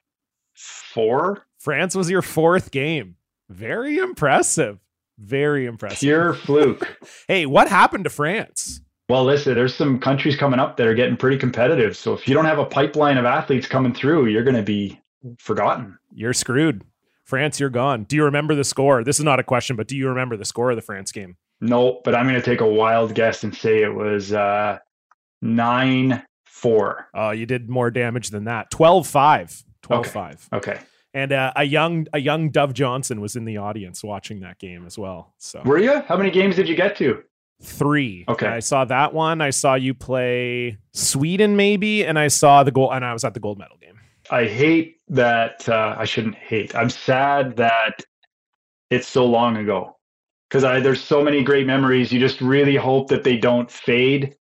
four. 0.55 1.45
France 1.59 1.95
was 1.95 2.09
your 2.09 2.21
fourth 2.21 2.71
game. 2.71 3.15
Very 3.49 3.97
impressive. 3.97 4.79
Very 5.17 5.65
impressive. 5.65 5.99
Pure 5.99 6.33
fluke. 6.35 6.97
hey, 7.27 7.45
what 7.45 7.67
happened 7.67 8.03
to 8.03 8.09
France? 8.09 8.81
Well, 9.09 9.23
listen, 9.23 9.55
there's 9.55 9.73
some 9.73 9.99
countries 9.99 10.35
coming 10.35 10.59
up 10.59 10.77
that 10.77 10.85
are 10.85 10.93
getting 10.93 11.17
pretty 11.17 11.37
competitive. 11.37 11.95
So 11.95 12.13
if 12.13 12.27
you 12.27 12.33
don't 12.33 12.45
have 12.45 12.59
a 12.59 12.65
pipeline 12.65 13.17
of 13.17 13.25
athletes 13.25 13.65
coming 13.65 13.93
through, 13.93 14.27
you're 14.27 14.43
going 14.43 14.57
to 14.57 14.63
be 14.63 14.99
forgotten. 15.39 15.97
You're 16.13 16.33
screwed. 16.33 16.83
France, 17.23 17.59
you're 17.59 17.69
gone. 17.69 18.03
Do 18.03 18.15
you 18.15 18.25
remember 18.25 18.53
the 18.53 18.63
score? 18.63 19.03
This 19.03 19.17
is 19.17 19.25
not 19.25 19.39
a 19.39 19.43
question, 19.43 19.75
but 19.75 19.87
do 19.87 19.97
you 19.97 20.09
remember 20.09 20.37
the 20.37 20.45
score 20.45 20.71
of 20.71 20.75
the 20.75 20.81
France 20.81 21.11
game? 21.11 21.37
No, 21.61 22.01
but 22.03 22.15
I'm 22.15 22.25
going 22.25 22.39
to 22.39 22.41
take 22.41 22.61
a 22.61 22.67
wild 22.67 23.15
guess 23.15 23.43
and 23.43 23.55
say 23.55 23.81
it 23.81 23.93
was 23.93 24.33
uh, 24.33 24.77
9 25.41 26.23
4. 26.45 27.09
Oh, 27.13 27.31
you 27.31 27.45
did 27.45 27.69
more 27.69 27.91
damage 27.91 28.29
than 28.29 28.45
that. 28.45 28.71
12 28.71 29.07
5. 29.07 29.63
12 29.83 29.99
okay. 30.01 30.09
5. 30.09 30.49
Okay. 30.53 30.79
And 31.17 31.31
uh, 31.31 31.51
a 31.55 31.63
young 31.63 32.05
a 32.13 32.19
young 32.19 32.51
Dove 32.51 32.73
Johnson 32.73 33.21
was 33.21 33.35
in 33.35 33.43
the 33.43 33.57
audience 33.57 34.03
watching 34.03 34.41
that 34.41 34.59
game 34.59 34.85
as 34.85 34.99
well. 34.99 35.33
So 35.39 35.63
were 35.65 35.79
you? 35.79 36.01
How 36.01 36.15
many 36.15 36.29
games 36.29 36.55
did 36.55 36.69
you 36.69 36.75
get 36.75 36.95
to? 36.97 37.23
three. 37.59 38.23
Okay. 38.27 38.45
I 38.45 38.59
saw 38.59 38.85
that 38.85 39.15
one. 39.15 39.41
I 39.41 39.49
saw 39.49 39.73
you 39.73 39.95
play 39.95 40.77
Sweden, 40.93 41.55
maybe, 41.55 42.05
and 42.05 42.19
I 42.19 42.27
saw 42.27 42.63
the 42.63 42.69
goal, 42.71 42.93
and 42.93 43.03
I 43.03 43.13
was 43.13 43.23
at 43.23 43.33
the 43.33 43.39
gold 43.39 43.57
medal 43.57 43.77
game. 43.77 43.99
I 44.29 44.45
hate 44.45 44.97
that. 45.07 45.67
Uh, 45.67 45.95
I 45.97 46.05
shouldn't 46.05 46.35
hate. 46.35 46.75
I'm 46.75 46.91
sad 46.91 47.55
that 47.55 48.05
it's 48.91 49.07
so 49.07 49.25
long 49.25 49.57
ago 49.57 49.97
because 50.47 50.61
there's 50.83 51.01
so 51.01 51.23
many 51.23 51.43
great 51.43 51.65
memories. 51.65 52.11
You 52.11 52.19
just 52.19 52.41
really 52.41 52.75
hope 52.75 53.07
that 53.07 53.23
they 53.23 53.37
don't 53.37 53.71
fade 53.71 54.35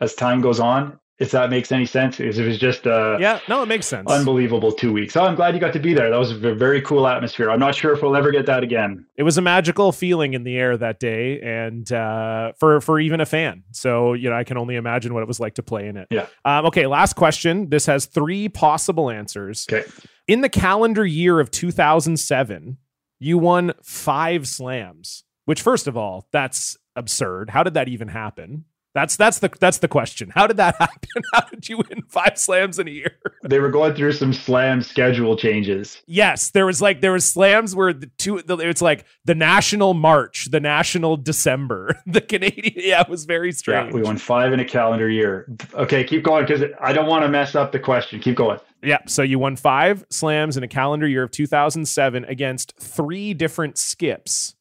as 0.00 0.14
time 0.14 0.40
goes 0.40 0.60
on 0.60 1.00
if 1.18 1.30
that 1.30 1.50
makes 1.50 1.70
any 1.70 1.86
sense. 1.86 2.16
Because 2.16 2.38
it 2.38 2.46
was 2.46 2.58
just 2.58 2.86
uh 2.86 3.16
yeah, 3.20 3.40
no, 3.48 3.62
it 3.62 3.66
makes 3.66 3.86
sense. 3.86 4.10
Unbelievable 4.10 4.72
two 4.72 4.92
weeks. 4.92 5.16
Oh, 5.16 5.24
I'm 5.24 5.34
glad 5.34 5.54
you 5.54 5.60
got 5.60 5.72
to 5.74 5.78
be 5.78 5.94
there. 5.94 6.10
That 6.10 6.18
was 6.18 6.30
a 6.30 6.54
very 6.54 6.80
cool 6.82 7.06
atmosphere. 7.06 7.50
I'm 7.50 7.60
not 7.60 7.74
sure 7.74 7.92
if 7.92 8.02
we'll 8.02 8.16
ever 8.16 8.30
get 8.30 8.46
that 8.46 8.62
again. 8.62 9.06
It 9.16 9.22
was 9.22 9.38
a 9.38 9.42
magical 9.42 9.92
feeling 9.92 10.34
in 10.34 10.44
the 10.44 10.56
air 10.56 10.76
that 10.76 10.98
day, 11.00 11.40
and 11.40 11.90
uh, 11.92 12.52
for 12.58 12.80
for 12.80 12.98
even 12.98 13.20
a 13.20 13.26
fan. 13.26 13.64
So 13.72 14.14
you 14.14 14.30
know, 14.30 14.36
I 14.36 14.44
can 14.44 14.56
only 14.56 14.76
imagine 14.76 15.14
what 15.14 15.22
it 15.22 15.28
was 15.28 15.40
like 15.40 15.54
to 15.54 15.62
play 15.62 15.86
in 15.86 15.96
it. 15.96 16.08
Yeah. 16.10 16.26
Um, 16.44 16.66
okay, 16.66 16.86
last 16.86 17.14
question. 17.14 17.70
This 17.70 17.86
has 17.86 18.06
three 18.06 18.48
possible 18.48 19.10
answers. 19.10 19.66
Okay. 19.70 19.88
In 20.28 20.40
the 20.40 20.48
calendar 20.48 21.04
year 21.04 21.40
of 21.40 21.50
2007, 21.50 22.78
you 23.18 23.38
won 23.38 23.72
five 23.82 24.46
slams. 24.46 25.24
Which, 25.44 25.60
first 25.60 25.88
of 25.88 25.96
all, 25.96 26.28
that's 26.32 26.76
absurd. 26.94 27.50
How 27.50 27.62
did 27.64 27.74
that 27.74 27.88
even 27.88 28.08
happen? 28.08 28.64
That's 28.94 29.16
that's 29.16 29.38
the 29.38 29.50
that's 29.58 29.78
the 29.78 29.88
question. 29.88 30.30
How 30.34 30.46
did 30.46 30.58
that 30.58 30.76
happen? 30.78 31.22
How 31.32 31.40
did 31.40 31.68
you 31.68 31.78
win 31.78 32.02
five 32.08 32.36
slams 32.36 32.78
in 32.78 32.88
a 32.88 32.90
year? 32.90 33.16
They 33.42 33.58
were 33.58 33.70
going 33.70 33.94
through 33.94 34.12
some 34.12 34.32
slam 34.32 34.82
schedule 34.82 35.36
changes. 35.36 36.02
Yes, 36.06 36.50
there 36.50 36.66
was 36.66 36.82
like 36.82 37.00
there 37.00 37.12
was 37.12 37.24
slams 37.24 37.74
where 37.74 37.92
the 37.92 38.10
two 38.18 38.42
it's 38.46 38.82
like 38.82 39.06
the 39.24 39.34
national 39.34 39.94
March, 39.94 40.48
the 40.50 40.60
national 40.60 41.16
December, 41.16 41.96
the 42.06 42.20
Canadian. 42.20 42.74
Yeah, 42.76 43.00
it 43.00 43.08
was 43.08 43.24
very 43.24 43.52
strange. 43.52 43.88
Yeah, 43.88 43.94
we 43.94 44.02
won 44.02 44.18
five 44.18 44.52
in 44.52 44.60
a 44.60 44.64
calendar 44.64 45.08
year. 45.08 45.48
Okay, 45.74 46.04
keep 46.04 46.22
going 46.22 46.44
because 46.46 46.62
I 46.80 46.92
don't 46.92 47.06
want 47.06 47.22
to 47.24 47.28
mess 47.28 47.54
up 47.54 47.72
the 47.72 47.80
question. 47.80 48.20
Keep 48.20 48.36
going. 48.36 48.58
Yeah, 48.82 48.98
so 49.06 49.22
you 49.22 49.38
won 49.38 49.56
five 49.56 50.04
slams 50.10 50.56
in 50.56 50.64
a 50.64 50.68
calendar 50.68 51.06
year 51.06 51.22
of 51.22 51.30
2007 51.30 52.24
against 52.24 52.74
three 52.78 53.32
different 53.32 53.78
skips 53.78 54.56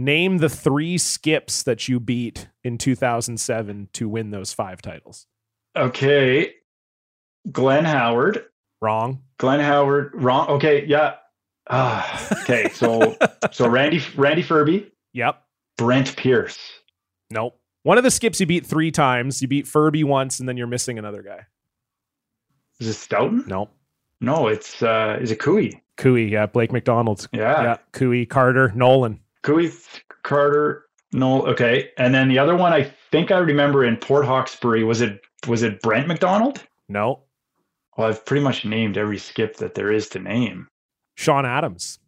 Name 0.00 0.38
the 0.38 0.48
three 0.48 0.96
skips 0.96 1.64
that 1.64 1.88
you 1.88 1.98
beat 1.98 2.48
in 2.62 2.78
2007 2.78 3.88
to 3.94 4.08
win 4.08 4.30
those 4.30 4.52
five 4.52 4.80
titles. 4.80 5.26
Okay. 5.76 6.52
Glenn 7.50 7.84
Howard. 7.84 8.44
Wrong. 8.80 9.22
Glenn 9.38 9.58
Howard. 9.58 10.12
Wrong. 10.14 10.46
Okay. 10.50 10.86
Yeah. 10.86 11.16
Ah, 11.68 12.28
okay. 12.42 12.68
So, 12.70 13.16
so 13.50 13.68
Randy, 13.68 14.00
Randy 14.16 14.44
Ferbey. 14.44 14.88
Yep. 15.14 15.42
Brent 15.76 16.16
Pierce. 16.16 16.58
Nope. 17.30 17.60
One 17.82 17.98
of 17.98 18.04
the 18.04 18.10
skips 18.12 18.38
you 18.38 18.46
beat 18.46 18.64
three 18.66 18.92
times. 18.92 19.42
You 19.42 19.48
beat 19.48 19.66
Ferbey 19.66 20.04
once, 20.04 20.38
and 20.38 20.48
then 20.48 20.56
you're 20.56 20.66
missing 20.68 20.98
another 20.98 21.22
guy. 21.22 21.46
Is 22.78 22.86
it 22.86 22.94
Stoughton? 22.94 23.44
Nope. 23.48 23.74
No, 24.20 24.46
it's 24.48 24.82
uh 24.82 25.18
is 25.20 25.30
it 25.30 25.38
Cooey? 25.40 25.80
Cooey, 25.96 26.30
yeah, 26.30 26.46
Blake 26.46 26.70
MacDonald. 26.72 27.28
Yeah. 27.32 27.62
Yeah. 27.62 27.76
Cooey, 27.92 28.26
Carter, 28.26 28.72
Nolan. 28.74 29.20
Cooey, 29.42 29.72
Carter, 30.22 30.88
no, 31.12 31.46
okay. 31.46 31.90
And 31.96 32.14
then 32.14 32.28
the 32.28 32.38
other 32.38 32.56
one, 32.56 32.72
I 32.72 32.92
think 33.10 33.30
I 33.30 33.38
remember 33.38 33.84
in 33.84 33.96
Port 33.96 34.26
Hawkesbury, 34.26 34.84
was 34.84 35.00
it 35.00 35.20
was 35.46 35.62
it 35.62 35.80
Brent 35.80 36.06
McDonald? 36.06 36.62
No. 36.88 37.22
Well, 37.96 38.08
I've 38.08 38.24
pretty 38.24 38.44
much 38.44 38.64
named 38.64 38.96
every 38.96 39.18
skip 39.18 39.56
that 39.56 39.74
there 39.74 39.90
is 39.90 40.08
to 40.10 40.18
name. 40.18 40.68
Shawn 41.16 41.46
Adams. 41.46 41.98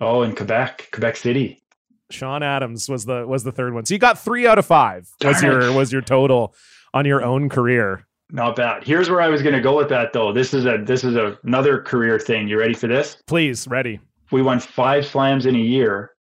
Oh, 0.00 0.22
in 0.22 0.34
Quebec, 0.34 0.88
Quebec 0.92 1.16
City. 1.16 1.62
Shawn 2.10 2.42
Adams 2.42 2.88
was 2.88 3.04
the 3.04 3.26
was 3.26 3.44
the 3.44 3.52
third 3.52 3.74
one. 3.74 3.84
So 3.84 3.94
you 3.94 3.98
got 3.98 4.18
three 4.18 4.46
out 4.46 4.58
of 4.58 4.66
five. 4.66 5.08
Darn 5.20 5.34
was 5.34 5.42
your 5.42 5.60
it. 5.60 5.74
was 5.74 5.92
your 5.92 6.02
total 6.02 6.54
on 6.94 7.04
your 7.04 7.24
own 7.24 7.48
career. 7.48 8.06
Not 8.30 8.56
bad. 8.56 8.84
Here's 8.84 9.08
where 9.08 9.20
I 9.20 9.28
was 9.28 9.40
going 9.42 9.54
to 9.54 9.60
go 9.60 9.76
with 9.76 9.88
that 9.90 10.12
though. 10.12 10.32
This 10.32 10.54
is 10.54 10.66
a 10.66 10.78
this 10.82 11.04
is 11.04 11.14
a, 11.14 11.38
another 11.44 11.80
career 11.80 12.18
thing. 12.18 12.48
You 12.48 12.58
ready 12.58 12.74
for 12.74 12.86
this? 12.86 13.18
Please, 13.26 13.66
ready. 13.68 14.00
We 14.32 14.42
won 14.42 14.58
five 14.58 15.06
slams 15.06 15.46
in 15.46 15.54
a 15.54 15.60
year 15.60 16.15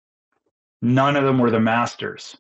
None 0.81 1.15
of 1.15 1.23
them 1.23 1.39
were 1.39 1.51
the 1.51 1.59
Masters. 1.59 2.37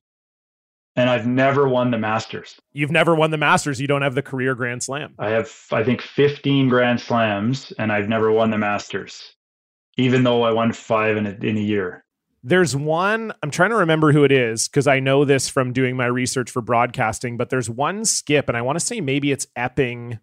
And 0.95 1.09
I've 1.09 1.27
never 1.27 1.67
won 1.67 1.91
the 1.91 1.97
Masters. 1.97 2.55
You've 2.71 2.91
never 2.91 3.15
won 3.15 3.31
the 3.31 3.37
Masters. 3.37 3.81
You 3.81 3.87
don't 3.87 4.01
have 4.01 4.15
the 4.15 4.21
career 4.21 4.55
Grand 4.55 4.81
Slam. 4.81 5.13
I 5.19 5.29
have, 5.29 5.51
I 5.71 5.83
think, 5.83 6.01
15 6.01 6.69
Grand 6.69 7.01
Slams, 7.01 7.73
and 7.77 7.91
I've 7.91 8.07
never 8.07 8.31
won 8.31 8.49
the 8.51 8.57
Masters, 8.57 9.35
even 9.97 10.23
though 10.23 10.43
I 10.43 10.53
won 10.53 10.71
five 10.71 11.17
in 11.17 11.27
a, 11.27 11.31
in 11.31 11.57
a 11.57 11.61
year. 11.61 12.05
There's 12.43 12.75
one, 12.75 13.33
I'm 13.41 13.51
trying 13.51 13.71
to 13.71 13.75
remember 13.77 14.11
who 14.11 14.23
it 14.23 14.31
is 14.31 14.69
because 14.69 14.87
I 14.87 14.99
know 14.99 15.25
this 15.25 15.49
from 15.49 15.73
doing 15.73 15.97
my 15.97 16.05
research 16.05 16.51
for 16.51 16.61
broadcasting, 16.61 17.37
but 17.37 17.49
there's 17.49 17.69
one 17.69 18.05
skip, 18.05 18.47
and 18.47 18.55
I 18.55 18.61
want 18.61 18.79
to 18.79 18.85
say 18.85 19.01
maybe 19.01 19.31
it's 19.31 19.47
Epping 19.55 20.19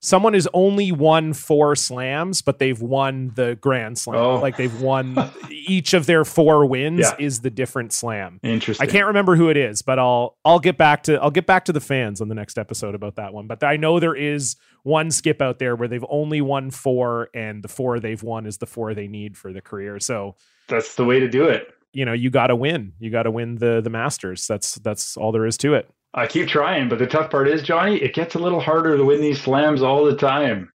someone 0.00 0.32
has 0.34 0.48
only 0.54 0.90
won 0.90 1.32
four 1.32 1.76
slams, 1.76 2.42
but 2.42 2.58
they've 2.58 2.80
won 2.80 3.32
the 3.34 3.56
grand 3.60 3.98
slam. 3.98 4.18
Oh. 4.18 4.40
Like 4.40 4.56
they've 4.56 4.80
won 4.80 5.30
each 5.50 5.94
of 5.94 6.06
their 6.06 6.24
four 6.24 6.66
wins 6.66 7.00
yeah. 7.00 7.16
is 7.18 7.40
the 7.40 7.50
different 7.50 7.92
slam. 7.92 8.40
Interesting. 8.42 8.86
I 8.86 8.90
can't 8.90 9.06
remember 9.06 9.36
who 9.36 9.50
it 9.50 9.56
is, 9.56 9.82
but 9.82 9.98
I'll 9.98 10.36
I'll 10.44 10.58
get 10.58 10.76
back 10.76 11.04
to 11.04 11.20
I'll 11.20 11.30
get 11.30 11.46
back 11.46 11.66
to 11.66 11.72
the 11.72 11.80
fans 11.80 12.20
on 12.20 12.28
the 12.28 12.34
next 12.34 12.58
episode 12.58 12.94
about 12.94 13.16
that 13.16 13.32
one. 13.32 13.46
But 13.46 13.62
I 13.62 13.76
know 13.76 14.00
there 14.00 14.16
is 14.16 14.56
one 14.82 15.10
skip 15.10 15.42
out 15.42 15.58
there 15.58 15.76
where 15.76 15.88
they've 15.88 16.04
only 16.08 16.40
won 16.40 16.70
four, 16.70 17.28
and 17.34 17.62
the 17.62 17.68
four 17.68 18.00
they've 18.00 18.22
won 18.22 18.46
is 18.46 18.58
the 18.58 18.66
four 18.66 18.94
they 18.94 19.06
need 19.06 19.36
for 19.36 19.52
the 19.52 19.60
career. 19.60 20.00
So 20.00 20.36
that's 20.68 20.94
the 20.94 21.04
way 21.04 21.20
to 21.20 21.28
do 21.28 21.44
it. 21.44 21.68
you 21.92 22.04
know, 22.04 22.12
you 22.12 22.30
got 22.30 22.48
to 22.48 22.56
win. 22.56 22.94
You 22.98 23.10
got 23.10 23.24
to 23.24 23.30
win 23.30 23.56
the 23.56 23.80
the 23.82 23.90
Masters. 23.90 24.46
That's 24.46 24.76
that's 24.76 25.16
all 25.16 25.32
there 25.32 25.46
is 25.46 25.58
to 25.58 25.74
it. 25.74 25.90
I 26.12 26.26
keep 26.26 26.48
trying, 26.48 26.88
but 26.88 26.98
the 26.98 27.06
tough 27.06 27.30
part 27.30 27.48
is, 27.48 27.62
Johnny, 27.62 27.96
it 27.96 28.14
gets 28.14 28.34
a 28.34 28.38
little 28.38 28.60
harder 28.60 28.96
to 28.96 29.04
win 29.04 29.20
these 29.20 29.40
slams 29.40 29.82
all 29.82 30.04
the 30.04 30.16
time. 30.16 30.72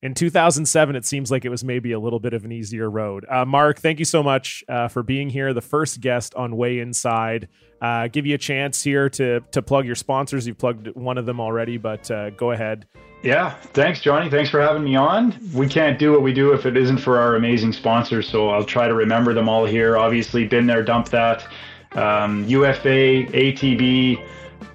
In 0.00 0.14
2007, 0.14 0.94
it 0.94 1.04
seems 1.04 1.30
like 1.30 1.44
it 1.44 1.48
was 1.48 1.64
maybe 1.64 1.90
a 1.90 1.98
little 1.98 2.20
bit 2.20 2.32
of 2.32 2.44
an 2.44 2.52
easier 2.52 2.88
road. 2.88 3.26
Uh, 3.28 3.44
Marc, 3.44 3.80
thank 3.80 3.98
you 3.98 4.04
so 4.04 4.22
much 4.22 4.62
uh, 4.68 4.86
for 4.86 5.02
being 5.02 5.28
here, 5.28 5.52
the 5.52 5.60
first 5.60 6.00
guest 6.00 6.36
on 6.36 6.56
Way 6.56 6.78
Inside. 6.78 7.48
Uh, 7.82 8.06
give 8.06 8.24
you 8.24 8.36
a 8.36 8.38
chance 8.38 8.82
here 8.82 9.08
to 9.10 9.40
to 9.52 9.60
plug 9.60 9.86
your 9.86 9.96
sponsors. 9.96 10.46
You've 10.46 10.58
plugged 10.58 10.88
one 10.94 11.18
of 11.18 11.26
them 11.26 11.40
already, 11.40 11.78
but 11.78 12.08
uh, 12.10 12.30
go 12.30 12.52
ahead. 12.52 12.86
Yeah, 13.24 13.50
thanks, 13.72 14.00
Johnny. 14.00 14.30
Thanks 14.30 14.50
for 14.50 14.60
having 14.60 14.84
me 14.84 14.94
on. 14.94 15.36
We 15.52 15.68
can't 15.68 15.98
do 15.98 16.12
what 16.12 16.22
we 16.22 16.32
do 16.32 16.52
if 16.52 16.64
it 16.64 16.76
isn't 16.76 16.98
for 16.98 17.18
our 17.18 17.34
amazing 17.34 17.72
sponsors, 17.72 18.28
so 18.28 18.50
I'll 18.50 18.64
try 18.64 18.86
to 18.86 18.94
remember 18.94 19.34
them 19.34 19.48
all 19.48 19.64
here. 19.64 19.96
Obviously, 19.96 20.46
Bin 20.46 20.66
There, 20.66 20.84
Dump 20.84 21.08
That. 21.08 21.44
Um, 21.92 22.44
UFA, 22.46 23.24
ATB, 23.32 24.24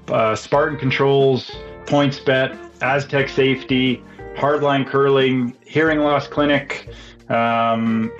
uh, 0.07 0.35
Spartan 0.35 0.77
Controls, 0.77 1.51
PointsBet, 1.85 2.57
Aztec 2.81 3.29
Safety, 3.29 4.03
Hardline 4.35 4.87
Curling, 4.87 5.55
Hearing 5.65 5.99
Loss 5.99 6.27
Clinic, 6.27 6.89
um, 7.29 8.11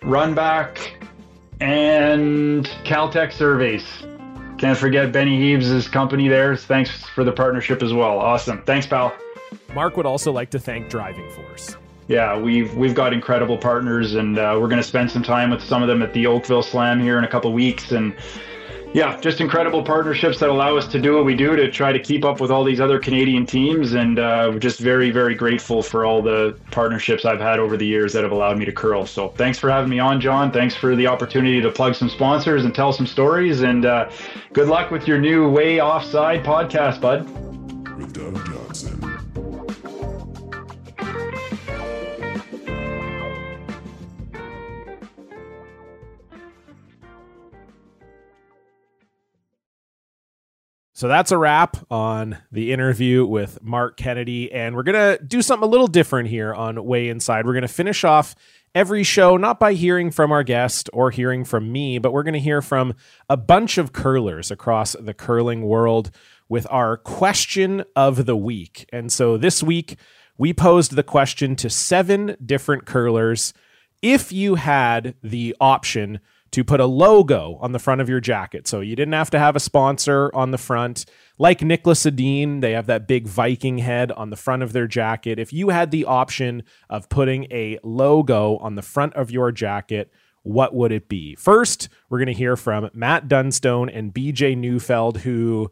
Runback, 0.00 0.78
and 1.60 2.66
Caltech 2.84 3.32
Surveys. 3.32 3.84
Can't 4.58 4.78
forget 4.78 5.12
Benny 5.12 5.38
Heaves' 5.38 5.88
company 5.88 6.28
there. 6.28 6.56
Thanks 6.56 7.04
for 7.08 7.24
the 7.24 7.32
partnership 7.32 7.82
as 7.82 7.92
well. 7.92 8.18
Awesome. 8.18 8.62
Thanks, 8.62 8.86
pal. 8.86 9.12
Marc 9.74 9.96
would 9.96 10.06
also 10.06 10.32
like 10.32 10.50
to 10.50 10.58
thank 10.58 10.88
Driving 10.88 11.28
Force. 11.30 11.76
Yeah, 12.08 12.38
we've 12.38 12.74
we've 12.74 12.94
got 12.94 13.12
incredible 13.12 13.56
partners, 13.56 14.14
and 14.14 14.38
uh, 14.38 14.58
we're 14.60 14.68
going 14.68 14.82
to 14.82 14.86
spend 14.86 15.10
some 15.10 15.22
time 15.22 15.50
with 15.50 15.62
some 15.62 15.82
of 15.82 15.88
them 15.88 16.02
at 16.02 16.12
the 16.12 16.26
Oakville 16.26 16.62
Slam 16.62 17.00
here 17.00 17.16
in 17.16 17.24
a 17.24 17.28
couple 17.28 17.52
weeks, 17.52 17.92
and 17.92 18.14
yeah, 18.94 19.18
just 19.20 19.40
incredible 19.40 19.82
partnerships 19.82 20.38
that 20.40 20.50
allow 20.50 20.76
us 20.76 20.86
to 20.88 21.00
do 21.00 21.14
what 21.14 21.24
we 21.24 21.34
do 21.34 21.56
to 21.56 21.70
try 21.70 21.92
to 21.92 21.98
keep 21.98 22.24
up 22.24 22.40
with 22.40 22.50
all 22.50 22.62
these 22.62 22.80
other 22.80 22.98
Canadian 22.98 23.46
teams. 23.46 23.94
And 23.94 24.18
uh, 24.18 24.50
we're 24.52 24.58
just 24.58 24.80
very, 24.80 25.10
very 25.10 25.34
grateful 25.34 25.82
for 25.82 26.04
all 26.04 26.20
the 26.20 26.58
partnerships 26.70 27.24
I've 27.24 27.40
had 27.40 27.58
over 27.58 27.76
the 27.76 27.86
years 27.86 28.12
that 28.12 28.22
have 28.22 28.32
allowed 28.32 28.58
me 28.58 28.66
to 28.66 28.72
curl. 28.72 29.06
So 29.06 29.28
thanks 29.30 29.58
for 29.58 29.70
having 29.70 29.88
me 29.88 29.98
on, 29.98 30.20
John. 30.20 30.52
Thanks 30.52 30.74
for 30.74 30.94
the 30.94 31.06
opportunity 31.06 31.60
to 31.62 31.70
plug 31.70 31.94
some 31.94 32.10
sponsors 32.10 32.64
and 32.64 32.74
tell 32.74 32.92
some 32.92 33.06
stories. 33.06 33.62
And 33.62 33.86
uh, 33.86 34.10
good 34.52 34.68
luck 34.68 34.90
with 34.90 35.08
your 35.08 35.18
new 35.18 35.48
Way 35.48 35.80
Offside 35.80 36.44
podcast, 36.44 37.00
bud. 37.00 37.24
With 37.96 38.12
Doug 38.12 38.44
Johnson. 38.46 39.01
So 51.02 51.08
that's 51.08 51.32
a 51.32 51.36
wrap 51.36 51.78
on 51.90 52.38
the 52.52 52.72
interview 52.72 53.26
with 53.26 53.60
Marc 53.60 53.96
Kennedy. 53.96 54.52
And 54.52 54.76
we're 54.76 54.84
going 54.84 55.18
to 55.18 55.24
do 55.24 55.42
something 55.42 55.66
a 55.66 55.68
little 55.68 55.88
different 55.88 56.28
here 56.28 56.54
on 56.54 56.84
Way 56.84 57.08
Inside. 57.08 57.44
We're 57.44 57.54
going 57.54 57.62
to 57.62 57.66
finish 57.66 58.04
off 58.04 58.36
every 58.72 59.02
show, 59.02 59.36
not 59.36 59.58
by 59.58 59.72
hearing 59.72 60.12
from 60.12 60.30
our 60.30 60.44
guest 60.44 60.88
or 60.92 61.10
hearing 61.10 61.44
from 61.44 61.72
me, 61.72 61.98
but 61.98 62.12
we're 62.12 62.22
going 62.22 62.34
to 62.34 62.38
hear 62.38 62.62
from 62.62 62.94
a 63.28 63.36
bunch 63.36 63.78
of 63.78 63.92
curlers 63.92 64.52
across 64.52 64.92
the 64.92 65.12
curling 65.12 65.62
world 65.62 66.12
with 66.48 66.68
our 66.70 66.96
question 66.96 67.82
of 67.96 68.24
the 68.24 68.36
week. 68.36 68.88
And 68.92 69.10
so 69.10 69.36
this 69.36 69.60
week, 69.60 69.96
we 70.38 70.52
posed 70.52 70.94
the 70.94 71.02
question 71.02 71.56
to 71.56 71.68
seven 71.68 72.36
different 72.46 72.86
curlers. 72.86 73.52
If 74.02 74.30
you 74.30 74.54
had 74.54 75.16
the 75.20 75.56
option 75.60 76.20
to 76.52 76.62
put 76.62 76.80
a 76.80 76.86
logo 76.86 77.58
on 77.60 77.72
the 77.72 77.78
front 77.78 78.00
of 78.00 78.08
your 78.08 78.20
jacket. 78.20 78.68
So 78.68 78.80
you 78.80 78.94
didn't 78.94 79.14
have 79.14 79.30
to 79.30 79.38
have 79.38 79.56
a 79.56 79.60
sponsor 79.60 80.30
on 80.34 80.50
the 80.50 80.58
front. 80.58 81.06
Like 81.38 81.60
Niklas 81.60 82.06
Edin, 82.06 82.60
they 82.60 82.72
have 82.72 82.86
that 82.86 83.08
big 83.08 83.26
Viking 83.26 83.78
head 83.78 84.12
on 84.12 84.30
the 84.30 84.36
front 84.36 84.62
of 84.62 84.72
their 84.72 84.86
jacket. 84.86 85.38
If 85.38 85.52
you 85.52 85.70
had 85.70 85.90
the 85.90 86.04
option 86.04 86.62
of 86.88 87.08
putting 87.08 87.44
a 87.50 87.78
logo 87.82 88.58
on 88.58 88.74
the 88.74 88.82
front 88.82 89.14
of 89.14 89.30
your 89.30 89.50
jacket, 89.50 90.12
what 90.42 90.74
would 90.74 90.92
it 90.92 91.08
be? 91.08 91.34
First, 91.36 91.88
we're 92.10 92.18
going 92.18 92.26
to 92.26 92.32
hear 92.32 92.56
from 92.56 92.90
Matt 92.92 93.28
Dunstone 93.28 93.88
and 93.88 94.12
BJ 94.12 94.56
Neufeld, 94.56 95.18
who 95.18 95.70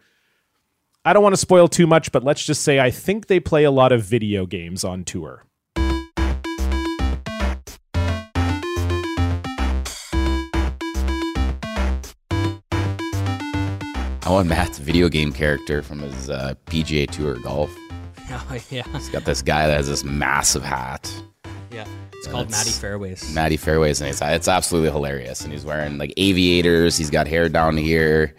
I 1.05 1.13
don't 1.13 1.23
want 1.23 1.35
to 1.35 1.41
spoil 1.41 1.69
too 1.69 1.87
much, 1.87 2.11
but 2.13 2.25
let's 2.25 2.45
just 2.45 2.63
say 2.63 2.81
I 2.81 2.91
think 2.91 3.27
they 3.27 3.41
play 3.41 3.65
a 3.65 3.71
lot 3.71 3.93
of 3.93 4.03
video 4.03 4.47
games 4.47 4.85
on 4.85 5.05
tour. 5.05 5.45
Want 14.31 14.49
Matt's 14.49 14.79
video 14.79 15.09
game 15.09 15.33
character 15.33 15.83
from 15.83 15.99
his 15.99 16.31
uh, 16.31 16.55
PGA 16.67 17.11
Tour 17.11 17.37
golf. 17.37 17.77
Oh 18.33 18.57
yeah. 18.71 18.85
He's 18.93 19.09
got 19.09 19.25
this 19.25 19.43
guy 19.43 19.67
that 19.67 19.77
has 19.77 19.89
this 19.89 20.05
massive 20.05 20.63
hat. 20.63 21.13
Yeah. 21.73 21.85
It's 22.13 22.29
called 22.29 22.47
it's 22.47 22.57
Matty 22.57 22.71
Fairways. 22.71 23.35
Matty 23.35 23.57
Fairways, 23.57 24.01
and 24.01 24.09
it's, 24.09 24.23
it's 24.23 24.47
absolutely 24.47 24.93
hilarious. 24.93 25.41
And 25.41 25.53
he's 25.53 25.65
wearing 25.65 25.99
like 25.99 26.15
aviators. 26.17 26.97
He's 26.97 27.11
got 27.11 27.27
hair 27.27 27.49
down 27.49 27.77
here. 27.77 28.37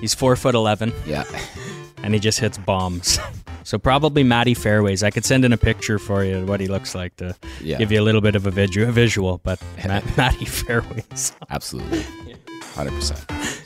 He's 0.00 0.14
four 0.14 0.36
foot 0.36 0.54
eleven. 0.54 0.92
Yeah. 1.06 1.24
and 2.04 2.14
he 2.14 2.20
just 2.20 2.38
hits 2.38 2.56
bombs. 2.56 3.18
So 3.64 3.78
probably 3.78 4.24
Matty 4.24 4.54
Fairways. 4.54 5.04
I 5.04 5.10
could 5.10 5.24
send 5.24 5.44
in 5.44 5.52
a 5.52 5.56
picture 5.56 6.00
for 6.00 6.24
you 6.24 6.38
of 6.38 6.48
what 6.48 6.58
he 6.58 6.66
looks 6.66 6.96
like 6.96 7.14
to 7.18 7.36
yeah. 7.60 7.78
give 7.78 7.92
you 7.92 8.00
a 8.00 8.02
little 8.02 8.20
bit 8.20 8.34
of 8.34 8.44
a 8.44 8.50
visual, 8.50 9.38
but 9.44 9.62
Matt, 9.86 10.04
Matty 10.16 10.46
Fairways. 10.46 11.32
Absolutely. 11.48 12.00
100%. 12.74 13.61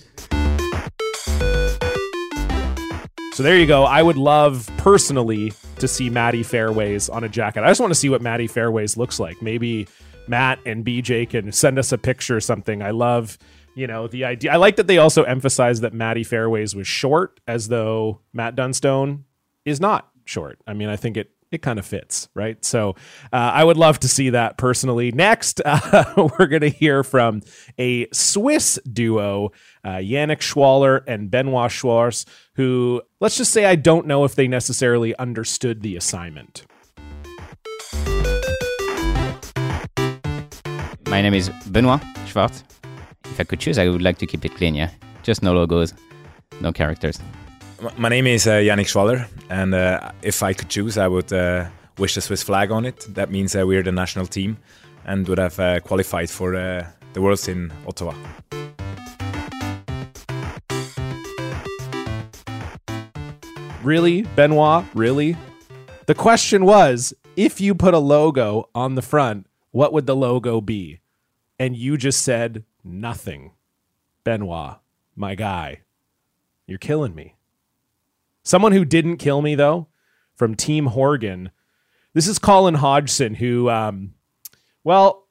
So 3.36 3.42
there 3.42 3.58
you 3.58 3.66
go. 3.66 3.84
I 3.84 4.02
would 4.02 4.16
love 4.16 4.66
personally 4.78 5.52
to 5.78 5.86
see 5.86 6.08
Maddie 6.08 6.42
Fairways 6.42 7.10
on 7.10 7.22
a 7.22 7.28
jacket. 7.28 7.64
I 7.64 7.68
just 7.68 7.82
want 7.82 7.90
to 7.90 7.94
see 7.94 8.08
what 8.08 8.22
Maddie 8.22 8.46
Fairways 8.46 8.96
looks 8.96 9.20
like. 9.20 9.42
Maybe 9.42 9.88
Matt 10.26 10.58
and 10.64 10.82
BJ 10.82 11.28
can 11.28 11.52
send 11.52 11.78
us 11.78 11.92
a 11.92 11.98
picture 11.98 12.38
or 12.38 12.40
something. 12.40 12.80
I 12.80 12.92
love, 12.92 13.36
you 13.74 13.86
know, 13.86 14.08
the 14.08 14.24
idea. 14.24 14.52
I 14.52 14.56
like 14.56 14.76
that 14.76 14.86
they 14.86 14.96
also 14.96 15.24
emphasize 15.24 15.82
that 15.82 15.92
Maddie 15.92 16.24
Fairways 16.24 16.74
was 16.74 16.86
short, 16.86 17.38
as 17.46 17.68
though 17.68 18.22
Matt 18.32 18.56
Dunstone 18.56 19.26
is 19.66 19.82
not 19.82 20.08
short. 20.24 20.58
I 20.66 20.72
mean, 20.72 20.88
I 20.88 20.96
think 20.96 21.18
it 21.18 21.30
it 21.56 21.62
kind 21.62 21.78
of 21.78 21.84
fits, 21.84 22.28
right? 22.34 22.64
So 22.64 22.90
uh, 23.32 23.50
I 23.54 23.64
would 23.64 23.76
love 23.76 23.98
to 24.00 24.08
see 24.08 24.30
that 24.30 24.56
personally. 24.58 25.10
Next, 25.10 25.60
uh, 25.64 26.28
we're 26.38 26.46
going 26.46 26.60
to 26.62 26.68
hear 26.68 27.02
from 27.02 27.42
a 27.78 28.06
Swiss 28.12 28.78
duo, 28.90 29.50
uh, 29.84 29.96
Yannick 29.96 30.40
Schwaller 30.40 31.02
and 31.08 31.30
Benoit 31.30 31.70
Schwarz, 31.70 32.26
who, 32.54 33.02
let's 33.20 33.36
just 33.36 33.52
say, 33.52 33.64
I 33.64 33.74
don't 33.74 34.06
know 34.06 34.24
if 34.24 34.36
they 34.36 34.46
necessarily 34.46 35.16
understood 35.16 35.82
the 35.82 35.96
assignment. 35.96 36.64
My 41.08 41.22
name 41.22 41.34
is 41.34 41.50
Benoit 41.70 42.02
Schwarz. 42.26 42.62
If 43.24 43.40
I 43.40 43.44
could 43.44 43.60
choose, 43.60 43.78
I 43.78 43.88
would 43.88 44.02
like 44.02 44.18
to 44.18 44.26
keep 44.26 44.44
it 44.44 44.54
clean, 44.54 44.74
yeah? 44.74 44.90
Just 45.22 45.42
no 45.42 45.52
logos, 45.52 45.94
no 46.60 46.72
characters. 46.72 47.18
My 47.98 48.08
name 48.08 48.26
is 48.26 48.46
uh, 48.46 48.52
Yannick 48.52 48.86
Schwaller, 48.86 49.28
and 49.50 49.74
uh, 49.74 50.10
if 50.22 50.42
I 50.42 50.54
could 50.54 50.70
choose, 50.70 50.96
I 50.96 51.08
would 51.08 51.30
uh, 51.30 51.68
wish 51.98 52.14
the 52.14 52.22
Swiss 52.22 52.42
flag 52.42 52.70
on 52.70 52.86
it. 52.86 53.06
That 53.10 53.30
means 53.30 53.54
uh, 53.54 53.66
we're 53.66 53.82
the 53.82 53.92
national 53.92 54.26
team 54.26 54.56
and 55.04 55.28
would 55.28 55.36
have 55.36 55.60
uh, 55.60 55.80
qualified 55.80 56.30
for 56.30 56.54
uh, 56.54 56.86
the 57.12 57.20
Worlds 57.20 57.48
in 57.48 57.70
Ottawa. 57.86 58.14
Really, 63.82 64.22
Benoit? 64.22 64.86
Really? 64.94 65.36
The 66.06 66.14
question 66.14 66.64
was 66.64 67.12
if 67.36 67.60
you 67.60 67.74
put 67.74 67.92
a 67.92 67.98
logo 67.98 68.70
on 68.74 68.94
the 68.94 69.02
front, 69.02 69.46
what 69.72 69.92
would 69.92 70.06
the 70.06 70.16
logo 70.16 70.62
be? 70.62 71.00
And 71.58 71.76
you 71.76 71.98
just 71.98 72.22
said 72.22 72.64
nothing. 72.82 73.52
Benoit, 74.24 74.78
my 75.14 75.34
guy, 75.34 75.82
you're 76.66 76.78
killing 76.78 77.14
me. 77.14 77.35
Someone 78.46 78.70
who 78.70 78.84
didn't 78.84 79.16
kill 79.16 79.42
me 79.42 79.56
though, 79.56 79.88
from 80.36 80.54
Team 80.54 80.86
Horgan. 80.86 81.50
This 82.14 82.28
is 82.28 82.38
Colin 82.38 82.74
Hodgson, 82.74 83.34
who, 83.34 83.68
um, 83.68 84.14
well, 84.84 85.26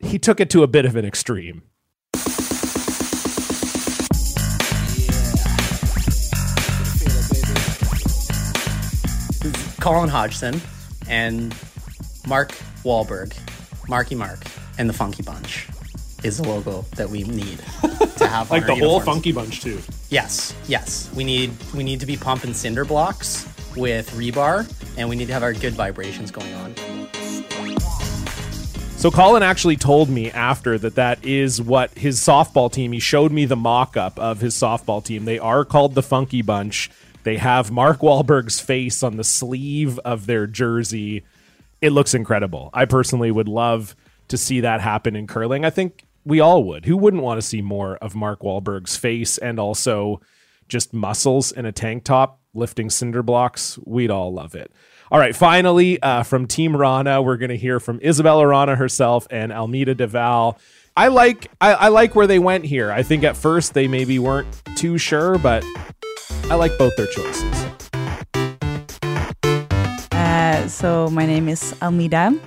he 0.00 0.18
took 0.18 0.38
it 0.38 0.50
to 0.50 0.62
a 0.62 0.66
bit 0.66 0.84
of 0.84 0.94
an 0.94 1.06
extreme. 1.06 1.62
Colin 9.80 10.10
Hodgson 10.10 10.60
and 11.08 11.54
Mark 12.26 12.52
Wahlberg, 12.84 13.34
Marky 13.88 14.14
Mark, 14.14 14.44
and 14.76 14.90
the 14.90 14.92
Funky 14.92 15.22
Bunch 15.22 15.68
is 16.22 16.36
the 16.36 16.46
logo 16.46 16.84
that 16.96 17.08
we 17.08 17.22
need 17.24 17.60
have. 18.32 18.50
like 18.50 18.66
the 18.66 18.74
whole 18.74 19.00
Funky 19.00 19.32
Bunch 19.32 19.60
too. 19.60 19.80
Yes, 20.10 20.54
yes. 20.66 21.10
We 21.14 21.24
need 21.24 21.52
we 21.74 21.84
need 21.84 22.00
to 22.00 22.06
be 22.06 22.16
pumping 22.16 22.54
cinder 22.54 22.84
blocks 22.84 23.46
with 23.76 24.10
rebar, 24.10 24.70
and 24.98 25.08
we 25.08 25.16
need 25.16 25.26
to 25.26 25.32
have 25.32 25.42
our 25.42 25.52
good 25.52 25.74
vibrations 25.74 26.30
going 26.30 26.52
on. 26.54 26.74
So 29.02 29.10
Colin 29.10 29.42
actually 29.42 29.76
told 29.76 30.08
me 30.08 30.30
after 30.30 30.78
that 30.78 30.94
that 30.94 31.24
is 31.24 31.60
what 31.60 31.90
his 31.98 32.20
softball 32.20 32.72
team. 32.72 32.92
He 32.92 33.00
showed 33.00 33.32
me 33.32 33.46
the 33.46 33.56
mock-up 33.56 34.16
of 34.16 34.40
his 34.40 34.54
softball 34.54 35.04
team. 35.04 35.24
They 35.24 35.40
are 35.40 35.64
called 35.64 35.96
the 35.96 36.04
Funky 36.04 36.40
Bunch. 36.40 36.88
They 37.24 37.36
have 37.36 37.72
Mark 37.72 37.98
Wahlberg's 37.98 38.60
face 38.60 39.02
on 39.02 39.16
the 39.16 39.24
sleeve 39.24 39.98
of 40.00 40.26
their 40.26 40.46
jersey. 40.46 41.24
It 41.80 41.90
looks 41.90 42.14
incredible. 42.14 42.70
I 42.72 42.84
personally 42.84 43.32
would 43.32 43.48
love 43.48 43.96
to 44.28 44.38
see 44.38 44.60
that 44.60 44.80
happen 44.80 45.16
in 45.16 45.26
curling. 45.26 45.64
I 45.64 45.70
think 45.70 46.04
we 46.24 46.40
all 46.40 46.64
would. 46.64 46.84
Who 46.84 46.96
wouldn't 46.96 47.22
want 47.22 47.40
to 47.40 47.46
see 47.46 47.62
more 47.62 47.96
of 47.96 48.14
Mark 48.14 48.40
Wahlberg's 48.40 48.96
face 48.96 49.38
and 49.38 49.58
also 49.58 50.20
just 50.68 50.92
muscles 50.92 51.52
in 51.52 51.66
a 51.66 51.72
tank 51.72 52.04
top 52.04 52.40
lifting 52.54 52.90
cinder 52.90 53.22
blocks? 53.22 53.78
We'd 53.84 54.10
all 54.10 54.32
love 54.32 54.54
it. 54.54 54.72
All 55.10 55.18
right, 55.18 55.36
finally, 55.36 56.00
uh, 56.02 56.22
from 56.22 56.46
Team 56.46 56.72
Wranå, 56.72 57.22
we're 57.22 57.36
going 57.36 57.50
to 57.50 57.56
hear 57.56 57.80
from 57.80 58.00
Isabella 58.02 58.44
Wranå 58.44 58.76
herself 58.76 59.26
and 59.30 59.52
Almida 59.52 59.94
de 59.94 60.06
Val. 60.06 60.58
I 60.96 61.08
like 61.08 61.50
I, 61.60 61.72
I, 61.74 61.88
like 61.88 62.14
where 62.14 62.26
they 62.26 62.38
went 62.38 62.64
here. 62.64 62.90
I 62.90 63.02
think 63.02 63.24
at 63.24 63.36
first 63.36 63.74
they 63.74 63.88
maybe 63.88 64.18
weren't 64.18 64.48
too 64.76 64.98
sure, 64.98 65.38
but 65.38 65.64
I 66.44 66.54
like 66.54 66.76
both 66.78 66.96
their 66.96 67.06
choices. 67.06 67.66
Uh, 70.12 70.68
so 70.68 71.08
my 71.08 71.26
name 71.26 71.48
is 71.48 71.74
Almeda. 71.80 72.38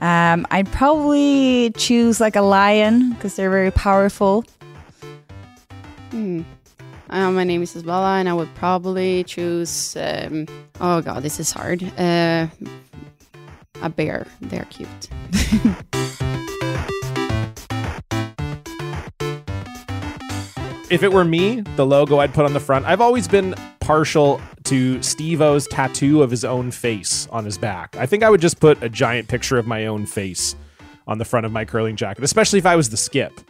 Um, 0.00 0.46
I'd 0.50 0.70
probably 0.70 1.72
choose 1.76 2.20
like 2.20 2.36
a 2.36 2.42
lion 2.42 3.12
because 3.14 3.34
they're 3.36 3.50
very 3.50 3.72
powerful. 3.72 4.44
Hmm. 6.10 6.42
Uh, 7.10 7.30
my 7.30 7.42
name 7.42 7.62
is 7.62 7.74
Isabella, 7.74 8.18
and 8.18 8.28
I 8.28 8.34
would 8.34 8.54
probably 8.54 9.24
choose. 9.24 9.96
Um, 9.96 10.46
oh 10.80 11.00
god, 11.00 11.22
this 11.22 11.40
is 11.40 11.50
hard. 11.50 11.82
Uh, 11.98 12.46
a 13.82 13.88
bear. 13.88 14.26
They're 14.40 14.66
cute. 14.66 15.08
if 20.90 21.02
it 21.02 21.12
were 21.12 21.24
me, 21.24 21.62
the 21.76 21.86
logo 21.86 22.18
I'd 22.18 22.34
put 22.34 22.44
on 22.44 22.52
the 22.52 22.60
front. 22.60 22.84
I've 22.84 23.00
always 23.00 23.26
been 23.26 23.54
partial 23.80 24.40
to 24.68 25.02
Steve-O's 25.02 25.66
tattoo 25.66 26.22
of 26.22 26.30
his 26.30 26.44
own 26.44 26.70
face 26.70 27.26
on 27.32 27.44
his 27.44 27.56
back. 27.56 27.96
I 27.96 28.04
think 28.04 28.22
I 28.22 28.28
would 28.28 28.42
just 28.42 28.60
put 28.60 28.82
a 28.82 28.88
giant 28.90 29.26
picture 29.26 29.56
of 29.56 29.66
my 29.66 29.86
own 29.86 30.04
face 30.04 30.56
on 31.06 31.16
the 31.16 31.24
front 31.24 31.46
of 31.46 31.52
my 31.52 31.64
curling 31.64 31.96
jacket, 31.96 32.22
especially 32.22 32.58
if 32.58 32.66
I 32.66 32.76
was 32.76 32.90
the 32.90 32.98
skip. 32.98 33.40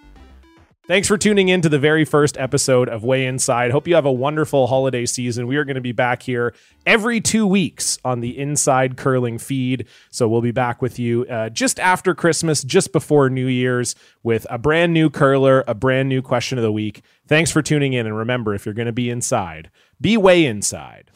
Thanks 0.87 1.07
for 1.07 1.19
tuning 1.19 1.51
in 1.51 1.61
to 1.61 1.69
the 1.69 1.79
very 1.79 2.07
first 2.07 2.39
episode 2.39 2.89
of 2.89 3.05
Way 3.05 3.27
Inside. 3.27 3.73
Hope 3.73 3.87
you 3.87 3.95
have 3.95 4.07
a 4.07 4.12
wonderful 4.12 4.69
holiday 4.69 5.05
season. 5.05 5.47
We 5.47 5.57
are 5.57 5.64
going 5.64 5.75
to 5.75 5.83
be 5.83 5.93
back 5.93 6.23
here 6.23 6.55
every 6.87 7.21
two 7.21 7.47
weeks 7.47 7.99
on 8.07 8.21
the 8.21 8.39
Inside 8.39 8.97
Curling 8.97 9.37
feed. 9.37 9.87
So 10.11 10.27
we'll 10.29 10.41
be 10.41 10.51
back 10.51 10.81
with 10.81 10.99
you 10.99 11.27
uh, 11.27 11.51
just 11.51 11.79
after 11.79 12.14
Christmas, 12.14 12.62
just 12.62 12.91
before 12.91 13.29
New 13.29 13.49
Year's, 13.49 13.97
with 14.23 14.47
a 14.49 14.57
brand 14.57 14.95
new 14.95 15.11
curler, 15.11 15.62
a 15.69 15.75
brand 15.75 16.09
new 16.09 16.23
question 16.23 16.57
of 16.57 16.62
the 16.62 16.73
week. 16.73 17.03
Thanks 17.27 17.51
for 17.51 17.61
tuning 17.61 17.93
in. 17.93 18.07
And 18.07 18.16
remember, 18.16 18.55
if 18.55 18.64
you're 18.64 18.75
going 18.75 18.87
to 18.87 18.93
be 18.93 19.11
inside, 19.11 19.71
be 20.01 20.16
way 20.16 20.46
inside. 20.46 21.11